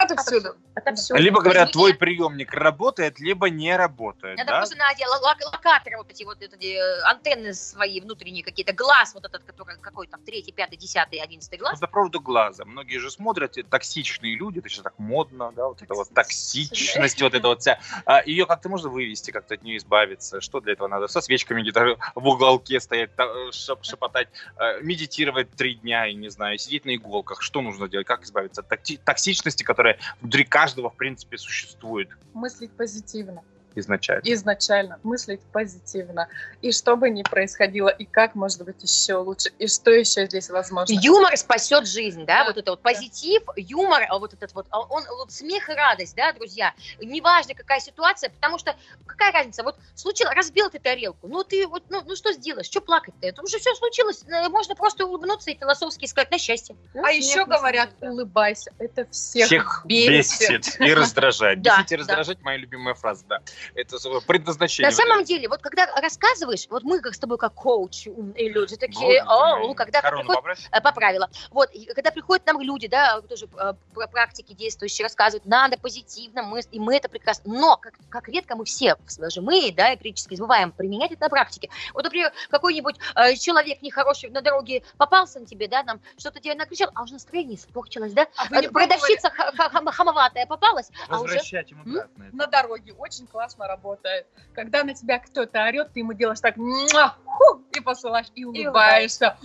Отовсюду. 0.00 0.56
Отовсюду. 0.74 1.20
Либо 1.20 1.42
говорят, 1.42 1.72
твой 1.72 1.94
приемник 1.94 2.54
работает, 2.54 3.20
либо 3.20 3.50
не 3.50 3.76
работает. 3.76 4.38
Надо 4.38 4.50
да? 4.50 4.58
просто 4.58 4.76
ло- 4.76 5.52
локаторы, 5.52 5.98
вот 5.98 6.10
эти 6.10 6.24
вот 6.24 6.40
эти, 6.40 6.74
э, 6.74 7.02
антенны 7.02 7.52
свои 7.52 8.00
внутренние 8.00 8.42
какие-то, 8.42 8.72
глаз 8.72 9.12
вот 9.12 9.26
этот, 9.26 9.44
который 9.44 9.76
какой 9.78 10.06
там, 10.06 10.22
третий, 10.22 10.52
пятый, 10.52 10.76
десятый, 10.76 11.18
одиннадцатый 11.18 11.58
глаз. 11.58 11.78
По 11.78 11.86
поводу 11.86 12.20
глаза. 12.20 12.64
Многие 12.64 12.98
же 12.98 13.10
смотрят, 13.10 13.56
токсичные 13.68 14.36
люди, 14.36 14.60
это 14.60 14.70
сейчас 14.70 14.84
так 14.84 14.98
модно, 14.98 15.52
да, 15.52 15.68
вот 15.68 15.82
это 15.82 15.94
вот 15.94 16.08
токсичность, 16.14 17.20
вот 17.20 17.34
это 17.34 17.48
вот 17.48 17.60
вся. 17.60 17.78
А, 18.06 18.22
ее 18.24 18.46
как-то 18.46 18.70
можно 18.70 18.88
вывести, 18.88 19.30
как-то 19.32 19.54
от 19.54 19.62
нее 19.62 19.76
избавиться. 19.76 20.40
Что 20.40 20.60
для 20.60 20.72
этого 20.72 20.88
надо? 20.88 21.08
Со 21.08 21.20
свечками 21.20 21.60
где-то 21.60 21.98
в 22.14 22.26
уголке 22.26 22.80
стоять, 22.80 23.10
э, 23.18 23.50
шеп- 23.50 23.82
шепотать, 23.82 24.28
э, 24.56 24.80
медитировать 24.80 25.50
три 25.50 25.74
дня, 25.74 26.06
и 26.06 26.14
не 26.14 26.30
знаю, 26.30 26.56
сидеть 26.58 26.86
на 26.86 26.94
иголках. 26.94 27.42
Что 27.42 27.60
нужно 27.60 27.86
делать? 27.88 28.06
Как 28.06 28.22
избавиться 28.24 28.62
от 28.62 29.04
токсичности, 29.04 29.62
которая 29.62 29.89
внутри 30.20 30.44
каждого, 30.44 30.90
в 30.90 30.96
принципе, 30.96 31.38
существует 31.38 32.08
Мыслить 32.34 32.72
позитивно. 32.72 33.42
Изначально? 33.80 34.22
изначально 34.24 35.00
мыслить 35.02 35.40
позитивно. 35.52 36.28
И 36.62 36.72
что 36.72 36.96
бы 36.96 37.10
ни 37.10 37.22
происходило, 37.22 37.88
и 37.88 38.04
как 38.04 38.34
может 38.34 38.64
быть 38.64 38.82
еще 38.82 39.16
лучше, 39.16 39.50
и 39.58 39.66
что 39.66 39.90
еще 39.90 40.26
здесь 40.26 40.50
возможно. 40.50 40.92
Юмор 40.92 41.36
спасет 41.36 41.86
жизнь, 41.86 42.24
да, 42.26 42.40
Да, 42.40 42.44
вот 42.46 42.56
это 42.56 42.72
вот 42.72 42.82
позитив, 42.82 43.42
юмор, 43.56 44.04
а 44.08 44.18
вот 44.18 44.34
этот 44.34 44.54
вот, 44.54 44.66
а 44.70 44.80
он, 44.80 45.04
вот 45.18 45.32
смех 45.32 45.68
и 45.68 45.72
радость, 45.72 46.16
да, 46.16 46.32
друзья, 46.32 46.74
неважно 47.00 47.54
какая 47.54 47.80
ситуация, 47.80 48.30
потому 48.30 48.58
что 48.58 48.74
какая 49.06 49.32
разница, 49.32 49.62
вот 49.62 49.76
случилось, 49.94 50.34
разбил 50.34 50.70
ты 50.70 50.78
тарелку, 50.78 51.28
ну 51.28 51.44
ты 51.44 51.66
вот, 51.66 51.84
ну, 51.88 52.02
ну 52.04 52.16
что 52.16 52.32
сделаешь, 52.32 52.66
что 52.66 52.80
плакать-то, 52.80 53.26
это 53.26 53.42
уже 53.42 53.58
все 53.58 53.74
случилось, 53.74 54.24
э, 54.26 54.48
можно 54.48 54.74
просто 54.74 55.06
улыбнуться 55.06 55.50
и 55.50 55.58
философски 55.58 56.06
сказать 56.06 56.30
на 56.30 56.38
счастье. 56.38 56.76
Ну, 56.94 57.04
А 57.04 57.10
еще 57.10 57.44
говорят, 57.44 57.90
деле, 58.00 58.12
улыбайся. 58.12 58.72
Это 58.78 59.06
всех, 59.10 59.46
Всех 59.46 59.82
бесит. 59.86 60.48
бесит 60.48 60.80
и 60.80 60.94
раздражает. 60.94 61.62
Да, 61.62 61.78
Бесить 61.78 61.92
и 61.92 61.96
да. 61.96 62.00
раздражать 62.00 62.40
моя 62.42 62.58
любимая 62.58 62.94
фраза, 62.94 63.24
да. 63.28 63.40
Это 63.74 63.98
свое 63.98 64.20
предназначение. 64.20 64.90
На 64.90 64.96
самом 64.96 65.24
деле, 65.24 65.48
вот 65.48 65.60
когда 65.62 65.86
рассказываешь, 65.96 66.66
вот 66.70 66.82
мы 66.82 67.00
как 67.00 67.14
с 67.14 67.18
тобой 67.18 67.38
как 67.38 67.54
коуч 67.54 68.06
и 68.06 68.48
люди 68.48 68.76
такие, 68.76 69.22
о, 69.22 69.74
когда 69.74 70.00
Корону 70.00 70.22
приходят 70.24 70.42
поправь. 70.42 70.68
э, 70.72 70.80
поправила. 70.80 71.30
Вот, 71.50 71.70
и 71.72 71.86
когда 71.86 72.10
приходят 72.10 72.46
нам 72.46 72.60
люди, 72.60 72.88
да, 72.88 73.20
тоже 73.22 73.46
э, 73.58 73.74
про 73.94 74.06
практики 74.08 74.52
действующие, 74.52 75.04
рассказывают, 75.04 75.46
надо 75.46 75.78
позитивно, 75.78 76.42
мы, 76.42 76.60
и 76.70 76.80
мы 76.80 76.96
это 76.96 77.08
прекрасно. 77.08 77.52
Но 77.52 77.76
как, 77.76 77.94
как 78.08 78.28
редко 78.28 78.56
мы 78.56 78.64
все, 78.64 78.96
даже 79.18 79.40
мы, 79.40 79.72
да, 79.72 79.94
критически 79.96 80.34
забываем 80.34 80.72
применять 80.72 81.12
это 81.12 81.22
на 81.24 81.28
практике. 81.28 81.70
Вот, 81.94 82.04
например, 82.04 82.32
какой-нибудь 82.50 82.96
э, 83.16 83.34
человек 83.36 83.82
нехороший 83.82 84.30
на 84.30 84.40
дороге 84.42 84.82
попался 84.96 85.40
на 85.40 85.46
тебе, 85.46 85.68
да, 85.68 85.82
там 85.82 86.00
что-то 86.18 86.40
тебе 86.40 86.54
накричал, 86.54 86.90
а 86.94 87.02
уже 87.02 87.14
настроение 87.14 87.56
испорчилось, 87.56 88.12
да? 88.12 88.26
А 88.36 88.46
Э, 88.60 88.68
Продавщица 88.68 89.30
хам- 89.30 89.86
хамоватая 89.90 90.46
попалась, 90.46 90.90
а 91.08 91.20
уже... 91.20 91.34
Возвращать 91.34 91.70
ему 91.70 91.82
обратно. 91.82 92.28
на 92.32 92.46
дороге 92.46 92.92
очень 92.94 93.26
классно 93.26 93.49
работает. 93.58 94.26
Когда 94.54 94.84
на 94.84 94.94
тебя 94.94 95.18
кто-то 95.18 95.64
орет, 95.64 95.92
ты 95.92 96.00
ему 96.00 96.12
делаешь 96.12 96.40
так 96.40 96.56
ху, 96.56 97.64
и 97.72 97.80
посылаешь, 97.80 98.26
и 98.34 98.44
улыбаешься. 98.44 99.36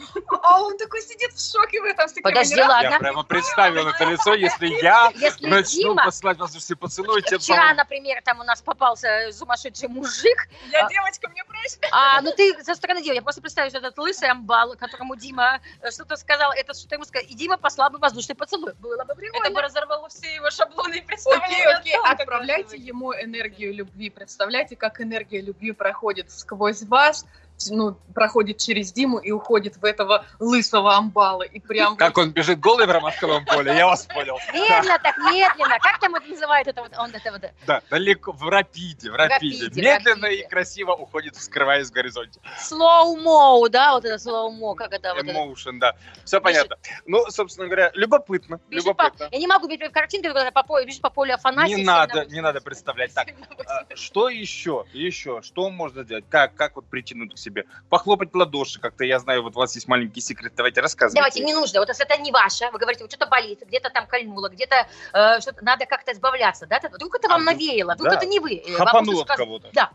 А 0.42 0.62
он 0.62 0.78
такой 0.78 1.02
сидит 1.02 1.32
в 1.34 1.52
шоке 1.52 1.82
в 1.82 1.86
этом 1.86 2.08
стекле. 2.08 2.24
Подожди, 2.32 2.62
ладно. 2.62 2.90
Я 2.90 3.00
прямо 3.00 3.24
представил 3.24 3.88
это 3.88 4.06
лицо, 4.06 4.34
если 4.34 4.68
я 4.84 5.12
начну 5.42 5.96
посылать 5.96 6.38
воздушные 6.38 6.78
поцелуи, 6.78 7.22
тебе, 7.22 7.38
вчера, 7.40 7.74
например, 7.74 8.22
там 8.24 8.40
у 8.40 8.44
нас 8.44 8.62
попался 8.62 9.30
сумасшедший 9.32 9.88
мужик? 9.90 10.48
Я 10.72 10.86
А- 10.86 10.90
девочка, 10.90 11.30
мне 11.30 11.44
проще. 11.46 11.78
А, 11.92 12.22
ну 12.22 12.32
ты 12.36 12.64
со 12.64 12.76
стороны 12.76 13.02
девушки. 13.02 13.16
Я 13.16 13.22
просто 13.22 13.42
представляю, 13.42 13.70
что 13.72 13.80
этот 13.80 13.98
лысый 13.98 14.30
амбал, 14.30 14.76
которому 14.76 15.16
Дима 15.16 15.62
э, 15.82 15.92
что-то 15.92 16.16
сказал, 16.18 16.52
это 16.52 16.74
что-то 16.74 16.96
ему 16.96 17.06
сказал, 17.06 17.28
и 17.28 17.34
Дима 17.34 17.58
послал 17.58 17.90
бы 17.90 17.98
воздушный 18.00 18.36
поцелуй. 18.36 18.74
Было 18.74 18.98
бы 18.98 19.04
Это 19.04 19.16
бы 19.16 19.22
прикольно. 19.22 19.62
разорвало 19.62 20.10
все 20.10 20.36
его 20.36 20.50
шаблоны 20.50 20.96
и 20.96 20.98
Окей, 20.98 21.08
представления. 21.08 21.76
окей, 21.78 21.96
как 22.04 22.20
отправляйте 22.20 22.78
ему 22.78 23.14
энергию 23.14 23.74
любви. 23.74 23.95
Представляете, 24.14 24.76
как 24.76 25.02
энергия 25.02 25.42
любви 25.42 25.72
проходит 25.72 26.30
сквозь 26.32 26.84
вас, 26.84 27.26
ну, 27.70 27.98
проходит 28.14 28.58
через 28.58 28.92
Диму 28.92 29.18
и 29.18 29.32
уходит 29.32 29.78
в 29.78 29.86
этого 29.86 30.26
лысого 30.40 30.96
амбала. 30.96 31.44
И 31.44 31.60
прям 31.60 31.98
Как 31.98 32.18
он 32.18 32.32
бежит 32.32 32.60
голый 32.60 32.86
в 32.86 32.92
ромашковом 32.92 33.46
поле, 33.46 33.76
я 33.76 33.88
вас 33.88 34.06
понял. 34.06 34.38
Медленно, 34.54 35.00
так 35.00 35.18
медленно. 35.18 35.78
Как 35.80 36.00
там 36.00 36.16
это 36.16 36.28
называют? 36.28 36.68
Это 36.68 36.82
вот, 36.82 36.92
он 36.98 37.12
это 37.12 37.32
вот. 37.32 37.42
Да, 37.66 37.82
далеко, 37.90 38.32
в 38.32 38.48
рапиде, 38.48 39.12
в 39.12 39.16
рапиде. 39.16 39.70
Медленно 39.82 40.28
и 40.28 40.48
красиво 40.48 40.94
уходит, 40.94 41.36
скрываясь 41.36 41.90
в 41.90 41.92
горизонте. 41.92 42.40
Slow-mo, 42.60 43.70
да, 43.70 43.94
вот 43.94 44.06
это 44.06 44.16
slow-mo, 44.16 44.76
как 44.76 44.94
это. 44.94 45.16
Emotion, 45.20 45.80
да. 45.80 45.96
Все 46.24 46.42
понятно. 46.42 46.78
Ну, 47.06 47.26
собственно 47.30 47.68
говоря, 47.68 47.92
любопытно. 47.94 48.60
Любопытно. 48.70 49.30
Я 49.32 49.40
не 49.40 49.48
могу 49.48 49.68
видеть 49.68 49.92
картинку, 49.92 50.34
когда 50.34 50.52
по 50.52 50.64
полю, 50.64 50.86
бежит 50.88 51.02
по 51.02 51.10
полю 51.10 51.36
Афанасий. 51.36 51.76
Не 51.76 51.84
надо, 51.84 52.26
не 52.26 52.42
надо 52.42 52.62
представлять. 52.62 53.14
Так, 53.14 53.28
а, 53.68 53.86
что 53.96 54.30
еще? 54.30 54.86
Еще? 54.94 55.42
Что 55.42 55.70
можно 55.70 56.04
сделать? 56.04 56.26
Как, 56.30 56.56
как 56.56 56.76
вот 56.76 56.86
притянуть 56.88 57.36
к 57.36 57.38
себе? 57.46 57.66
Похлопать 57.90 58.34
в 58.34 58.36
ладоши 58.38 58.80
как-то. 58.80 59.04
Я 59.04 59.20
знаю, 59.20 59.44
вот 59.44 59.56
у 59.56 59.60
вас 59.60 59.76
есть 59.76 59.88
маленький 59.88 60.22
секрет. 60.22 60.54
Давайте 60.56 60.82
рассказывайте. 60.82 61.18
Давайте, 61.20 61.44
не 61.44 61.54
нужно. 61.54 61.80
Вот 61.80 61.90
если 61.90 62.06
это 62.06 62.18
не 62.22 62.32
ваше, 62.32 62.70
вы 62.72 62.80
говорите, 62.80 63.04
вот 63.04 63.12
что-то 63.12 63.28
болит, 63.28 63.62
где-то 63.66 63.90
там 63.90 64.08
кольнуло, 64.08 64.50
где-то 64.50 64.88
э, 65.14 65.40
что-то 65.42 65.64
надо 65.64 65.86
как-то 65.86 66.12
избавляться, 66.12 66.66
да? 66.66 66.80
Вдруг 66.92 67.16
это 67.16 67.28
вам 67.30 67.42
А, 67.48 67.52
навеяло, 67.54 67.94
вдруг 67.94 68.10
да. 68.12 68.18
это 68.18 68.26
не 68.26 68.40
вы. 68.40 68.56
э, 68.56 68.78
вам 68.78 68.88
Хапанул 68.88 69.22
от 69.22 69.28
просто 69.28 69.34
сказ- 69.34 69.38
кого-то. 69.38 69.70
Да. 69.74 69.92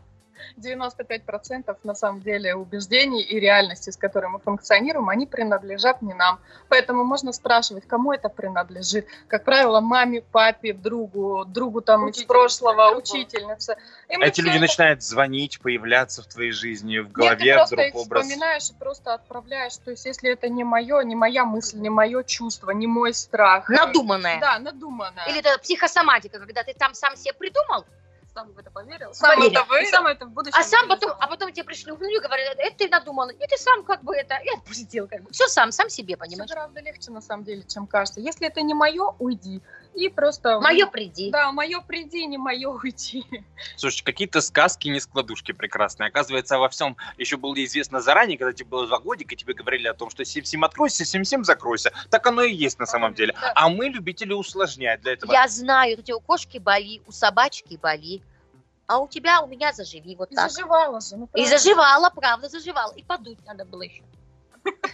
95% 0.57 1.77
на 1.83 1.95
самом 1.95 2.21
деле 2.21 2.55
убеждений 2.55 3.21
и 3.21 3.39
реальности, 3.39 3.89
с 3.89 3.97
которой 3.97 4.27
мы 4.29 4.39
функционируем, 4.39 5.09
они 5.09 5.25
принадлежат 5.25 6.01
не 6.01 6.13
нам. 6.13 6.39
Поэтому 6.69 7.03
можно 7.03 7.33
спрашивать, 7.33 7.87
кому 7.87 8.13
это 8.13 8.29
принадлежит. 8.29 9.07
Как 9.27 9.43
правило, 9.43 9.81
маме, 9.81 10.21
папе, 10.21 10.73
другу, 10.73 11.45
другу 11.45 11.81
там 11.81 12.09
из 12.09 12.23
прошлого, 12.23 12.95
учительнице. 12.95 13.77
И 14.09 14.17
мы 14.17 14.25
Эти 14.25 14.33
все 14.33 14.41
люди 14.43 14.55
это- 14.57 14.61
начинают 14.61 15.03
звонить, 15.03 15.59
появляться 15.61 16.21
в 16.21 16.27
твоей 16.27 16.51
жизни, 16.51 16.99
в 16.99 17.05
Нет, 17.05 17.11
голове 17.11 17.37
ты 17.53 17.53
просто 17.57 17.75
вдруг 17.75 17.87
их 17.87 17.95
образ. 17.95 18.23
вспоминаешь 18.25 18.69
и 18.69 18.73
просто 18.73 19.13
отправляешь. 19.13 19.77
То 19.77 19.91
есть, 19.91 20.05
если 20.05 20.31
это 20.31 20.49
не 20.49 20.63
мое, 20.63 21.01
не 21.03 21.15
моя 21.15 21.45
мысль, 21.45 21.77
не 21.79 21.89
мое 21.89 22.23
чувство, 22.23 22.71
не 22.71 22.87
мой 22.87 23.13
страх. 23.13 23.69
Надуманное. 23.69 24.39
Да, 24.39 24.59
надуманное. 24.59 25.25
Или 25.27 25.39
это 25.39 25.57
психосоматика, 25.59 26.39
когда 26.39 26.63
ты 26.63 26.73
там 26.73 26.93
сам 26.93 27.15
себе 27.15 27.33
придумал, 27.33 27.85
Сам 28.33 28.53
в 28.53 28.57
это 28.57 28.71
поверил. 28.71 29.13
Сам 29.13 29.35
Поверил. 29.35 29.59
это 29.59 29.69
вы- 29.69 29.83
И 29.83 29.85
сам 29.87 30.07
это 30.07 30.25
в 30.25 30.29
будущем 30.29 30.57
а 30.57 30.63
сам 30.63 30.87
потом, 30.87 31.11
а 31.19 31.27
потом 31.27 31.51
тебе 31.51 31.65
пришли 31.65 31.91
в 31.91 32.01
и 32.01 32.19
говорят, 32.19 32.55
это 32.57 32.77
ты 32.77 32.87
надумал, 32.87 33.29
и 33.29 33.47
ты 33.47 33.57
сам 33.57 33.83
как 33.83 34.03
бы 34.03 34.15
это, 34.15 34.35
и 34.37 34.49
отпустил 34.55 35.07
как 35.07 35.23
бы. 35.23 35.31
Все 35.31 35.47
сам, 35.47 35.71
сам 35.73 35.89
себе, 35.89 36.15
понимаешь? 36.15 36.49
гораздо 36.49 36.79
легче, 36.79 37.11
на 37.11 37.21
самом 37.21 37.43
деле, 37.43 37.63
чем 37.63 37.87
кажется. 37.87 38.21
Если 38.21 38.47
это 38.47 38.61
не 38.61 38.73
мое, 38.73 39.13
уйди. 39.19 39.61
И 39.93 40.07
просто... 40.09 40.59
Мое 40.59 40.85
приди. 40.87 41.31
Да, 41.31 41.51
мое 41.51 41.81
приди, 41.81 42.25
не 42.25 42.37
мое 42.37 42.69
уйти. 42.69 43.25
Слушайте, 43.75 44.03
какие-то 44.05 44.41
сказки 44.41 44.87
не 44.87 44.99
складушки 44.99 45.51
прекрасные. 45.51 46.07
Оказывается, 46.07 46.57
во 46.57 46.69
всем 46.69 46.95
еще 47.17 47.37
было 47.37 47.53
известно 47.65 47.99
заранее, 48.01 48.37
когда 48.37 48.53
тебе 48.53 48.69
было 48.69 48.87
два 48.87 48.99
годика, 48.99 49.35
тебе 49.35 49.53
говорили 49.53 49.87
о 49.87 49.93
том, 49.93 50.09
что 50.09 50.23
7-7 50.23 50.63
откройся, 50.65 51.03
7-7 51.03 51.43
закройся. 51.43 51.91
Так 52.09 52.25
оно 52.27 52.41
и 52.43 52.53
есть 52.53 52.79
на 52.79 52.85
самом 52.85 53.13
деле. 53.13 53.33
Да. 53.39 53.51
А 53.55 53.69
мы 53.69 53.87
любители 53.87 54.33
усложнять 54.33 55.01
для 55.01 55.13
этого. 55.13 55.31
Я 55.31 55.47
знаю, 55.47 55.99
у 55.99 56.01
тебя 56.01 56.15
у 56.15 56.21
кошки 56.21 56.57
боли, 56.57 57.01
у 57.05 57.11
собачки 57.11 57.77
боли, 57.81 58.21
а 58.87 58.99
у 58.99 59.07
тебя, 59.07 59.41
у 59.41 59.47
меня 59.47 59.71
заживи, 59.73 60.15
вот 60.15 60.31
И 60.31 60.35
так. 60.35 60.51
заживала 60.51 60.99
же. 61.01 61.15
ну, 61.17 61.25
И 61.25 61.27
правда. 61.27 61.49
заживала, 61.57 62.09
правда, 62.09 62.49
заживала. 62.49 62.91
И 62.93 63.03
подуть 63.03 63.37
надо 63.45 63.65
было 63.65 63.81
еще. 63.83 64.03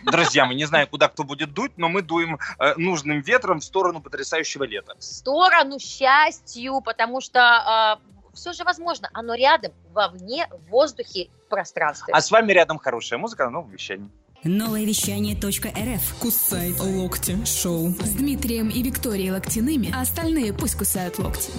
Друзья, 0.03 0.45
мы 0.45 0.55
не 0.55 0.65
знаем, 0.65 0.87
куда 0.87 1.07
кто 1.09 1.23
будет 1.23 1.53
дуть, 1.53 1.73
но 1.77 1.89
мы 1.89 2.01
дуем 2.01 2.39
э, 2.59 2.73
нужным 2.77 3.21
ветром 3.21 3.59
в 3.59 3.63
сторону 3.63 4.01
потрясающего 4.01 4.63
лета. 4.63 4.95
В 4.97 5.03
сторону 5.03 5.79
счастью, 5.79 6.81
потому 6.81 7.19
что 7.21 7.99
все 8.33 8.53
же 8.53 8.63
возможно. 8.63 9.09
Оно 9.13 9.33
рядом, 9.33 9.73
вовне, 9.91 10.47
в 10.51 10.69
воздухе, 10.69 11.29
в 11.45 11.49
пространстве. 11.49 12.13
А 12.13 12.21
с 12.21 12.31
вами 12.31 12.51
рядом 12.53 12.77
хорошая 12.77 13.19
музыка 13.19 13.45
на 13.45 13.49
новом 13.49 13.71
вещании. 13.71 14.09
Новое 14.43 14.85
вещание 14.85 15.35
.рф. 15.35 16.15
Кусай 16.21 16.71
локти 16.79 17.43
шоу. 17.43 17.89
С 17.89 18.13
Дмитрием 18.13 18.69
и 18.69 18.83
Викторией 18.83 19.31
Локтяными, 19.31 19.91
а 19.93 20.01
остальные 20.01 20.53
пусть 20.53 20.77
кусают 20.77 21.17
локти. 21.17 21.51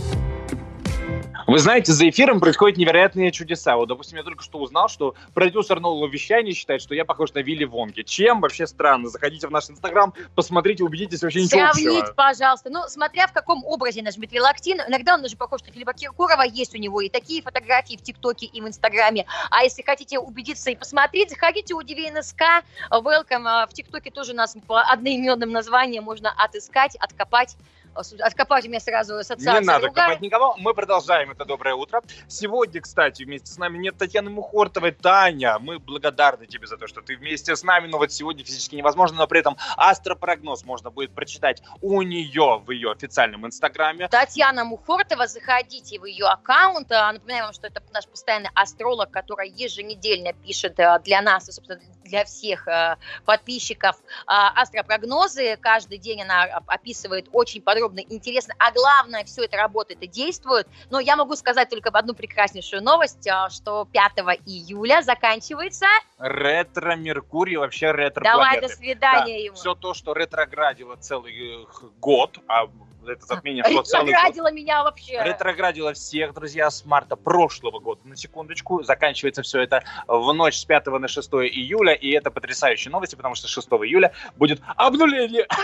Вы 1.48 1.58
знаете, 1.60 1.92
за 1.92 2.06
эфиром 2.10 2.40
происходят 2.40 2.76
невероятные 2.76 3.32
чудеса. 3.32 3.76
Вот, 3.76 3.88
допустим, 3.88 4.18
я 4.18 4.22
только 4.22 4.44
что 4.44 4.58
узнал, 4.58 4.90
что 4.90 5.14
продюсер 5.32 5.80
нового 5.80 6.06
вещания 6.06 6.52
считает, 6.52 6.82
что 6.82 6.94
я 6.94 7.06
похож 7.06 7.32
на 7.32 7.38
Вилли 7.38 7.64
Вонги. 7.64 8.02
Чем 8.02 8.42
вообще 8.42 8.66
странно? 8.66 9.08
Заходите 9.08 9.48
в 9.48 9.50
наш 9.50 9.70
инстаграм, 9.70 10.12
посмотрите, 10.34 10.84
убедитесь, 10.84 11.22
вообще 11.22 11.42
ничего 11.42 11.72
Сравнить, 11.72 12.14
пожалуйста. 12.14 12.68
Ну, 12.68 12.82
смотря 12.88 13.26
в 13.26 13.32
каком 13.32 13.64
образе 13.64 14.02
наш 14.02 14.16
Дмитрий. 14.16 14.40
Иногда 14.40 15.14
он 15.14 15.22
даже 15.22 15.38
похож 15.38 15.62
на 15.62 15.72
Филиппа 15.72 15.94
Киркорова. 15.94 16.42
Есть 16.42 16.74
у 16.74 16.78
него 16.78 17.00
и 17.00 17.08
такие 17.08 17.40
фотографии 17.40 17.96
в 17.96 18.02
ТикТоке 18.02 18.44
и 18.44 18.60
в 18.60 18.68
Инстаграме. 18.68 19.24
А 19.50 19.62
если 19.62 19.80
хотите 19.80 20.18
убедиться 20.18 20.70
и 20.70 20.76
посмотреть, 20.76 21.30
заходите 21.30 21.72
у 21.72 21.82
ДВНСК. 21.82 22.42
Welcome. 22.90 23.44
А 23.46 23.66
В 23.66 23.72
ТикТоке 23.72 24.10
тоже 24.10 24.34
нас 24.34 24.54
по 24.66 24.82
одноименным 24.82 25.50
названиям 25.50 26.04
можно 26.04 26.30
отыскать, 26.36 26.94
откопать. 26.96 27.56
Откопать 27.98 28.66
меня 28.66 28.80
сразу 28.80 29.16
ассоциация 29.16 29.60
Не 29.60 29.66
надо 29.66 29.86
другая. 29.86 30.06
копать 30.06 30.20
никого. 30.20 30.54
Мы 30.58 30.72
продолжаем 30.72 31.32
это 31.32 31.44
доброе 31.44 31.74
утро. 31.74 32.02
Сегодня, 32.28 32.80
кстати, 32.80 33.24
вместе 33.24 33.50
с 33.50 33.58
нами 33.58 33.78
нет 33.78 33.96
Татьяны 33.98 34.30
Мухортовой. 34.30 34.92
Таня, 34.92 35.58
мы 35.58 35.78
благодарны 35.78 36.46
тебе 36.46 36.66
за 36.66 36.76
то, 36.76 36.86
что 36.86 37.02
ты 37.02 37.16
вместе 37.16 37.56
с 37.56 37.62
нами. 37.64 37.88
Но 37.88 37.98
вот 37.98 38.12
сегодня 38.12 38.44
физически 38.44 38.76
невозможно, 38.76 39.18
но 39.18 39.26
при 39.26 39.40
этом 39.40 39.56
астропрогноз 39.76 40.64
можно 40.64 40.90
будет 40.90 41.12
прочитать 41.12 41.62
у 41.80 42.02
нее 42.02 42.62
в 42.64 42.70
ее 42.70 42.92
официальном 42.92 43.46
инстаграме. 43.46 44.08
Татьяна 44.08 44.64
Мухортова, 44.64 45.26
заходите 45.26 45.98
в 45.98 46.04
ее 46.04 46.26
аккаунт. 46.26 46.92
А, 46.92 47.12
Напоминаю 47.12 47.44
вам, 47.44 47.52
что 47.52 47.66
это 47.66 47.82
наш 47.92 48.06
постоянный 48.06 48.50
астролог, 48.54 49.10
который 49.10 49.48
еженедельно 49.50 50.32
пишет 50.32 50.78
э, 50.78 51.00
для 51.04 51.20
нас, 51.20 51.48
и, 51.48 51.52
собственно, 51.52 51.80
для 52.08 52.24
всех 52.24 52.66
э, 52.66 52.96
подписчиков 53.24 53.96
а, 54.26 54.60
астропрогнозы. 54.60 55.56
Каждый 55.60 55.98
день 55.98 56.22
она 56.22 56.58
оп- 56.58 56.64
описывает 56.68 57.28
очень 57.32 57.62
подробно, 57.62 58.00
интересно. 58.00 58.54
А 58.58 58.72
главное, 58.72 59.24
все 59.24 59.44
это 59.44 59.56
работает 59.56 60.02
и 60.02 60.06
действует. 60.06 60.66
Но 60.90 60.98
я 60.98 61.16
могу 61.16 61.36
сказать 61.36 61.68
только 61.68 61.90
одну 61.90 62.14
прекраснейшую 62.14 62.82
новость, 62.82 63.26
а, 63.28 63.50
что 63.50 63.86
5 63.92 64.12
июля 64.46 65.02
заканчивается. 65.02 65.86
Ретро-Меркурий, 66.18 67.56
вообще 67.56 67.92
ретро 67.92 68.24
Давай, 68.24 68.60
до 68.60 68.68
свидания 68.68 69.44
ему. 69.44 69.56
Все 69.56 69.74
то, 69.74 69.94
что 69.94 70.12
ретроградило 70.12 70.96
целый 70.96 71.62
э, 71.62 71.66
год, 72.00 72.38
а 72.48 72.68
это 73.06 73.24
затмение 73.26 73.64
шло 73.64 73.82
целый 73.82 74.06
год. 74.06 74.10
Ретроградила 74.12 74.52
меня 74.52 74.82
вообще. 74.84 75.22
Ретроградило 75.22 75.92
всех, 75.92 76.34
друзья, 76.34 76.70
с 76.70 76.84
марта 76.84 77.16
прошлого 77.16 77.78
года. 77.78 78.00
На 78.04 78.16
секундочку, 78.16 78.82
заканчивается 78.82 79.42
все 79.42 79.60
это 79.60 79.82
в 80.06 80.32
ночь 80.32 80.56
с 80.58 80.64
5 80.64 80.86
на 80.86 81.08
6 81.08 81.28
июля, 81.34 81.92
и 81.94 82.10
это 82.10 82.30
потрясающие 82.30 82.90
новости, 82.90 83.14
потому 83.14 83.34
что 83.34 83.48
6 83.48 83.68
июля 83.68 84.12
будет 84.36 84.60
обнуление. 84.76 85.46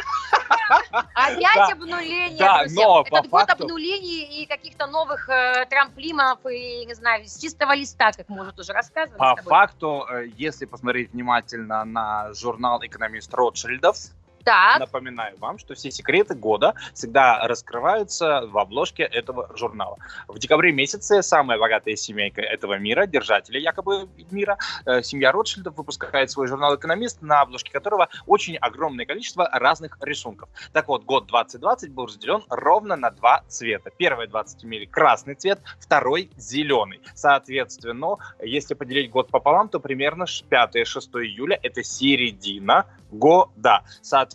Опять 1.14 1.54
Да. 1.54 1.66
обнуление, 1.72 2.38
Да, 2.38 2.60
друзья. 2.60 2.84
но 2.86 3.00
Этот 3.06 3.10
по 3.10 3.28
год 3.28 3.48
факту- 3.48 3.64
обнулений 3.64 4.42
и 4.42 4.46
каких-то 4.46 4.86
новых 4.86 5.28
э, 5.28 5.66
трамплинов 5.68 6.38
и, 6.46 6.84
не 6.86 6.94
знаю, 6.94 7.26
с 7.26 7.38
чистого 7.38 7.74
листа, 7.74 8.12
как 8.12 8.28
мы 8.28 8.42
уже 8.42 8.52
тоже 8.52 8.72
рассказывали. 8.72 9.18
По 9.18 9.36
факту, 9.42 10.06
э, 10.10 10.26
если 10.36 10.64
посмотреть 10.64 11.12
внимательно 11.12 11.84
на 11.84 12.32
журнал 12.34 12.80
«Экономист 12.84 13.32
Ротшильдов», 13.34 13.96
Так. 14.44 14.78
Напоминаю 14.78 15.38
вам, 15.38 15.58
что 15.58 15.74
все 15.74 15.90
секреты 15.90 16.34
года 16.34 16.74
всегда 16.92 17.46
раскрываются 17.48 18.46
в 18.46 18.58
обложке 18.58 19.02
этого 19.02 19.50
журнала. 19.56 19.96
В 20.28 20.38
декабре 20.38 20.70
месяце 20.70 21.22
самая 21.22 21.58
богатая 21.58 21.96
семейка 21.96 22.42
этого 22.42 22.78
мира, 22.78 23.06
держатели 23.06 23.58
якобы 23.58 24.06
мира, 24.30 24.58
э, 24.84 25.02
семья 25.02 25.32
Ротшильдов 25.32 25.76
выпускает 25.76 26.30
свой 26.30 26.46
журнал 26.46 26.76
«Экономист», 26.76 27.22
на 27.22 27.40
обложке 27.40 27.72
которого 27.72 28.08
очень 28.26 28.56
огромное 28.56 29.06
количество 29.06 29.48
разных 29.50 29.96
рисунков. 30.02 30.50
Так 30.72 30.88
вот, 30.88 31.04
год 31.04 31.26
2020 31.26 31.92
был 31.92 32.06
разделен 32.06 32.42
ровно 32.50 32.96
на 32.96 33.10
два 33.10 33.42
цвета. 33.48 33.90
Первые 33.96 34.28
20 34.28 34.64
имели 34.64 34.84
красный 34.84 35.36
цвет, 35.36 35.60
второй– 35.80 36.30
зеленый. 36.36 37.00
Соответственно, 37.14 38.18
если 38.42 38.74
поделить 38.74 39.10
год 39.10 39.30
пополам, 39.30 39.70
то 39.70 39.80
примерно 39.80 40.24
5-6 40.24 41.22
июля– 41.22 41.58
это 41.62 41.82
середина 41.82 42.84
года. 43.10 43.84
Соответственно, 44.02 44.33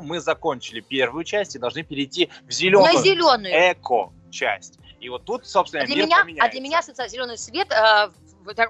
мы 0.00 0.20
закончили 0.20 0.80
первую 0.80 1.24
часть 1.24 1.54
и 1.56 1.58
должны 1.58 1.82
перейти 1.82 2.30
в 2.46 2.50
зеленую, 2.52 2.92
На 2.92 3.00
зеленую. 3.02 3.52
эко-часть. 3.52 4.78
И 5.00 5.08
вот 5.08 5.24
тут, 5.24 5.46
собственно, 5.46 5.82
А 5.82 5.86
для, 5.86 5.96
мир 5.96 6.06
меня, 6.06 6.16
а 6.18 6.22
поменяется. 6.22 6.50
для 6.52 6.60
меня 6.60 6.82
зеленый 7.08 7.36
свет 7.38 7.70
э, 7.70 8.10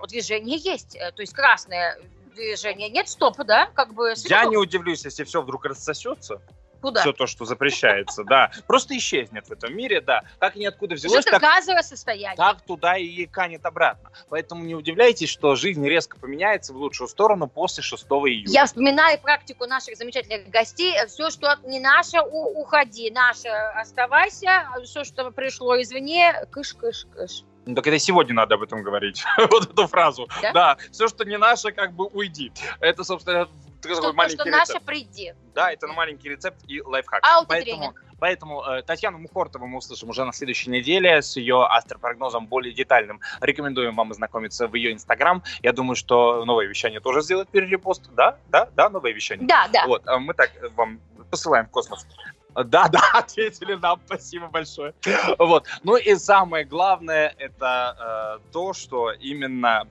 движение 0.08 0.58
есть. 0.58 0.96
Э, 0.96 1.12
То 1.12 1.22
есть 1.22 1.32
красное 1.32 1.98
движение 2.34 2.88
нет, 2.90 3.08
стоп, 3.08 3.36
да? 3.44 3.66
Как 3.74 3.94
бы 3.94 4.14
Я 4.24 4.44
не 4.46 4.56
удивлюсь, 4.56 5.04
если 5.04 5.24
все 5.24 5.42
вдруг 5.42 5.64
рассосется. 5.64 6.40
Куда? 6.84 7.00
Все 7.00 7.14
то, 7.14 7.26
что 7.26 7.46
запрещается, 7.46 8.24
да. 8.24 8.50
Просто 8.66 8.94
исчезнет 8.94 9.48
в 9.48 9.52
этом 9.52 9.74
мире, 9.74 10.02
да. 10.02 10.20
Как 10.38 10.54
и 10.54 10.58
ниоткуда 10.58 10.96
взялось, 10.96 11.24
так, 11.24 11.40
газовое 11.40 11.80
состояние. 11.80 12.36
так 12.36 12.60
туда 12.60 12.98
и 12.98 13.24
канет 13.24 13.64
обратно. 13.64 14.10
Поэтому 14.28 14.62
не 14.64 14.74
удивляйтесь, 14.74 15.30
что 15.30 15.56
жизнь 15.56 15.82
резко 15.88 16.18
поменяется 16.18 16.74
в 16.74 16.76
лучшую 16.76 17.08
сторону 17.08 17.46
после 17.48 17.82
6 17.82 18.04
июля. 18.04 18.50
Я 18.52 18.66
вспоминаю 18.66 19.18
практику 19.18 19.64
наших 19.64 19.96
замечательных 19.96 20.50
гостей. 20.50 20.94
Все, 21.06 21.30
что 21.30 21.56
не 21.64 21.80
наше, 21.80 22.20
у- 22.20 22.60
уходи. 22.60 23.10
Наше 23.10 23.48
оставайся. 23.48 24.68
Все, 24.84 25.04
что 25.04 25.30
пришло 25.30 25.80
извне, 25.80 26.34
кыш-кыш-кыш. 26.50 27.44
Ну, 27.66 27.74
так 27.74 27.86
это 27.86 27.98
сегодня 27.98 28.34
надо 28.34 28.56
об 28.56 28.62
этом 28.62 28.82
говорить. 28.82 29.24
вот 29.50 29.70
эту 29.70 29.86
фразу. 29.86 30.28
Да? 30.42 30.52
Да, 30.52 30.76
все, 30.92 31.08
что 31.08 31.24
не 31.24 31.38
наше, 31.38 31.72
как 31.72 31.94
бы 31.94 32.04
уйди. 32.08 32.52
Это, 32.80 33.04
собственно, 33.04 33.48
Что, 33.92 34.00
то, 34.00 34.12
маленький 34.12 34.36
что 34.36 34.48
рецепт. 34.48 34.68
наше, 34.68 34.84
приди. 34.84 35.34
Да, 35.54 35.72
это 35.72 35.86
маленький 35.88 36.28
рецепт 36.28 36.58
и 36.66 36.80
лайфхак. 36.80 37.22
Аутотренинг. 37.22 37.94
Поэтому, 38.18 38.60
поэтому 38.60 38.78
э, 38.78 38.82
Татьяну 38.82 39.18
Мухортову 39.18 39.66
мы 39.66 39.78
услышим 39.78 40.08
уже 40.08 40.24
на 40.24 40.32
следующей 40.32 40.70
неделе 40.70 41.22
с 41.22 41.36
ее 41.36 41.64
астропрогнозом 41.66 42.46
более 42.46 42.72
детальным. 42.72 43.20
Рекомендуем 43.40 43.94
вам 43.94 44.10
ознакомиться 44.10 44.66
в 44.66 44.74
ее 44.74 44.92
инстаграм. 44.92 45.42
Я 45.62 45.72
думаю, 45.72 45.96
что 45.96 46.44
новое 46.44 46.66
вещание 46.66 47.00
тоже 47.00 47.22
сделает 47.22 47.48
перерепост. 47.48 48.10
Да, 48.14 48.38
да, 48.48 48.68
да, 48.74 48.88
новое 48.90 49.12
вещание. 49.12 49.46
Да, 49.46 49.68
да. 49.72 49.86
Вот, 49.86 50.06
а 50.06 50.18
мы 50.18 50.34
так 50.34 50.50
э, 50.56 50.68
вам 50.76 51.00
посылаем 51.30 51.66
в 51.66 51.70
космос. 51.70 52.06
Да, 52.54 52.88
да, 52.88 53.00
ответили 53.14 53.74
нам, 53.74 54.00
спасибо 54.06 54.48
большое. 54.48 54.94
Вот. 55.38 55.66
Ну 55.82 55.96
и 55.96 56.14
самое 56.14 56.64
главное, 56.64 57.34
это 57.38 58.40
э, 58.40 58.52
то, 58.52 58.72
что 58.72 59.10
именно 59.10 59.88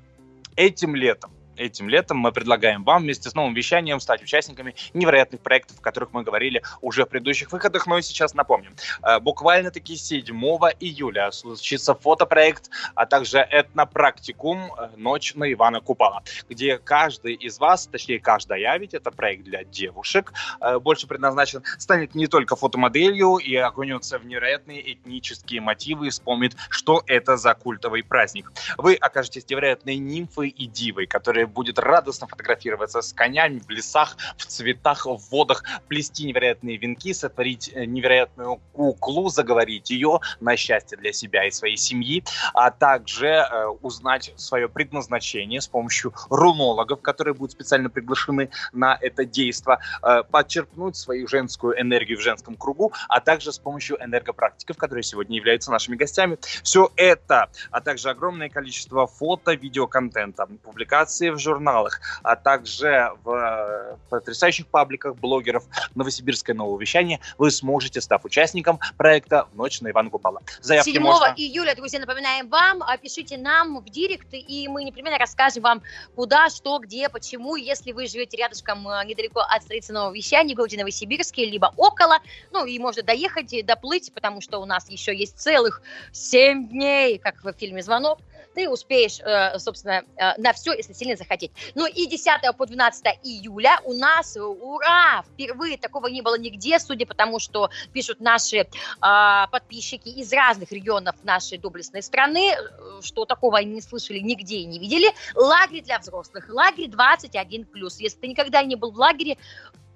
этим 0.55 0.95
летом, 0.95 1.31
этим 1.57 1.89
летом 1.89 2.17
мы 2.17 2.31
предлагаем 2.31 2.83
вам 2.83 3.03
вместе 3.03 3.29
с 3.29 3.35
новым 3.35 3.53
вещанием 3.53 3.99
стать 3.99 4.21
участниками 4.23 4.75
невероятных 4.93 5.41
проектов, 5.41 5.79
о 5.79 5.81
которых 5.81 6.13
мы 6.13 6.23
говорили 6.23 6.61
уже 6.81 7.05
в 7.05 7.09
предыдущих 7.09 7.51
выходах, 7.51 7.87
но 7.87 7.97
и 7.97 8.01
сейчас 8.01 8.33
напомним. 8.33 8.75
Э, 9.03 9.19
Буквально-таки 9.19 9.95
7 9.95 10.35
июля 10.79 11.31
случится 11.31 11.95
фотопроект, 11.95 12.69
а 12.95 13.05
также 13.05 13.37
этнопрактикум 13.39 14.73
э, 14.77 14.89
«Ночь 14.97 15.33
на 15.35 15.51
Ивана 15.51 15.81
Купала», 15.81 16.23
где 16.49 16.77
каждый 16.77 17.33
из 17.33 17.59
вас, 17.59 17.87
точнее 17.87 18.19
каждая, 18.19 18.77
ведь 18.77 18.93
это 18.93 19.11
проект 19.11 19.43
для 19.43 19.63
девушек, 19.63 20.33
э, 20.59 20.79
больше 20.79 21.07
предназначен, 21.07 21.63
станет 21.77 22.15
не 22.15 22.27
только 22.27 22.55
фотомоделью 22.55 23.37
и 23.37 23.55
окунется 23.55 24.19
в 24.19 24.25
невероятные 24.25 24.93
этнические 24.93 25.61
мотивы 25.61 26.07
и 26.07 26.09
вспомнит, 26.09 26.55
что 26.69 27.03
это 27.07 27.37
за 27.37 27.53
культовый 27.53 28.03
праздник. 28.03 28.51
Вы 28.77 28.95
окажетесь 28.95 29.49
невероятной 29.49 29.97
нимфой 29.97 30.49
и 30.49 30.65
дивой, 30.65 31.07
которая 31.07 31.42
будет 31.45 31.79
радостно 31.79 32.27
фотографироваться 32.27 33.01
с 33.01 33.13
конями 33.13 33.59
в 33.59 33.69
лесах, 33.69 34.17
в 34.37 34.45
цветах, 34.45 35.05
в 35.05 35.19
водах, 35.31 35.63
плести 35.87 36.25
невероятные 36.25 36.77
венки, 36.77 37.13
сотворить 37.13 37.71
э, 37.73 37.85
невероятную 37.85 38.59
куклу, 38.73 39.29
заговорить 39.29 39.89
ее 39.89 40.19
на 40.39 40.55
счастье 40.55 40.97
для 40.97 41.13
себя 41.13 41.45
и 41.45 41.51
своей 41.51 41.77
семьи, 41.77 42.23
а 42.53 42.71
также 42.71 43.27
э, 43.27 43.67
узнать 43.81 44.33
свое 44.35 44.69
предназначение 44.69 45.61
с 45.61 45.67
помощью 45.67 46.13
рунологов, 46.29 47.01
которые 47.01 47.33
будут 47.33 47.51
специально 47.51 47.89
приглашены 47.89 48.49
на 48.71 48.97
это 48.99 49.25
действо, 49.25 49.79
э, 50.01 50.23
подчеркнуть 50.29 50.95
свою 50.95 51.27
женскую 51.27 51.79
энергию 51.79 52.17
в 52.17 52.21
женском 52.21 52.55
кругу, 52.55 52.93
а 53.07 53.19
также 53.19 53.51
с 53.51 53.59
помощью 53.59 54.01
энергопрактиков, 54.03 54.77
которые 54.77 55.03
сегодня 55.03 55.37
являются 55.37 55.71
нашими 55.71 55.95
гостями. 55.95 56.37
Все 56.63 56.89
это, 56.95 57.49
а 57.71 57.81
также 57.81 58.09
огромное 58.09 58.49
количество 58.49 59.07
фото, 59.07 59.53
видеоконтента, 59.53 60.47
публикации 60.63 61.29
в 61.33 61.39
журналах, 61.39 61.99
а 62.23 62.35
также 62.35 63.11
в 63.23 63.31
э, 63.31 63.97
потрясающих 64.09 64.67
пабликах 64.67 65.15
блогеров 65.15 65.63
Новосибирское 65.95 66.55
новое 66.55 66.79
вещание 66.79 67.19
вы 67.37 67.51
сможете, 67.51 68.01
став 68.01 68.23
участником 68.25 68.79
проекта 68.97 69.47
«В 69.53 69.55
ночь 69.55 69.81
на 69.81 69.89
Ивана 69.89 70.09
Купала». 70.09 70.41
Заявки 70.61 70.91
7 70.91 71.01
можно... 71.01 71.33
июля, 71.35 71.75
друзья, 71.75 71.99
напоминаем 71.99 72.49
вам, 72.49 72.81
пишите 73.01 73.37
нам 73.37 73.79
в 73.79 73.89
директ, 73.89 74.27
и 74.31 74.67
мы 74.67 74.83
непременно 74.83 75.17
расскажем 75.17 75.63
вам, 75.63 75.81
куда, 76.15 76.49
что, 76.49 76.79
где, 76.79 77.09
почему. 77.09 77.55
Если 77.55 77.91
вы 77.91 78.07
живете 78.07 78.37
рядышком, 78.37 78.87
э, 78.87 79.05
недалеко 79.05 79.41
от 79.41 79.63
столицы 79.63 79.93
Нового 79.93 80.13
Вещания, 80.13 80.53
в 80.53 80.57
городе 80.57 80.77
Новосибирске, 80.77 81.45
либо 81.45 81.73
около, 81.77 82.19
ну 82.51 82.65
и 82.65 82.79
можно 82.79 83.03
доехать, 83.03 83.53
и 83.53 83.61
доплыть, 83.61 84.11
потому 84.13 84.41
что 84.41 84.59
у 84.59 84.65
нас 84.65 84.89
еще 84.89 85.15
есть 85.15 85.39
целых 85.39 85.81
7 86.11 86.69
дней, 86.69 87.17
как 87.17 87.43
в 87.43 87.53
фильме 87.53 87.81
«Звонок», 87.81 88.19
ты 88.53 88.69
успеешь, 88.69 89.19
э, 89.19 89.57
собственно, 89.59 90.03
э, 90.17 90.41
на 90.41 90.53
все, 90.53 90.73
если 90.73 90.93
сильно 90.93 91.15
захотеть. 91.15 91.51
Ну 91.75 91.85
и 91.85 92.05
10 92.05 92.55
по 92.57 92.65
12 92.65 93.05
июля 93.23 93.79
у 93.83 93.93
нас, 93.93 94.35
э, 94.37 94.41
ура, 94.41 95.23
впервые 95.33 95.77
такого 95.77 96.07
не 96.07 96.21
было 96.21 96.37
нигде, 96.37 96.79
судя 96.79 97.05
по 97.05 97.13
тому, 97.13 97.39
что 97.39 97.69
пишут 97.91 98.19
наши 98.19 98.67
а, 99.01 99.47
подписчики 99.47 100.09
из 100.09 100.31
разных 100.31 100.71
регионов 100.71 101.15
нашей 101.23 101.57
доблестной 101.57 102.03
страны, 102.03 102.55
что 103.01 103.25
такого 103.25 103.57
они 103.57 103.73
не 103.73 103.81
слышали 103.81 104.19
нигде 104.19 104.57
и 104.57 104.65
не 104.65 104.79
видели. 104.79 105.11
Лагерь 105.35 105.83
для 105.83 105.99
взрослых, 105.99 106.49
лагерь 106.49 106.89
21+. 106.89 107.65
Если 107.99 108.17
ты 108.17 108.27
никогда 108.27 108.63
не 108.63 108.75
был 108.75 108.91
в 108.91 108.97
лагере, 108.97 109.37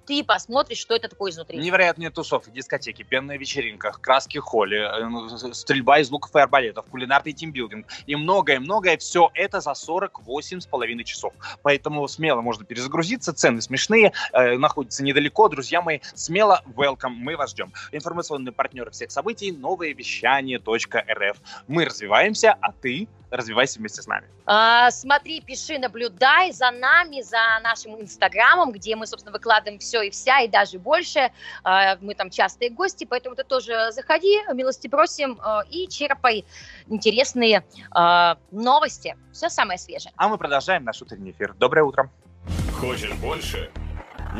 ты 0.08 0.24
посмотришь, 0.24 0.78
что 0.78 0.96
это 0.96 1.08
такое 1.08 1.30
изнутри. 1.30 1.58
Невероятные 1.58 2.08
тусовки, 2.08 2.48
дискотеки, 2.48 3.02
пенная 3.02 3.36
вечеринка, 3.36 3.92
краски 3.92 4.38
холли, 4.38 4.78
э, 4.78 5.52
стрельба 5.52 5.98
из 5.98 6.10
луков 6.10 6.34
и 6.34 6.38
арбалетов, 6.40 6.86
кулинарный 6.86 7.34
тимбилдинг 7.34 7.86
и 8.06 8.16
многое-многое. 8.16 8.96
Все 8.96 9.30
это 9.34 9.60
за 9.60 9.74
48 9.74 10.60
с 10.60 10.66
половиной 10.66 11.04
часов. 11.04 11.34
Поэтому 11.62 12.08
смело 12.08 12.40
можно 12.40 12.64
перезагрузиться, 12.64 13.34
цены 13.34 13.60
смешные, 13.60 14.14
э, 14.32 14.56
находятся 14.56 15.04
недалеко. 15.04 15.50
Друзья 15.50 15.82
мои, 15.82 15.98
смело 16.14 16.62
welcome, 16.74 17.10
мы 17.10 17.36
вас 17.36 17.50
ждем. 17.50 17.70
Информационный 17.92 18.52
партнер 18.52 18.90
всех 18.90 19.10
событий– 19.10 19.52
новое 19.52 19.92
вещание.рф. 19.92 21.36
Мы 21.66 21.84
развиваемся, 21.84 22.56
а 22.62 22.72
ты 22.72 23.08
развивайся 23.30 23.78
вместе 23.78 24.02
с 24.02 24.06
нами. 24.06 24.26
А, 24.46 24.90
смотри, 24.90 25.40
пиши, 25.40 25.78
наблюдай 25.78 26.52
за 26.52 26.70
нами, 26.70 27.20
за 27.22 27.38
нашим 27.62 28.00
инстаграмом, 28.00 28.72
где 28.72 28.96
мы, 28.96 29.06
собственно, 29.06 29.32
выкладываем 29.32 29.78
все 29.78 29.97
и 30.02 30.10
вся, 30.10 30.40
и 30.40 30.48
даже 30.48 30.78
больше. 30.78 31.30
А, 31.64 31.96
мы 32.00 32.14
там 32.14 32.30
частые 32.30 32.70
гости, 32.70 33.04
поэтому 33.04 33.36
ты 33.36 33.44
тоже 33.44 33.90
заходи, 33.92 34.38
милости 34.54 34.88
просим, 34.88 35.38
а, 35.42 35.62
и 35.70 35.88
черпай 35.88 36.44
интересные 36.88 37.64
а, 37.90 38.38
новости. 38.50 39.16
Все 39.32 39.48
самое 39.48 39.78
свежее. 39.78 40.12
А 40.16 40.28
мы 40.28 40.38
продолжаем 40.38 40.84
наш 40.84 41.00
утренний 41.02 41.30
эфир. 41.32 41.54
Доброе 41.54 41.82
утро. 41.82 42.10
Хочешь 42.80 43.12
больше? 43.14 43.70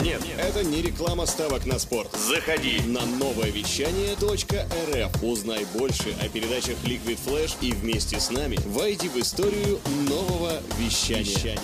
Нет, 0.00 0.22
Это 0.38 0.62
не 0.62 0.82
реклама 0.82 1.26
ставок 1.26 1.64
на 1.66 1.78
спорт. 1.78 2.12
заходи. 2.12 2.80
На 2.86 3.04
новое 3.06 3.50
вещание 3.50 4.14
.рф. 4.14 5.22
Узнай 5.22 5.64
больше 5.74 6.14
о 6.22 6.28
передачах 6.28 6.76
Liquid 6.84 7.18
Flash 7.26 7.56
и 7.60 7.72
вместе 7.72 8.20
с 8.20 8.30
нами 8.30 8.58
войди 8.66 9.08
в 9.08 9.16
историю 9.16 9.80
нового 10.08 10.60
вещания. 10.78 11.58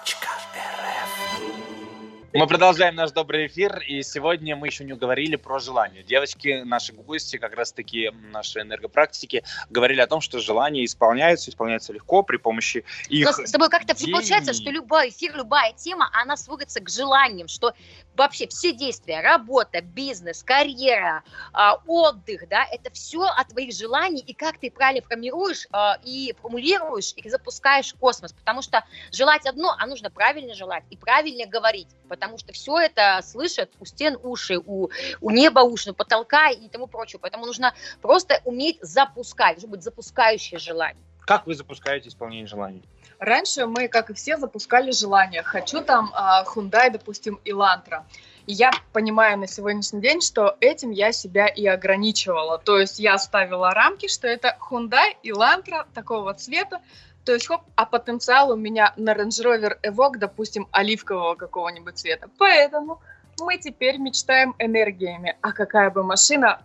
Antártica 0.00 0.30
RF. 0.54 1.79
Мы 2.32 2.46
продолжаем 2.46 2.94
наш 2.94 3.10
добрый 3.10 3.48
эфир, 3.48 3.80
и 3.80 4.02
сегодня 4.04 4.54
мы 4.54 4.68
еще 4.68 4.84
не 4.84 4.92
говорили 4.92 5.34
про 5.34 5.58
желание. 5.58 6.04
Девочки, 6.04 6.62
наши 6.64 6.92
гости, 6.92 7.38
как 7.38 7.56
раз-таки 7.56 8.12
наши 8.30 8.60
энергопрактики, 8.60 9.42
говорили 9.68 10.00
о 10.00 10.06
том, 10.06 10.20
что 10.20 10.38
желания 10.38 10.84
исполняются, 10.84 11.50
исполняются 11.50 11.92
легко 11.92 12.22
при 12.22 12.36
помощи 12.36 12.84
их 13.08 13.26
Но 13.26 13.32
с 13.32 13.50
тобой 13.50 13.68
как-то 13.68 13.94
деяний. 13.96 14.12
получается, 14.12 14.52
что 14.52 14.70
любой 14.70 15.08
эфир, 15.08 15.34
любая 15.34 15.72
тема, 15.72 16.08
она 16.12 16.36
сводится 16.36 16.80
к 16.80 16.88
желаниям, 16.88 17.48
что 17.48 17.74
вообще 18.14 18.46
все 18.46 18.72
действия, 18.72 19.22
работа, 19.22 19.80
бизнес, 19.80 20.44
карьера, 20.44 21.24
а, 21.52 21.80
отдых, 21.86 22.48
да, 22.48 22.64
это 22.70 22.92
все 22.92 23.24
от 23.24 23.48
твоих 23.48 23.74
желаний, 23.74 24.20
и 24.20 24.34
как 24.34 24.58
ты 24.58 24.70
правильно 24.70 25.04
формируешь 25.04 25.66
а, 25.72 25.98
и 26.04 26.32
формулируешь, 26.40 27.12
и 27.16 27.28
запускаешь 27.28 27.92
космос, 27.98 28.32
потому 28.32 28.62
что 28.62 28.84
желать 29.10 29.46
одно, 29.46 29.74
а 29.76 29.86
нужно 29.86 30.10
правильно 30.10 30.54
желать 30.54 30.84
и 30.90 30.96
правильно 30.96 31.46
говорить, 31.46 31.88
потому 32.20 32.38
что 32.38 32.52
все 32.52 32.78
это 32.78 33.20
слышат 33.24 33.70
у 33.80 33.86
стен 33.86 34.18
уши, 34.22 34.58
у, 34.58 34.90
у 35.22 35.30
неба 35.30 35.60
уши, 35.60 35.92
у 35.92 35.94
потолка 35.94 36.50
и 36.50 36.68
тому 36.68 36.86
прочее. 36.86 37.18
Поэтому 37.20 37.46
нужно 37.46 37.74
просто 38.02 38.42
уметь 38.44 38.78
запускать, 38.82 39.54
должно 39.56 39.70
быть 39.70 39.82
запускающее 39.82 40.58
желание. 40.58 41.02
Как 41.20 41.46
вы 41.46 41.54
запускаете 41.54 42.08
исполнение 42.08 42.46
желаний? 42.46 42.82
Раньше 43.18 43.66
мы, 43.66 43.88
как 43.88 44.10
и 44.10 44.14
все, 44.14 44.36
запускали 44.36 44.90
желание. 44.90 45.42
Хочу 45.42 45.80
там 45.80 46.10
а, 46.14 46.44
Hyundai, 46.44 46.90
допустим, 46.90 47.40
Elantra. 47.44 48.02
И 48.46 48.52
я 48.52 48.70
понимаю 48.92 49.38
на 49.38 49.46
сегодняшний 49.46 50.00
день, 50.00 50.20
что 50.20 50.56
этим 50.60 50.90
я 50.90 51.12
себя 51.12 51.46
и 51.46 51.66
ограничивала. 51.66 52.58
То 52.58 52.78
есть 52.78 52.98
я 52.98 53.16
ставила 53.18 53.70
рамки, 53.70 54.08
что 54.08 54.26
это 54.26 54.56
Hyundai 54.70 55.14
Elantra 55.22 55.86
такого 55.94 56.34
цвета, 56.34 56.80
то 57.24 57.32
есть, 57.32 57.46
хоп, 57.46 57.62
а 57.76 57.84
потенциал 57.84 58.50
у 58.50 58.56
меня 58.56 58.92
на 58.96 59.14
Range 59.14 59.44
Rover 59.44 59.76
Evoque, 59.82 60.16
допустим, 60.16 60.68
оливкового 60.70 61.34
какого-нибудь 61.34 61.98
цвета. 61.98 62.28
Поэтому 62.38 63.00
мы 63.40 63.58
теперь 63.58 63.98
мечтаем 63.98 64.54
энергиями. 64.58 65.36
А 65.40 65.52
какая 65.52 65.90
бы 65.90 66.02
машина, 66.02 66.62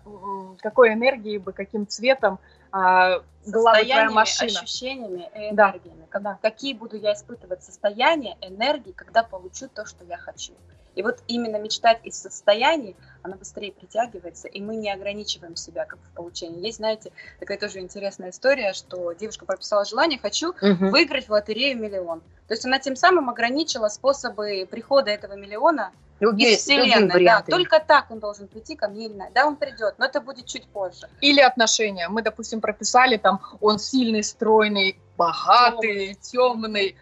какой 0.60 0.94
энергией 0.94 1.38
бы, 1.38 1.52
каким 1.52 1.88
цветом 1.88 2.40
а, 2.72 3.22
была 3.46 3.74
бы 3.74 3.80
твоя 3.80 4.10
машина? 4.10 4.60
ощущениями 4.60 5.30
и 5.36 5.50
энергиями. 5.50 6.08
Да. 6.12 6.20
Как, 6.20 6.42
какие 6.42 6.74
буду 6.74 6.98
я 6.98 7.14
испытывать 7.14 7.64
состояния, 7.64 8.38
энергии, 8.42 8.92
когда 8.92 9.24
получу 9.24 9.68
то, 9.68 9.86
что 9.86 10.04
я 10.06 10.18
хочу. 10.18 10.54
И 10.96 11.04
вот 11.04 11.20
именно 11.28 11.58
мечтать 11.58 12.00
из 12.04 12.16
состояний, 12.16 12.96
она 13.22 13.36
быстрее 13.36 13.72
притягивается, 13.72 14.48
и 14.48 14.62
мы 14.62 14.78
не 14.78 14.92
ограничиваем 14.92 15.56
себя 15.56 15.86
как 15.86 16.00
в 16.00 16.16
получении. 16.16 16.66
Есть, 16.66 16.78
знаете, 16.78 17.12
такая 17.40 17.58
тоже 17.58 17.80
интересная 17.80 18.30
история, 18.30 18.74
что 18.74 19.12
девушка 19.12 19.46
прописала 19.46 19.84
желание, 19.84 20.18
хочу 20.18 20.52
угу. 20.52 20.90
выиграть 20.90 21.28
в 21.28 21.32
лотерею 21.32 21.78
миллион. 21.78 22.22
То 22.48 22.54
есть 22.54 22.66
она 22.66 22.80
тем 22.80 22.96
самым 22.96 23.30
ограничила 23.30 23.90
способы 23.90 24.68
прихода 24.70 25.12
этого 25.12 25.34
миллиона 25.34 25.92
Другие, 26.20 26.54
из 26.54 26.60
вселенной. 26.60 27.26
Да, 27.26 27.42
только 27.42 27.80
так 27.80 28.10
он 28.10 28.20
должен 28.20 28.48
прийти 28.48 28.76
ко 28.76 28.88
мне 28.88 29.08
или 29.08 29.14
нет. 29.14 29.32
Да, 29.34 29.46
он 29.46 29.58
придет, 29.58 29.96
но 29.98 30.06
это 30.06 30.22
будет 30.22 30.46
чуть 30.46 30.66
позже. 30.68 31.10
Или 31.20 31.42
отношения. 31.42 32.08
Мы, 32.08 32.22
допустим, 32.22 32.62
прописали 32.62 33.18
там, 33.18 33.35
он 33.62 33.80
сильный, 33.80 34.24
стройный, 34.24 35.00
богатый, 35.18 36.16
темный. 36.16 36.96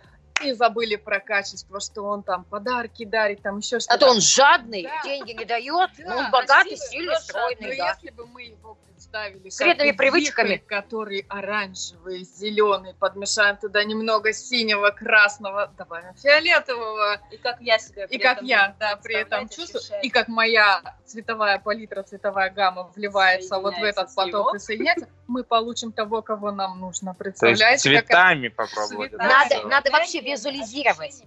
и 0.43 0.53
забыли 0.53 0.95
про 0.95 1.19
качество, 1.19 1.79
что 1.79 2.03
он 2.03 2.23
там 2.23 2.43
подарки 2.43 3.05
дарит, 3.05 3.41
там 3.41 3.59
еще 3.59 3.79
что-то. 3.79 3.95
А 3.95 3.97
то 3.97 4.09
он 4.09 4.19
жадный, 4.19 4.84
да. 4.84 5.01
деньги 5.03 5.31
не 5.31 5.45
дает, 5.45 5.91
да, 5.97 6.17
он 6.17 6.31
богатый, 6.31 6.75
сильный, 6.77 7.15
стройный, 7.21 7.77
Но 7.77 7.84
да. 7.84 7.89
если 7.91 8.09
бы 8.09 8.25
мы 8.27 8.43
его 8.43 8.77
представили 9.14 9.49
с 9.49 9.59
вредными 9.59 9.91
привычками, 9.91 10.49
вихрь, 10.49 10.64
который 10.66 11.26
оранжевый, 11.30 12.24
зеленый, 12.24 12.95
подмешаем 12.95 13.57
туда 13.57 13.84
немного 13.84 14.34
синего, 14.34 14.89
красного, 14.89 15.72
добавим 15.78 16.16
фиолетового. 16.16 17.22
И 17.32 17.38
как 17.38 17.61
я 17.61 17.78
себя 17.78 18.05
И 18.05 18.18
как 18.18 18.41
я, 18.41 18.76
да, 18.80 18.97
при 18.97 19.16
этом 19.16 19.47
чувствую. 19.49 19.84
И 20.01 20.09
как 20.09 20.28
моя 20.28 20.82
цветовая 21.05 21.59
палитра, 21.59 22.03
цветовая 22.03 22.49
гамма 22.49 22.91
вливается 22.95 23.59
вот 23.59 23.76
в 23.76 23.84
этот 23.84 24.14
поток 24.16 24.55
и 24.55 24.59
соединяется, 24.59 25.07
мы 25.28 25.43
получим 25.43 25.91
того, 25.91 26.22
кого 26.22 26.51
нам 26.51 26.80
нужно. 26.80 27.14
Представляете? 27.14 27.89
цветами 27.89 28.47
попробовать. 28.47 29.14
Надо, 29.14 29.68
надо 29.68 29.91
вообще 29.91 30.22
визуализировать. 30.22 31.24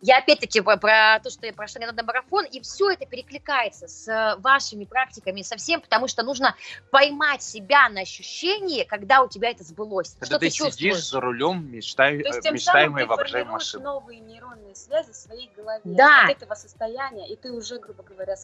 Я 0.00 0.18
опять-таки 0.18 0.60
про 0.60 1.20
то, 1.22 1.30
что 1.30 1.46
я 1.46 1.52
прошла 1.52 1.80
на 1.92 2.02
марафон, 2.02 2.44
и 2.44 2.60
все 2.60 2.90
это 2.90 3.06
перекликается 3.06 3.88
с 3.88 4.36
вашими 4.38 4.84
практиками 4.84 5.42
совсем, 5.42 5.80
потому 5.80 6.08
что 6.08 6.22
нужно 6.22 6.54
поймать 6.90 7.42
себя 7.42 7.88
на 7.88 8.02
ощущении, 8.02 8.84
когда 8.84 9.22
у 9.22 9.28
тебя 9.28 9.50
это 9.50 9.64
сбылось. 9.64 10.14
Когда 10.18 10.26
что 10.26 10.38
ты, 10.38 10.46
ты 10.46 10.50
сидишь 10.50 10.66
чувствуешь? 10.66 11.08
за 11.08 11.20
рулем, 11.20 11.70
мечтай, 11.70 12.20
то 12.20 12.28
есть, 12.28 12.40
тем 12.42 12.54
мечтаемой 12.54 13.06
воображаемой 13.06 13.52
машины. 13.52 13.84
новые 13.84 14.20
нейронные 14.20 14.74
связи 14.74 15.12
в 15.12 15.16
своей 15.16 15.50
голове 15.56 15.80
да. 15.84 16.24
от 16.24 16.36
этого 16.36 16.54
состояния, 16.54 17.28
и 17.28 17.36
ты 17.36 17.52
уже, 17.52 17.78
грубо 17.78 18.02
говоря, 18.02 18.36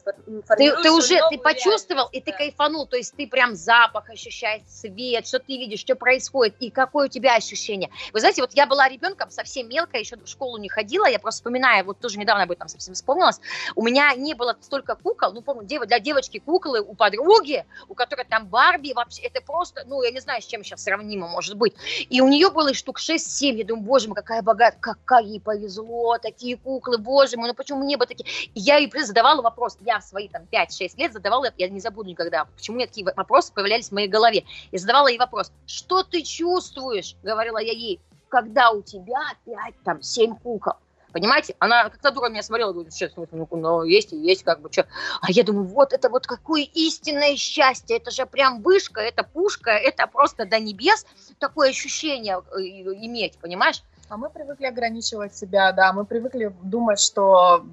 ты, 0.56 0.82
ты 0.82 0.90
уже 0.90 1.20
ты 1.30 1.38
почувствовал, 1.38 2.08
и 2.08 2.20
ты 2.20 2.32
да. 2.32 2.38
кайфанул, 2.38 2.86
то 2.86 2.96
есть 2.96 3.14
ты 3.14 3.26
прям 3.26 3.54
запах 3.54 4.10
ощущаешь, 4.10 4.62
свет, 4.66 5.26
что 5.26 5.38
ты 5.38 5.56
видишь, 5.56 5.80
что 5.80 5.94
происходит, 5.94 6.56
и 6.60 6.70
какое 6.70 7.06
у 7.06 7.10
тебя 7.10 7.36
ощущение. 7.36 7.90
Вы 8.12 8.20
знаете, 8.20 8.42
вот 8.42 8.52
я 8.54 8.66
была 8.66 8.88
ребенком 8.88 9.30
совсем 9.30 9.68
мелкая, 9.68 10.00
еще 10.00 10.16
в 10.16 10.26
школу 10.26 10.58
не 10.58 10.68
ходила, 10.68 11.06
я 11.06 11.18
просто 11.18 11.43
вспоминаю, 11.44 11.84
вот 11.84 11.98
тоже 12.00 12.18
недавно 12.18 12.44
об 12.44 12.50
этом 12.50 12.68
совсем 12.68 12.94
вспомнилась, 12.94 13.38
у 13.76 13.82
меня 13.84 14.14
не 14.14 14.32
было 14.32 14.56
столько 14.62 14.94
кукол, 14.94 15.32
ну, 15.32 15.42
помню, 15.42 15.66
для 15.66 16.00
девочки 16.00 16.38
куклы 16.38 16.80
у 16.80 16.94
подруги, 16.94 17.66
у 17.88 17.94
которой 17.94 18.24
там 18.24 18.46
Барби, 18.46 18.94
вообще, 18.94 19.22
это 19.22 19.42
просто, 19.42 19.84
ну, 19.86 20.02
я 20.02 20.10
не 20.10 20.20
знаю, 20.20 20.40
с 20.40 20.46
чем 20.46 20.64
сейчас 20.64 20.82
сравнимо 20.82 21.28
может 21.28 21.56
быть. 21.56 21.74
И 22.08 22.22
у 22.22 22.28
нее 22.28 22.50
было 22.50 22.72
штук 22.72 22.98
6-7, 22.98 23.56
я 23.56 23.64
думаю, 23.64 23.84
боже 23.84 24.08
мой, 24.08 24.14
какая 24.14 24.40
богатая, 24.40 24.78
какая 24.80 25.22
ей 25.22 25.40
повезло, 25.40 26.16
такие 26.16 26.56
куклы, 26.56 26.96
боже 26.96 27.36
мой, 27.36 27.48
ну 27.48 27.54
почему 27.54 27.80
мне 27.80 27.98
бы 27.98 28.06
такие? 28.06 28.26
И 28.54 28.60
я 28.60 28.78
ей 28.78 28.90
задавала 29.02 29.42
вопрос, 29.42 29.76
я 29.84 29.98
в 29.98 30.04
свои 30.04 30.28
там 30.28 30.44
5-6 30.50 30.92
лет 30.96 31.12
задавала, 31.12 31.52
я 31.58 31.68
не 31.68 31.80
забуду 31.80 32.08
никогда, 32.08 32.46
почему 32.56 32.76
у 32.76 32.78
меня 32.78 32.86
такие 32.86 33.04
вопросы 33.04 33.52
появлялись 33.52 33.90
в 33.90 33.92
моей 33.92 34.08
голове. 34.08 34.44
Я 34.72 34.78
задавала 34.78 35.08
ей 35.08 35.18
вопрос, 35.18 35.52
что 35.66 36.02
ты 36.04 36.22
чувствуешь, 36.22 37.16
говорила 37.22 37.58
я 37.58 37.72
ей, 37.72 38.00
когда 38.28 38.70
у 38.70 38.82
тебя 38.82 39.20
5, 39.44 39.74
там, 39.84 40.02
7 40.02 40.36
кукол. 40.36 40.74
Понимаете? 41.14 41.54
Она 41.60 41.84
как-то 41.84 42.10
дура 42.10 42.28
меня 42.28 42.42
смотрела, 42.42 42.72
говорит, 42.72 42.92
сейчас, 42.92 43.12
ну, 43.14 43.48
ну, 43.52 43.84
есть 43.84 44.12
и 44.12 44.16
есть, 44.16 44.42
как 44.42 44.60
бы, 44.60 44.68
что. 44.72 44.88
А 45.20 45.30
я 45.30 45.44
думаю, 45.44 45.68
вот 45.68 45.92
это 45.92 46.08
вот 46.08 46.26
какое 46.26 46.62
истинное 46.62 47.36
счастье, 47.36 47.98
это 47.98 48.10
же 48.10 48.26
прям 48.26 48.62
вышка, 48.62 49.00
это 49.00 49.22
пушка, 49.22 49.70
это 49.70 50.08
просто 50.08 50.44
до 50.44 50.58
небес 50.58 51.06
такое 51.38 51.70
ощущение 51.70 52.42
э, 52.50 52.60
иметь, 52.60 53.38
понимаешь? 53.38 53.84
А 54.08 54.16
мы 54.16 54.28
привыкли 54.28 54.66
ограничивать 54.66 55.36
себя, 55.36 55.70
да, 55.70 55.92
мы 55.92 56.04
привыкли 56.04 56.52
думать, 56.64 56.98
что 56.98 57.64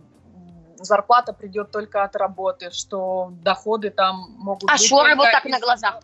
зарплата 0.77 1.33
придет 1.33 1.71
только 1.71 2.03
от 2.03 2.15
работы, 2.15 2.69
что 2.69 3.33
доходы 3.41 3.89
там 3.89 4.35
могут 4.37 4.69
а 4.69 4.73
быть... 4.73 4.85
А 4.85 4.87
шоры 4.87 5.15
вот 5.15 5.31
так 5.31 5.47
из... 5.47 5.51
на 5.51 5.59
глазах 5.59 6.01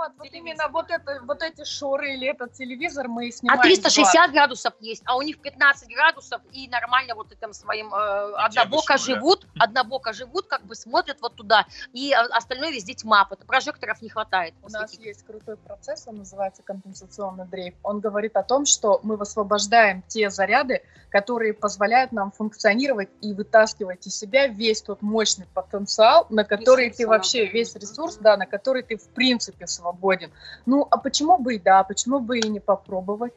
вот, 0.00 0.12
вот 0.18 0.32
именно 0.32 0.68
вот, 0.68 0.90
это, 0.90 1.20
вот 1.26 1.42
эти 1.42 1.64
шоры 1.64 2.14
или 2.14 2.28
этот 2.28 2.52
телевизор 2.54 3.08
мы 3.08 3.30
снимаем. 3.30 3.60
А 3.60 3.62
360 3.62 4.12
два. 4.12 4.28
градусов 4.28 4.72
есть, 4.80 5.02
а 5.04 5.16
у 5.16 5.22
них 5.22 5.38
15 5.40 5.88
градусов 5.94 6.40
и 6.52 6.68
нормально 6.68 7.14
вот 7.14 7.30
этим 7.32 7.52
своим 7.52 7.92
э, 7.92 8.32
однобоко 8.36 8.96
живут, 8.96 9.46
однобоко 9.58 10.12
живут, 10.12 10.46
как 10.46 10.64
бы 10.64 10.74
смотрят 10.74 11.18
вот 11.20 11.36
туда, 11.36 11.66
и 11.92 12.12
остальное 12.12 12.70
везде 12.70 12.94
тьма, 12.94 13.28
прожекторов 13.46 14.00
не 14.00 14.08
хватает. 14.08 14.54
У 14.62 14.70
нас 14.70 14.94
есть 14.94 15.24
крутой 15.26 15.56
процесс, 15.58 16.04
он 16.06 16.16
называется 16.16 16.62
компенсационный 16.62 17.46
дрейф. 17.46 17.74
Он 17.82 18.00
говорит 18.00 18.36
о 18.36 18.42
том, 18.42 18.64
что 18.64 19.00
мы 19.02 19.16
высвобождаем 19.16 20.02
те 20.08 20.30
заряды, 20.30 20.82
которые 21.10 21.52
позволяют 21.52 22.12
нам 22.12 22.30
функционировать 22.30 23.10
и 23.20 23.34
вытаскивать 23.34 24.06
из 24.06 24.16
себя 24.16 24.46
весь 24.46 24.80
тот 24.80 25.02
мощный 25.02 25.46
потенциал, 25.52 26.26
на 26.30 26.44
который 26.44 26.86
ресурс, 26.86 26.98
ты 26.98 27.06
вообще, 27.06 27.46
весь 27.46 27.74
ресурс, 27.74 28.16
да, 28.16 28.36
на 28.36 28.46
который 28.46 28.82
ты 28.82 28.96
в 28.96 29.08
принципе 29.08 29.66
свободен 29.66 29.89
свободен. 29.90 30.30
Ну, 30.66 30.86
а 30.90 30.98
почему 30.98 31.38
бы 31.38 31.56
и 31.56 31.58
да, 31.58 31.82
почему 31.84 32.20
бы 32.20 32.38
и 32.38 32.48
не 32.48 32.60
попробовать? 32.60 33.32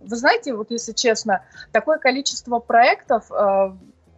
Вы 0.00 0.16
знаете, 0.16 0.54
вот 0.54 0.70
если 0.70 0.92
честно, 0.92 1.44
такое 1.72 1.98
количество 1.98 2.58
проектов, 2.58 3.30
э, 3.30 3.72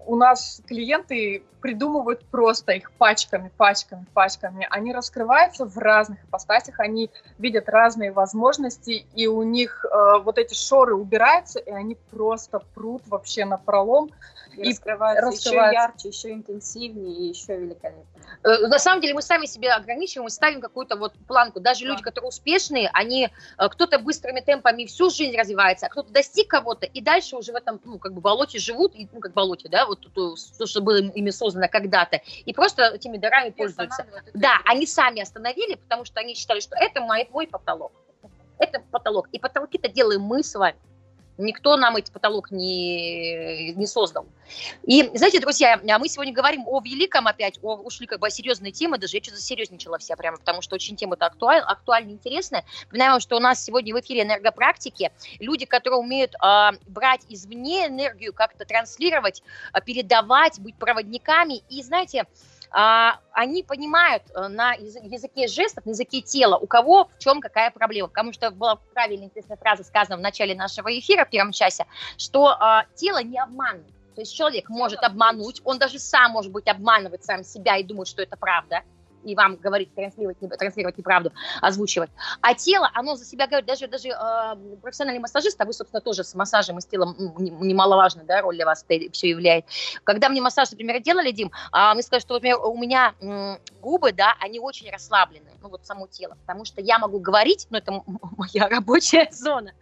у 0.06 0.16
нас 0.16 0.60
клиенты 0.66 1.42
придумывают 1.60 2.24
просто 2.26 2.72
их 2.72 2.90
пачками, 2.92 3.50
пачками, 3.56 4.04
пачками. 4.12 4.66
Они 4.68 4.92
раскрываются 4.92 5.64
в 5.64 5.78
разных 5.78 6.24
ипостасях, 6.24 6.80
они 6.80 7.10
видят 7.38 7.68
разные 7.68 8.10
возможности, 8.10 9.06
и 9.14 9.26
у 9.28 9.42
них 9.44 9.84
э, 9.84 10.18
вот 10.22 10.38
эти 10.38 10.54
шоры 10.54 10.94
убираются, 10.94 11.60
и 11.60 11.70
они 11.70 11.96
просто 12.10 12.58
прут 12.74 13.02
вообще 13.06 13.44
на 13.44 13.56
пролом. 13.56 14.10
И, 14.56 14.62
и 14.62 14.70
раскрываются, 14.70 15.24
раскрываются 15.24 15.48
еще 15.48 15.72
ярче, 15.72 16.08
еще 16.08 16.32
интенсивнее 16.32 17.14
и 17.14 17.28
еще 17.28 17.56
великолепнее. 17.56 18.04
Э, 18.42 18.66
на 18.66 18.78
самом 18.78 19.00
деле 19.00 19.14
мы 19.14 19.22
сами 19.22 19.46
себя 19.46 19.76
ограничиваем, 19.76 20.24
мы 20.24 20.30
ставим 20.30 20.60
какую-то 20.60 20.96
вот 20.96 21.14
планку. 21.26 21.60
Даже 21.60 21.84
да. 21.84 21.92
люди, 21.92 22.02
которые 22.02 22.28
успешные, 22.28 22.90
они 22.92 23.30
э, 23.58 23.68
кто-то 23.68 23.98
быстрыми 23.98 24.40
темпами 24.40 24.84
всю 24.86 25.10
жизнь 25.10 25.36
развивается, 25.38 25.86
а 25.86 25.88
кто-то 25.88 26.12
достиг 26.12 26.48
кого-то 26.48 26.86
и 26.86 27.00
дальше 27.00 27.36
уже 27.36 27.52
в 27.52 27.56
этом 27.56 27.80
ну 27.84 27.98
как 27.98 28.12
бы 28.12 28.20
болоте 28.20 28.58
живут, 28.58 28.94
и, 28.94 29.08
ну 29.12 29.20
как 29.20 29.32
болоте, 29.32 29.68
да, 29.68 29.86
вот 29.86 30.01
то, 30.10 30.34
то, 30.58 30.66
что 30.66 30.80
было 30.80 30.96
ими 30.96 31.30
создано 31.30 31.68
когда-то, 31.68 32.20
и 32.44 32.52
просто 32.52 32.94
этими 32.94 33.16
дарами 33.16 33.48
и 33.48 33.52
пользуются. 33.52 34.06
Да, 34.34 34.60
они 34.64 34.86
сами 34.86 35.20
остановили, 35.20 35.74
потому 35.76 36.04
что 36.04 36.20
они 36.20 36.34
считали, 36.34 36.60
что 36.60 36.76
это 36.76 37.00
мой, 37.00 37.28
мой 37.32 37.46
потолок. 37.46 37.92
Это 38.58 38.80
потолок. 38.90 39.28
И 39.32 39.38
потолки-то 39.38 39.88
делаем 39.88 40.22
мы 40.22 40.42
с 40.42 40.54
вами. 40.54 40.76
Никто 41.38 41.76
нам 41.76 41.96
этот 41.96 42.12
потолок 42.12 42.50
не, 42.50 43.72
не 43.72 43.86
создал. 43.86 44.26
И, 44.84 45.10
знаете, 45.14 45.40
друзья, 45.40 45.80
мы 45.98 46.08
сегодня 46.08 46.32
говорим 46.32 46.64
о 46.66 46.80
великом 46.80 47.26
опять, 47.26 47.58
о, 47.62 47.76
ушли 47.76 48.06
как 48.06 48.20
бы 48.20 48.26
о 48.26 48.30
серьезной 48.30 48.70
теме, 48.70 48.98
даже 48.98 49.16
я 49.16 49.22
что-то 49.22 49.40
серьезничала 49.40 49.98
вся 49.98 50.14
прямо, 50.16 50.36
потому 50.36 50.60
что 50.60 50.74
очень 50.74 50.94
тема-то 50.96 51.26
актуаль, 51.26 51.60
актуальна, 51.60 52.10
интересная. 52.10 52.64
Напоминаю, 52.84 53.20
что 53.20 53.36
у 53.36 53.40
нас 53.40 53.64
сегодня 53.64 53.94
в 53.94 54.00
эфире 54.00 54.22
энергопрактики, 54.22 55.10
люди, 55.38 55.64
которые 55.64 56.00
умеют 56.00 56.34
э, 56.34 56.70
брать 56.86 57.22
извне 57.28 57.86
энергию, 57.86 58.32
как-то 58.34 58.64
транслировать, 58.64 59.42
э, 59.72 59.80
передавать, 59.80 60.60
быть 60.60 60.76
проводниками. 60.76 61.62
И, 61.70 61.82
знаете, 61.82 62.20
а, 62.22 62.26
они 62.72 63.62
понимают 63.62 64.22
э, 64.34 64.48
на 64.48 64.72
языке 64.72 65.46
жестов, 65.46 65.84
на 65.84 65.90
языке 65.90 66.22
тела, 66.22 66.56
у 66.56 66.66
кого 66.66 67.10
в 67.16 67.18
чем 67.18 67.40
какая 67.40 67.70
проблема. 67.70 68.08
Потому 68.08 68.32
что 68.32 68.50
была 68.50 68.76
правильная 68.94 69.26
интересная 69.26 69.56
фраза 69.56 69.84
сказана 69.84 70.16
в 70.16 70.20
начале 70.20 70.54
нашего 70.54 70.88
эфира, 70.98 71.24
в 71.24 71.30
первом 71.30 71.52
часе, 71.52 71.86
что 72.16 72.48
а, 72.48 72.84
тело 72.94 73.22
не 73.22 73.38
обманывает. 73.38 73.92
То 74.14 74.20
есть 74.20 74.34
человек 74.34 74.68
может 74.68 75.02
обмануть, 75.02 75.60
он 75.64 75.78
даже 75.78 75.98
сам 75.98 76.32
может 76.32 76.52
быть 76.52 76.68
обманывать 76.68 77.24
сам 77.24 77.44
себя 77.44 77.76
и 77.76 77.82
думать, 77.82 78.08
что 78.08 78.22
это 78.22 78.36
правда 78.36 78.82
и 79.24 79.34
вам 79.34 79.56
говорить, 79.56 79.94
транслировать, 79.94 80.38
транслировать 80.58 80.98
неправду, 80.98 81.32
озвучивать. 81.60 82.10
А 82.40 82.54
тело, 82.54 82.90
оно 82.94 83.16
за 83.16 83.24
себя 83.24 83.46
говорит, 83.46 83.66
даже, 83.66 83.86
даже 83.88 84.08
э, 84.08 84.56
профессиональный 84.82 85.20
массажист, 85.20 85.60
а 85.60 85.64
вы, 85.64 85.72
собственно, 85.72 86.00
тоже 86.00 86.24
с 86.24 86.34
массажем 86.34 86.78
и 86.78 86.80
с 86.80 86.86
телом 86.86 87.14
немаловажная 87.38 88.24
да, 88.24 88.40
роль 88.42 88.56
для 88.56 88.66
вас 88.66 88.84
все 89.12 89.28
являет. 89.28 89.64
Когда 90.04 90.28
мне 90.28 90.40
массаж, 90.40 90.70
например, 90.70 91.00
делали, 91.00 91.30
Дим, 91.30 91.50
э, 91.72 91.94
мы 91.94 92.02
сказали, 92.02 92.20
что, 92.22 92.34
например, 92.34 92.58
у 92.58 92.76
меня 92.76 93.14
губы, 93.80 94.12
да, 94.12 94.34
они 94.40 94.60
очень 94.60 94.90
расслаблены, 94.90 95.51
ну 95.62 95.68
вот 95.68 95.86
само 95.86 96.06
тело, 96.06 96.36
потому 96.40 96.64
что 96.64 96.80
я 96.80 96.98
могу 96.98 97.18
говорить, 97.20 97.66
ну 97.70 97.78
это 97.78 98.02
моя 98.36 98.68
рабочая 98.70 99.28
зона, 99.30 99.72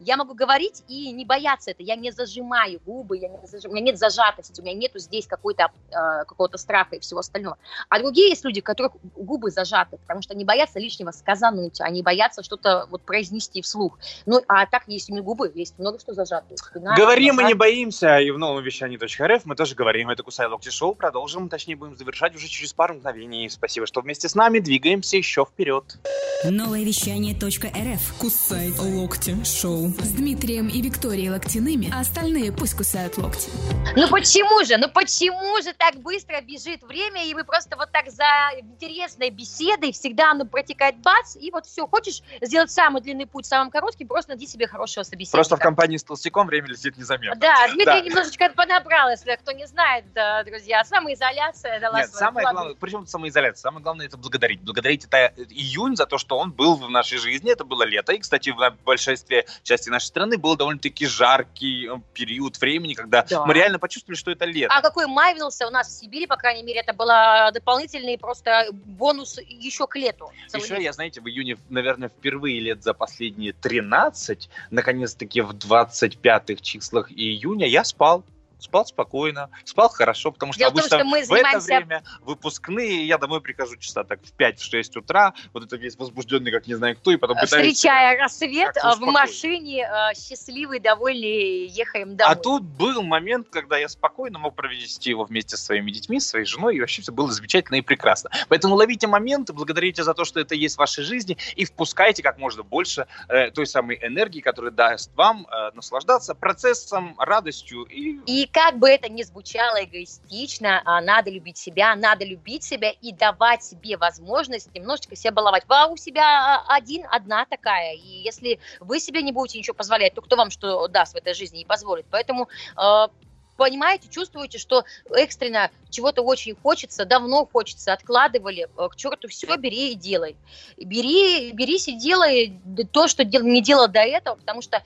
я 0.00 0.16
могу 0.16 0.34
говорить 0.34 0.84
и 0.88 1.12
не 1.12 1.24
бояться 1.24 1.70
это, 1.70 1.82
я 1.82 1.96
не 1.96 2.12
зажимаю 2.12 2.80
губы, 2.86 3.18
я 3.18 3.28
не 3.28 3.46
зажим, 3.46 3.70
у 3.70 3.74
меня 3.74 3.86
нет 3.86 3.98
зажатости, 3.98 4.60
у 4.60 4.64
меня 4.64 4.74
нету 4.74 4.98
здесь 4.98 5.26
какой-то, 5.26 5.70
э, 5.90 6.24
какого-то 6.24 6.58
страха 6.58 6.96
и 6.96 7.00
всего 7.00 7.20
остального. 7.20 7.58
А 7.88 7.98
другие 7.98 8.30
есть 8.30 8.44
люди, 8.44 8.60
которые 8.60 8.76
которых 8.76 8.92
губы 9.16 9.50
зажаты, 9.50 9.96
потому 9.98 10.22
что 10.22 10.34
они 10.34 10.44
боятся 10.44 10.78
лишнего 10.78 11.10
сказануть, 11.10 11.80
они 11.80 12.02
боятся 12.02 12.42
что-то 12.42 12.86
вот 12.90 13.02
произнести 13.02 13.62
вслух. 13.62 13.98
Ну, 14.26 14.42
а 14.48 14.66
так 14.66 14.84
есть 14.86 15.10
у 15.10 15.22
губы, 15.22 15.50
есть 15.54 15.78
много 15.78 15.98
что 15.98 16.12
зажато. 16.12 16.56
Спина, 16.56 16.94
говорим 16.94 17.40
и 17.40 17.44
не 17.44 17.54
боимся, 17.54 18.18
и 18.18 18.30
в 18.30 18.38
новом 18.38 18.62
вещании.рф 18.62 19.44
мы 19.44 19.56
тоже 19.56 19.74
говорим. 19.74 20.10
Это 20.10 20.22
Кусай 20.22 20.46
Локти 20.46 20.70
Шоу, 20.70 20.94
продолжим, 20.94 21.48
точнее 21.48 21.76
будем 21.76 21.96
завершать 21.96 22.34
уже 22.36 22.48
через 22.48 22.72
пару 22.72 22.94
мгновений. 22.94 23.48
Спасибо, 23.48 23.86
что 23.86 24.00
вместе 24.00 24.28
с 24.28 24.34
нами, 24.34 24.58
двигаемся 24.58 25.16
еще 25.16 25.25
вперед. 25.26 25.98
Новое 26.44 26.84
вещание.рф 26.84 28.18
Кусай 28.20 28.70
Локти 28.78 29.42
Шоу. 29.42 29.88
С 29.88 30.12
Дмитрием 30.12 30.68
и 30.68 30.82
Викторией 30.82 31.30
Локтяными, 31.30 31.90
а 31.92 32.00
остальные 32.00 32.52
пусть 32.52 32.76
кусают 32.76 33.16
локти. 33.16 33.50
Ну 33.96 34.08
почему 34.08 34.62
же, 34.64 34.76
ну 34.76 34.88
почему 34.88 35.60
же 35.62 35.72
так 35.72 35.96
быстро 35.96 36.40
бежит 36.42 36.82
время, 36.82 37.26
и 37.26 37.34
вы 37.34 37.44
просто 37.44 37.76
вот 37.76 37.90
так 37.90 38.10
за 38.10 38.24
интересной 38.60 39.30
беседой, 39.30 39.92
всегда 39.92 40.32
оно 40.32 40.44
протекает 40.44 40.98
бац, 40.98 41.36
и 41.36 41.50
вот 41.50 41.66
все, 41.66 41.86
хочешь 41.86 42.22
сделать 42.42 42.70
самый 42.70 43.00
длинный 43.00 43.26
путь, 43.26 43.46
самым 43.46 43.70
коротким, 43.70 44.06
просто 44.06 44.32
найди 44.32 44.46
себе 44.46 44.66
хорошего 44.66 45.04
собеседника. 45.04 45.38
Просто 45.38 45.56
в 45.56 45.60
компании 45.60 45.96
с 45.96 46.04
толстяком 46.04 46.46
время 46.46 46.68
летит 46.68 46.96
незаметно. 46.98 47.40
Да, 47.40 47.66
Дмитрий 47.68 47.84
да. 47.84 48.00
немножечко 48.00 48.50
подобрал, 48.54 49.10
если 49.10 49.34
кто 49.36 49.52
не 49.52 49.66
знает, 49.66 50.04
да, 50.14 50.44
друзья, 50.44 50.84
самоизоляция 50.84 51.80
дала 51.80 52.00
Нет, 52.00 52.10
самое 52.10 52.44
главное, 52.44 52.74
причем 52.78 53.06
самоизоляция, 53.06 53.62
самое 53.62 53.82
главное 53.82 54.06
это 54.06 54.18
благодарить. 54.18 54.60
Благодарить 54.60 55.08
это 55.16 55.42
июнь 55.42 55.96
за 55.96 56.06
то, 56.06 56.18
что 56.18 56.38
он 56.38 56.52
был 56.52 56.76
в 56.76 56.88
нашей 56.90 57.18
жизни, 57.18 57.50
это 57.50 57.64
было 57.64 57.82
лето, 57.82 58.12
и, 58.12 58.18
кстати, 58.18 58.50
в 58.50 58.76
большинстве 58.84 59.46
части 59.62 59.88
нашей 59.88 60.06
страны 60.06 60.38
был 60.38 60.56
довольно-таки 60.56 61.06
жаркий 61.06 61.88
э, 61.88 62.00
период 62.12 62.60
времени, 62.60 62.94
когда 62.94 63.22
да. 63.22 63.44
мы 63.44 63.54
реально 63.54 63.78
почувствовали, 63.78 64.18
что 64.18 64.30
это 64.30 64.44
лето. 64.44 64.72
А 64.74 64.82
какой 64.82 65.06
май 65.06 65.34
у 65.36 65.70
нас 65.70 65.88
в 65.88 65.90
Сибири, 65.90 66.26
по 66.26 66.36
крайней 66.36 66.62
мере, 66.62 66.80
это 66.80 66.92
было 66.92 67.50
дополнительный 67.52 68.18
просто 68.18 68.68
бонус 68.72 69.38
еще 69.38 69.86
к 69.86 69.96
лету. 69.96 70.30
Еще 70.52 70.82
я, 70.82 70.92
знаете, 70.92 71.20
в 71.20 71.28
июне, 71.28 71.58
наверное, 71.68 72.08
впервые 72.08 72.60
лет 72.60 72.82
за 72.82 72.94
последние 72.94 73.52
13, 73.52 74.48
наконец-таки 74.70 75.40
в 75.40 75.52
25-х 75.52 76.62
числах 76.62 77.10
июня 77.10 77.66
я 77.66 77.84
спал 77.84 78.24
спал 78.58 78.86
спокойно, 78.86 79.50
спал 79.64 79.88
хорошо, 79.88 80.32
потому 80.32 80.52
что 80.52 80.60
Дело 80.60 80.70
обычно 80.70 80.90
том, 80.90 81.00
что 81.00 81.08
мы 81.08 81.24
занимаемся... 81.24 81.60
в 81.60 81.64
это 81.64 81.86
время 81.86 82.02
выпускные, 82.22 83.06
я 83.06 83.18
домой 83.18 83.40
прихожу 83.40 83.76
часа 83.76 84.04
так 84.04 84.20
в 84.22 84.36
5-6 84.36 84.98
утра, 84.98 85.34
вот 85.52 85.64
это 85.64 85.76
весь 85.76 85.96
возбужденный, 85.96 86.50
как 86.50 86.66
не 86.66 86.74
знаю 86.74 86.96
кто, 86.96 87.12
и 87.12 87.16
потом 87.16 87.36
пытаюсь... 87.36 87.76
Встречая 87.76 88.18
рассвет 88.18 88.74
в 88.76 89.00
машине, 89.00 89.88
э, 89.88 90.14
счастливый, 90.14 90.80
довольный, 90.80 91.66
ехаем 91.66 92.16
домой. 92.16 92.32
А 92.32 92.36
тут 92.36 92.62
был 92.62 93.02
момент, 93.02 93.48
когда 93.50 93.76
я 93.76 93.88
спокойно 93.88 94.38
мог 94.38 94.54
провести 94.54 95.10
его 95.10 95.24
вместе 95.24 95.56
со 95.56 95.64
своими 95.64 95.90
детьми, 95.90 96.20
с 96.20 96.28
своей 96.28 96.46
женой, 96.46 96.76
и 96.76 96.80
вообще 96.80 97.02
все 97.02 97.12
было 97.12 97.30
замечательно 97.30 97.76
и 97.76 97.82
прекрасно. 97.82 98.30
Поэтому 98.48 98.74
ловите 98.74 99.06
моменты, 99.06 99.52
благодарите 99.52 100.02
за 100.02 100.14
то, 100.14 100.24
что 100.24 100.40
это 100.40 100.54
есть 100.54 100.76
в 100.76 100.78
вашей 100.78 101.04
жизни, 101.04 101.36
и 101.54 101.64
впускайте 101.64 102.22
как 102.22 102.38
можно 102.38 102.62
больше 102.62 103.06
э, 103.28 103.50
той 103.50 103.66
самой 103.66 103.98
энергии, 104.02 104.40
которая 104.40 104.72
даст 104.72 105.10
вам 105.14 105.46
э, 105.46 105.70
наслаждаться 105.74 106.34
процессом, 106.34 107.14
радостью 107.18 107.84
и... 107.84 108.18
И 108.26 108.45
как 108.46 108.78
бы 108.78 108.88
это 108.88 109.08
ни 109.08 109.22
звучало 109.22 109.84
эгоистично, 109.84 110.82
а, 110.84 111.00
надо 111.00 111.30
любить 111.30 111.56
себя, 111.56 111.94
надо 111.94 112.24
любить 112.24 112.64
себя 112.64 112.90
и 112.90 113.12
давать 113.12 113.64
себе 113.64 113.96
возможность 113.96 114.72
немножечко 114.74 115.16
себя 115.16 115.32
баловать. 115.32 115.64
Вы 115.68 115.92
у 115.92 115.96
себя 115.96 116.64
а, 116.66 116.76
один, 116.76 117.06
одна 117.10 117.44
такая, 117.46 117.94
и 117.94 118.22
если 118.24 118.58
вы 118.80 119.00
себе 119.00 119.22
не 119.22 119.32
будете 119.32 119.58
ничего 119.58 119.74
позволять, 119.74 120.14
то 120.14 120.22
кто 120.22 120.36
вам 120.36 120.50
что 120.50 120.88
даст 120.88 121.14
в 121.14 121.16
этой 121.16 121.34
жизни 121.34 121.60
и 121.60 121.64
позволит? 121.64 122.06
Поэтому 122.10 122.48
а, 122.74 123.10
понимаете, 123.56 124.08
чувствуете, 124.08 124.58
что 124.58 124.84
экстренно 125.10 125.70
чего-то 125.90 126.22
очень 126.22 126.54
хочется, 126.54 127.04
давно 127.04 127.46
хочется, 127.46 127.92
откладывали, 127.92 128.68
к 128.76 128.96
черту 128.96 129.28
все, 129.28 129.56
бери 129.56 129.92
и 129.92 129.94
делай. 129.94 130.36
Бери, 130.76 131.52
берись 131.52 131.88
и 131.88 131.98
делай 131.98 132.60
то, 132.92 133.08
что 133.08 133.24
не 133.24 133.62
делал 133.62 133.88
до 133.88 134.00
этого, 134.00 134.36
потому 134.36 134.62
что 134.62 134.82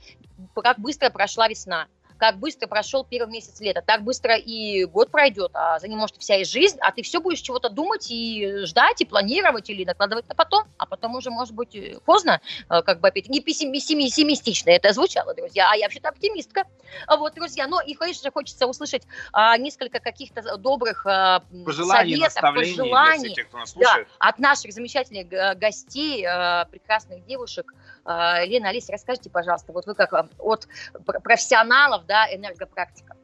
как 0.54 0.78
быстро 0.78 1.10
прошла 1.10 1.48
весна 1.48 1.88
как 2.20 2.38
быстро 2.38 2.66
прошел 2.68 3.02
первый 3.02 3.32
месяц 3.32 3.60
лета, 3.60 3.82
так 3.84 4.02
быстро 4.02 4.36
и 4.36 4.84
год 4.84 5.10
пройдет, 5.10 5.50
а 5.54 5.78
за 5.78 5.88
ним 5.88 5.98
может 5.98 6.16
вся 6.18 6.36
и 6.36 6.44
жизнь, 6.44 6.76
а 6.82 6.92
ты 6.92 7.02
все 7.02 7.18
будешь 7.18 7.40
чего-то 7.40 7.70
думать 7.70 8.10
и 8.10 8.58
ждать, 8.66 9.00
и 9.00 9.06
планировать, 9.06 9.70
или 9.70 9.84
накладывать 9.84 10.28
на 10.28 10.34
потом, 10.34 10.64
а 10.76 10.84
потом 10.84 11.14
уже, 11.14 11.30
может 11.30 11.54
быть, 11.54 11.74
э, 11.74 11.98
поздно, 12.04 12.42
э, 12.68 12.82
как 12.82 13.00
бы 13.00 13.08
опять, 13.08 13.30
не 13.30 13.40
пессимистично 13.40 14.68
это 14.68 14.92
звучало, 14.92 15.34
друзья, 15.34 15.70
а 15.72 15.76
я 15.76 15.86
вообще-то 15.86 16.10
оптимистка. 16.10 16.64
Вот, 17.08 17.34
друзья, 17.34 17.66
но 17.66 17.80
и, 17.80 17.94
конечно, 17.94 18.30
хочется 18.30 18.66
услышать 18.66 19.04
а, 19.32 19.56
несколько 19.56 20.00
каких-то 20.00 20.58
добрых 20.58 21.06
а, 21.06 21.42
пожеланий, 21.64 22.16
советов, 22.16 22.54
пожеланий 22.54 23.34
для 23.34 23.44
тех, 23.44 23.48
Да, 23.76 23.98
от 24.18 24.38
наших 24.38 24.72
замечательных 24.72 25.58
гостей, 25.58 26.26
а, 26.26 26.66
прекрасных 26.66 27.24
девушек. 27.24 27.72
А, 28.12 28.44
Лена, 28.44 28.70
Алиса, 28.70 28.90
расскажите, 28.92 29.30
пожалуйста, 29.30 29.72
вот 29.72 29.86
вы 29.86 29.94
как 29.94 30.12
от 30.12 30.66
профессионалов, 31.22 32.06
да, 32.06 32.26
энергопрактика? 32.34 33.16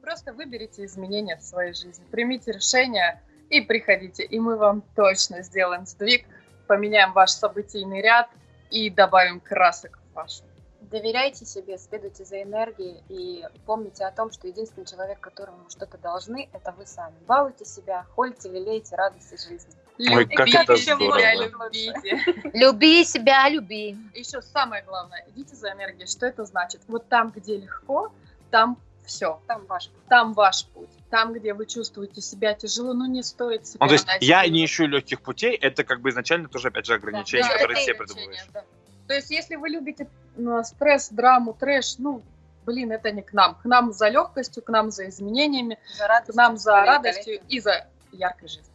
Просто 0.00 0.32
выберите 0.32 0.84
изменения 0.84 1.36
в 1.36 1.42
своей 1.42 1.74
жизни, 1.74 2.04
примите 2.08 2.52
решение 2.52 3.20
и 3.50 3.60
приходите, 3.60 4.22
и 4.22 4.38
мы 4.38 4.56
вам 4.56 4.82
точно 4.94 5.42
сделаем 5.42 5.86
сдвиг, 5.86 6.24
поменяем 6.68 7.12
ваш 7.12 7.30
событийный 7.30 8.00
ряд 8.00 8.28
и 8.70 8.90
добавим 8.90 9.40
красок 9.40 9.98
в 9.98 10.14
вашу. 10.14 10.44
Доверяйте 10.82 11.44
себе, 11.44 11.76
следуйте 11.76 12.24
за 12.24 12.42
энергией 12.42 13.02
и 13.08 13.44
помните 13.66 14.04
о 14.04 14.12
том, 14.12 14.30
что 14.30 14.46
единственный 14.46 14.86
человек, 14.86 15.18
которому 15.18 15.68
что-то 15.68 15.98
должны, 15.98 16.48
это 16.52 16.70
вы 16.70 16.86
сами. 16.86 17.16
Балуйте 17.26 17.64
себя, 17.64 18.04
хольте, 18.14 18.50
лелейте 18.50 18.94
радости 18.94 19.34
жизни. 19.34 19.81
Ой, 19.98 20.26
как 20.26 20.48
это 20.48 20.76
здорово. 20.76 21.34
любите. 21.34 22.50
Люби 22.52 23.04
себя, 23.04 23.48
люби. 23.48 23.96
Еще 24.14 24.42
самое 24.42 24.82
главное, 24.82 25.24
идите 25.28 25.54
за 25.54 25.72
энергией. 25.72 26.06
Что 26.06 26.26
это 26.26 26.44
значит? 26.44 26.80
Вот 26.88 27.08
там, 27.08 27.30
где 27.30 27.58
легко, 27.58 28.12
там 28.50 28.78
все. 29.04 29.40
Там 29.46 29.66
ваш 29.66 29.88
путь. 29.88 30.06
Там 30.08 30.32
ваш 30.32 30.66
путь. 30.66 30.88
Там, 31.10 31.32
где 31.34 31.52
вы 31.52 31.66
чувствуете 31.66 32.20
себя 32.20 32.54
тяжело, 32.54 32.94
ну 32.94 33.06
не 33.06 33.22
стоит 33.22 33.66
себя 33.66 33.78
ну, 33.80 33.88
То 33.88 33.92
есть 33.94 34.06
я 34.20 34.46
не 34.48 34.64
ищу 34.64 34.86
легких 34.86 35.20
путей, 35.20 35.54
это 35.54 35.84
как 35.84 36.00
бы 36.00 36.10
изначально 36.10 36.48
тоже 36.48 36.68
опять 36.68 36.86
же 36.86 36.94
ограничения, 36.94 37.48
да, 37.48 37.52
которые 37.54 37.76
все 37.76 37.94
придумываешь. 37.94 38.46
Да. 38.52 38.64
То 39.08 39.14
есть 39.14 39.30
если 39.30 39.56
вы 39.56 39.68
любите 39.68 40.08
ну, 40.36 40.62
стресс, 40.64 41.10
драму, 41.10 41.52
трэш, 41.52 41.98
ну, 41.98 42.22
блин, 42.64 42.92
это 42.92 43.10
не 43.10 43.22
к 43.22 43.32
нам. 43.32 43.56
К 43.56 43.64
нам 43.66 43.92
за 43.92 44.08
легкостью, 44.08 44.62
к 44.62 44.68
нам 44.68 44.90
за 44.90 45.08
изменениями, 45.08 45.78
за 45.98 46.06
радостью, 46.06 46.32
к 46.32 46.36
нам 46.36 46.56
за 46.56 46.80
радостью 46.84 47.40
и 47.48 47.60
за 47.60 47.86
яркой 48.12 48.48
жизнью. 48.48 48.71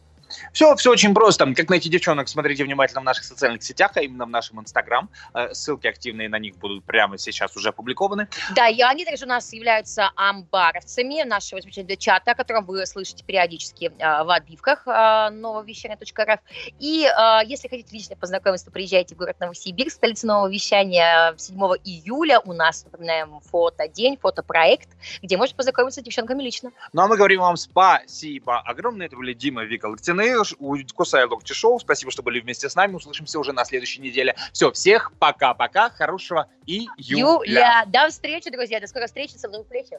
Все, 0.52 0.74
все 0.76 0.90
очень 0.90 1.14
просто. 1.14 1.52
Как 1.54 1.68
найти 1.68 1.88
девчонок, 1.88 2.28
смотрите 2.28 2.64
внимательно 2.64 3.00
в 3.00 3.04
наших 3.04 3.24
социальных 3.24 3.62
сетях, 3.62 3.92
а 3.94 4.00
именно 4.00 4.26
в 4.26 4.30
нашем 4.30 4.60
Инстаграм. 4.60 5.08
Э, 5.34 5.54
ссылки 5.54 5.86
активные 5.86 6.28
на 6.28 6.38
них 6.38 6.56
будут 6.56 6.84
прямо 6.84 7.18
сейчас 7.18 7.56
уже 7.56 7.70
опубликованы. 7.70 8.28
Да, 8.54 8.68
и 8.68 8.80
они 8.82 9.04
также 9.04 9.24
у 9.24 9.28
нас 9.28 9.52
являются 9.52 10.10
амбаровцами 10.16 11.22
нашего 11.24 11.60
замечательного 11.60 11.96
чата, 11.96 12.32
о 12.32 12.34
котором 12.34 12.64
вы 12.64 12.84
слышите 12.86 13.24
периодически 13.24 13.92
э, 13.98 14.24
в 14.24 14.30
отбивках 14.34 14.86
э, 14.86 15.30
нововещания.рф. 15.30 16.40
И 16.78 17.08
если 17.46 17.68
хотите 17.68 17.94
лично 17.94 18.16
познакомиться, 18.16 18.66
то 18.66 18.72
приезжайте 18.72 19.14
в 19.14 19.18
город 19.18 19.36
Новосибирск, 19.40 19.96
столица 19.96 20.26
нового 20.26 20.50
вещания 20.50 21.34
7 21.36 21.56
июля. 21.84 22.40
У 22.40 22.52
нас, 22.52 22.84
напоминаем, 22.84 23.40
фотодень, 23.40 24.18
фотопроект, 24.20 24.88
где 25.22 25.36
можете 25.36 25.56
познакомиться 25.56 26.00
с 26.00 26.04
девчонками 26.04 26.42
лично. 26.42 26.70
Ну, 26.92 27.02
а 27.02 27.08
мы 27.08 27.16
говорим 27.16 27.40
вам 27.40 27.56
спасибо 27.56 28.60
огромное. 28.60 29.06
Это 29.06 29.16
были 29.16 29.32
Дима 29.32 29.64
Вика 29.64 29.86
Локтин 29.86 30.17
стороны, 30.18 30.84
Кусай 30.94 31.24
Локти 31.24 31.52
Шоу. 31.52 31.78
Спасибо, 31.78 32.10
что 32.10 32.22
были 32.22 32.40
вместе 32.40 32.68
с 32.68 32.74
нами. 32.74 32.94
Услышимся 32.94 33.38
уже 33.38 33.52
на 33.52 33.64
следующей 33.64 34.00
неделе. 34.00 34.34
Все, 34.52 34.72
всех 34.72 35.12
пока-пока. 35.18 35.90
Хорошего 35.90 36.48
июля. 36.66 37.42
Юля. 37.44 37.84
До 37.86 38.08
встречи, 38.08 38.50
друзья. 38.50 38.80
До 38.80 38.86
скорой 38.86 39.06
встречи. 39.06 39.36
Со 39.36 39.48
мной 39.48 39.62
встречи. 39.62 39.98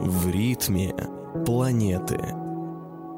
В 0.00 0.30
ритме 0.30 0.94
планеты. 1.44 2.18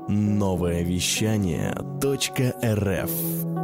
Новое 0.09 0.83
вещание 0.83 1.73
.рф 2.03 3.64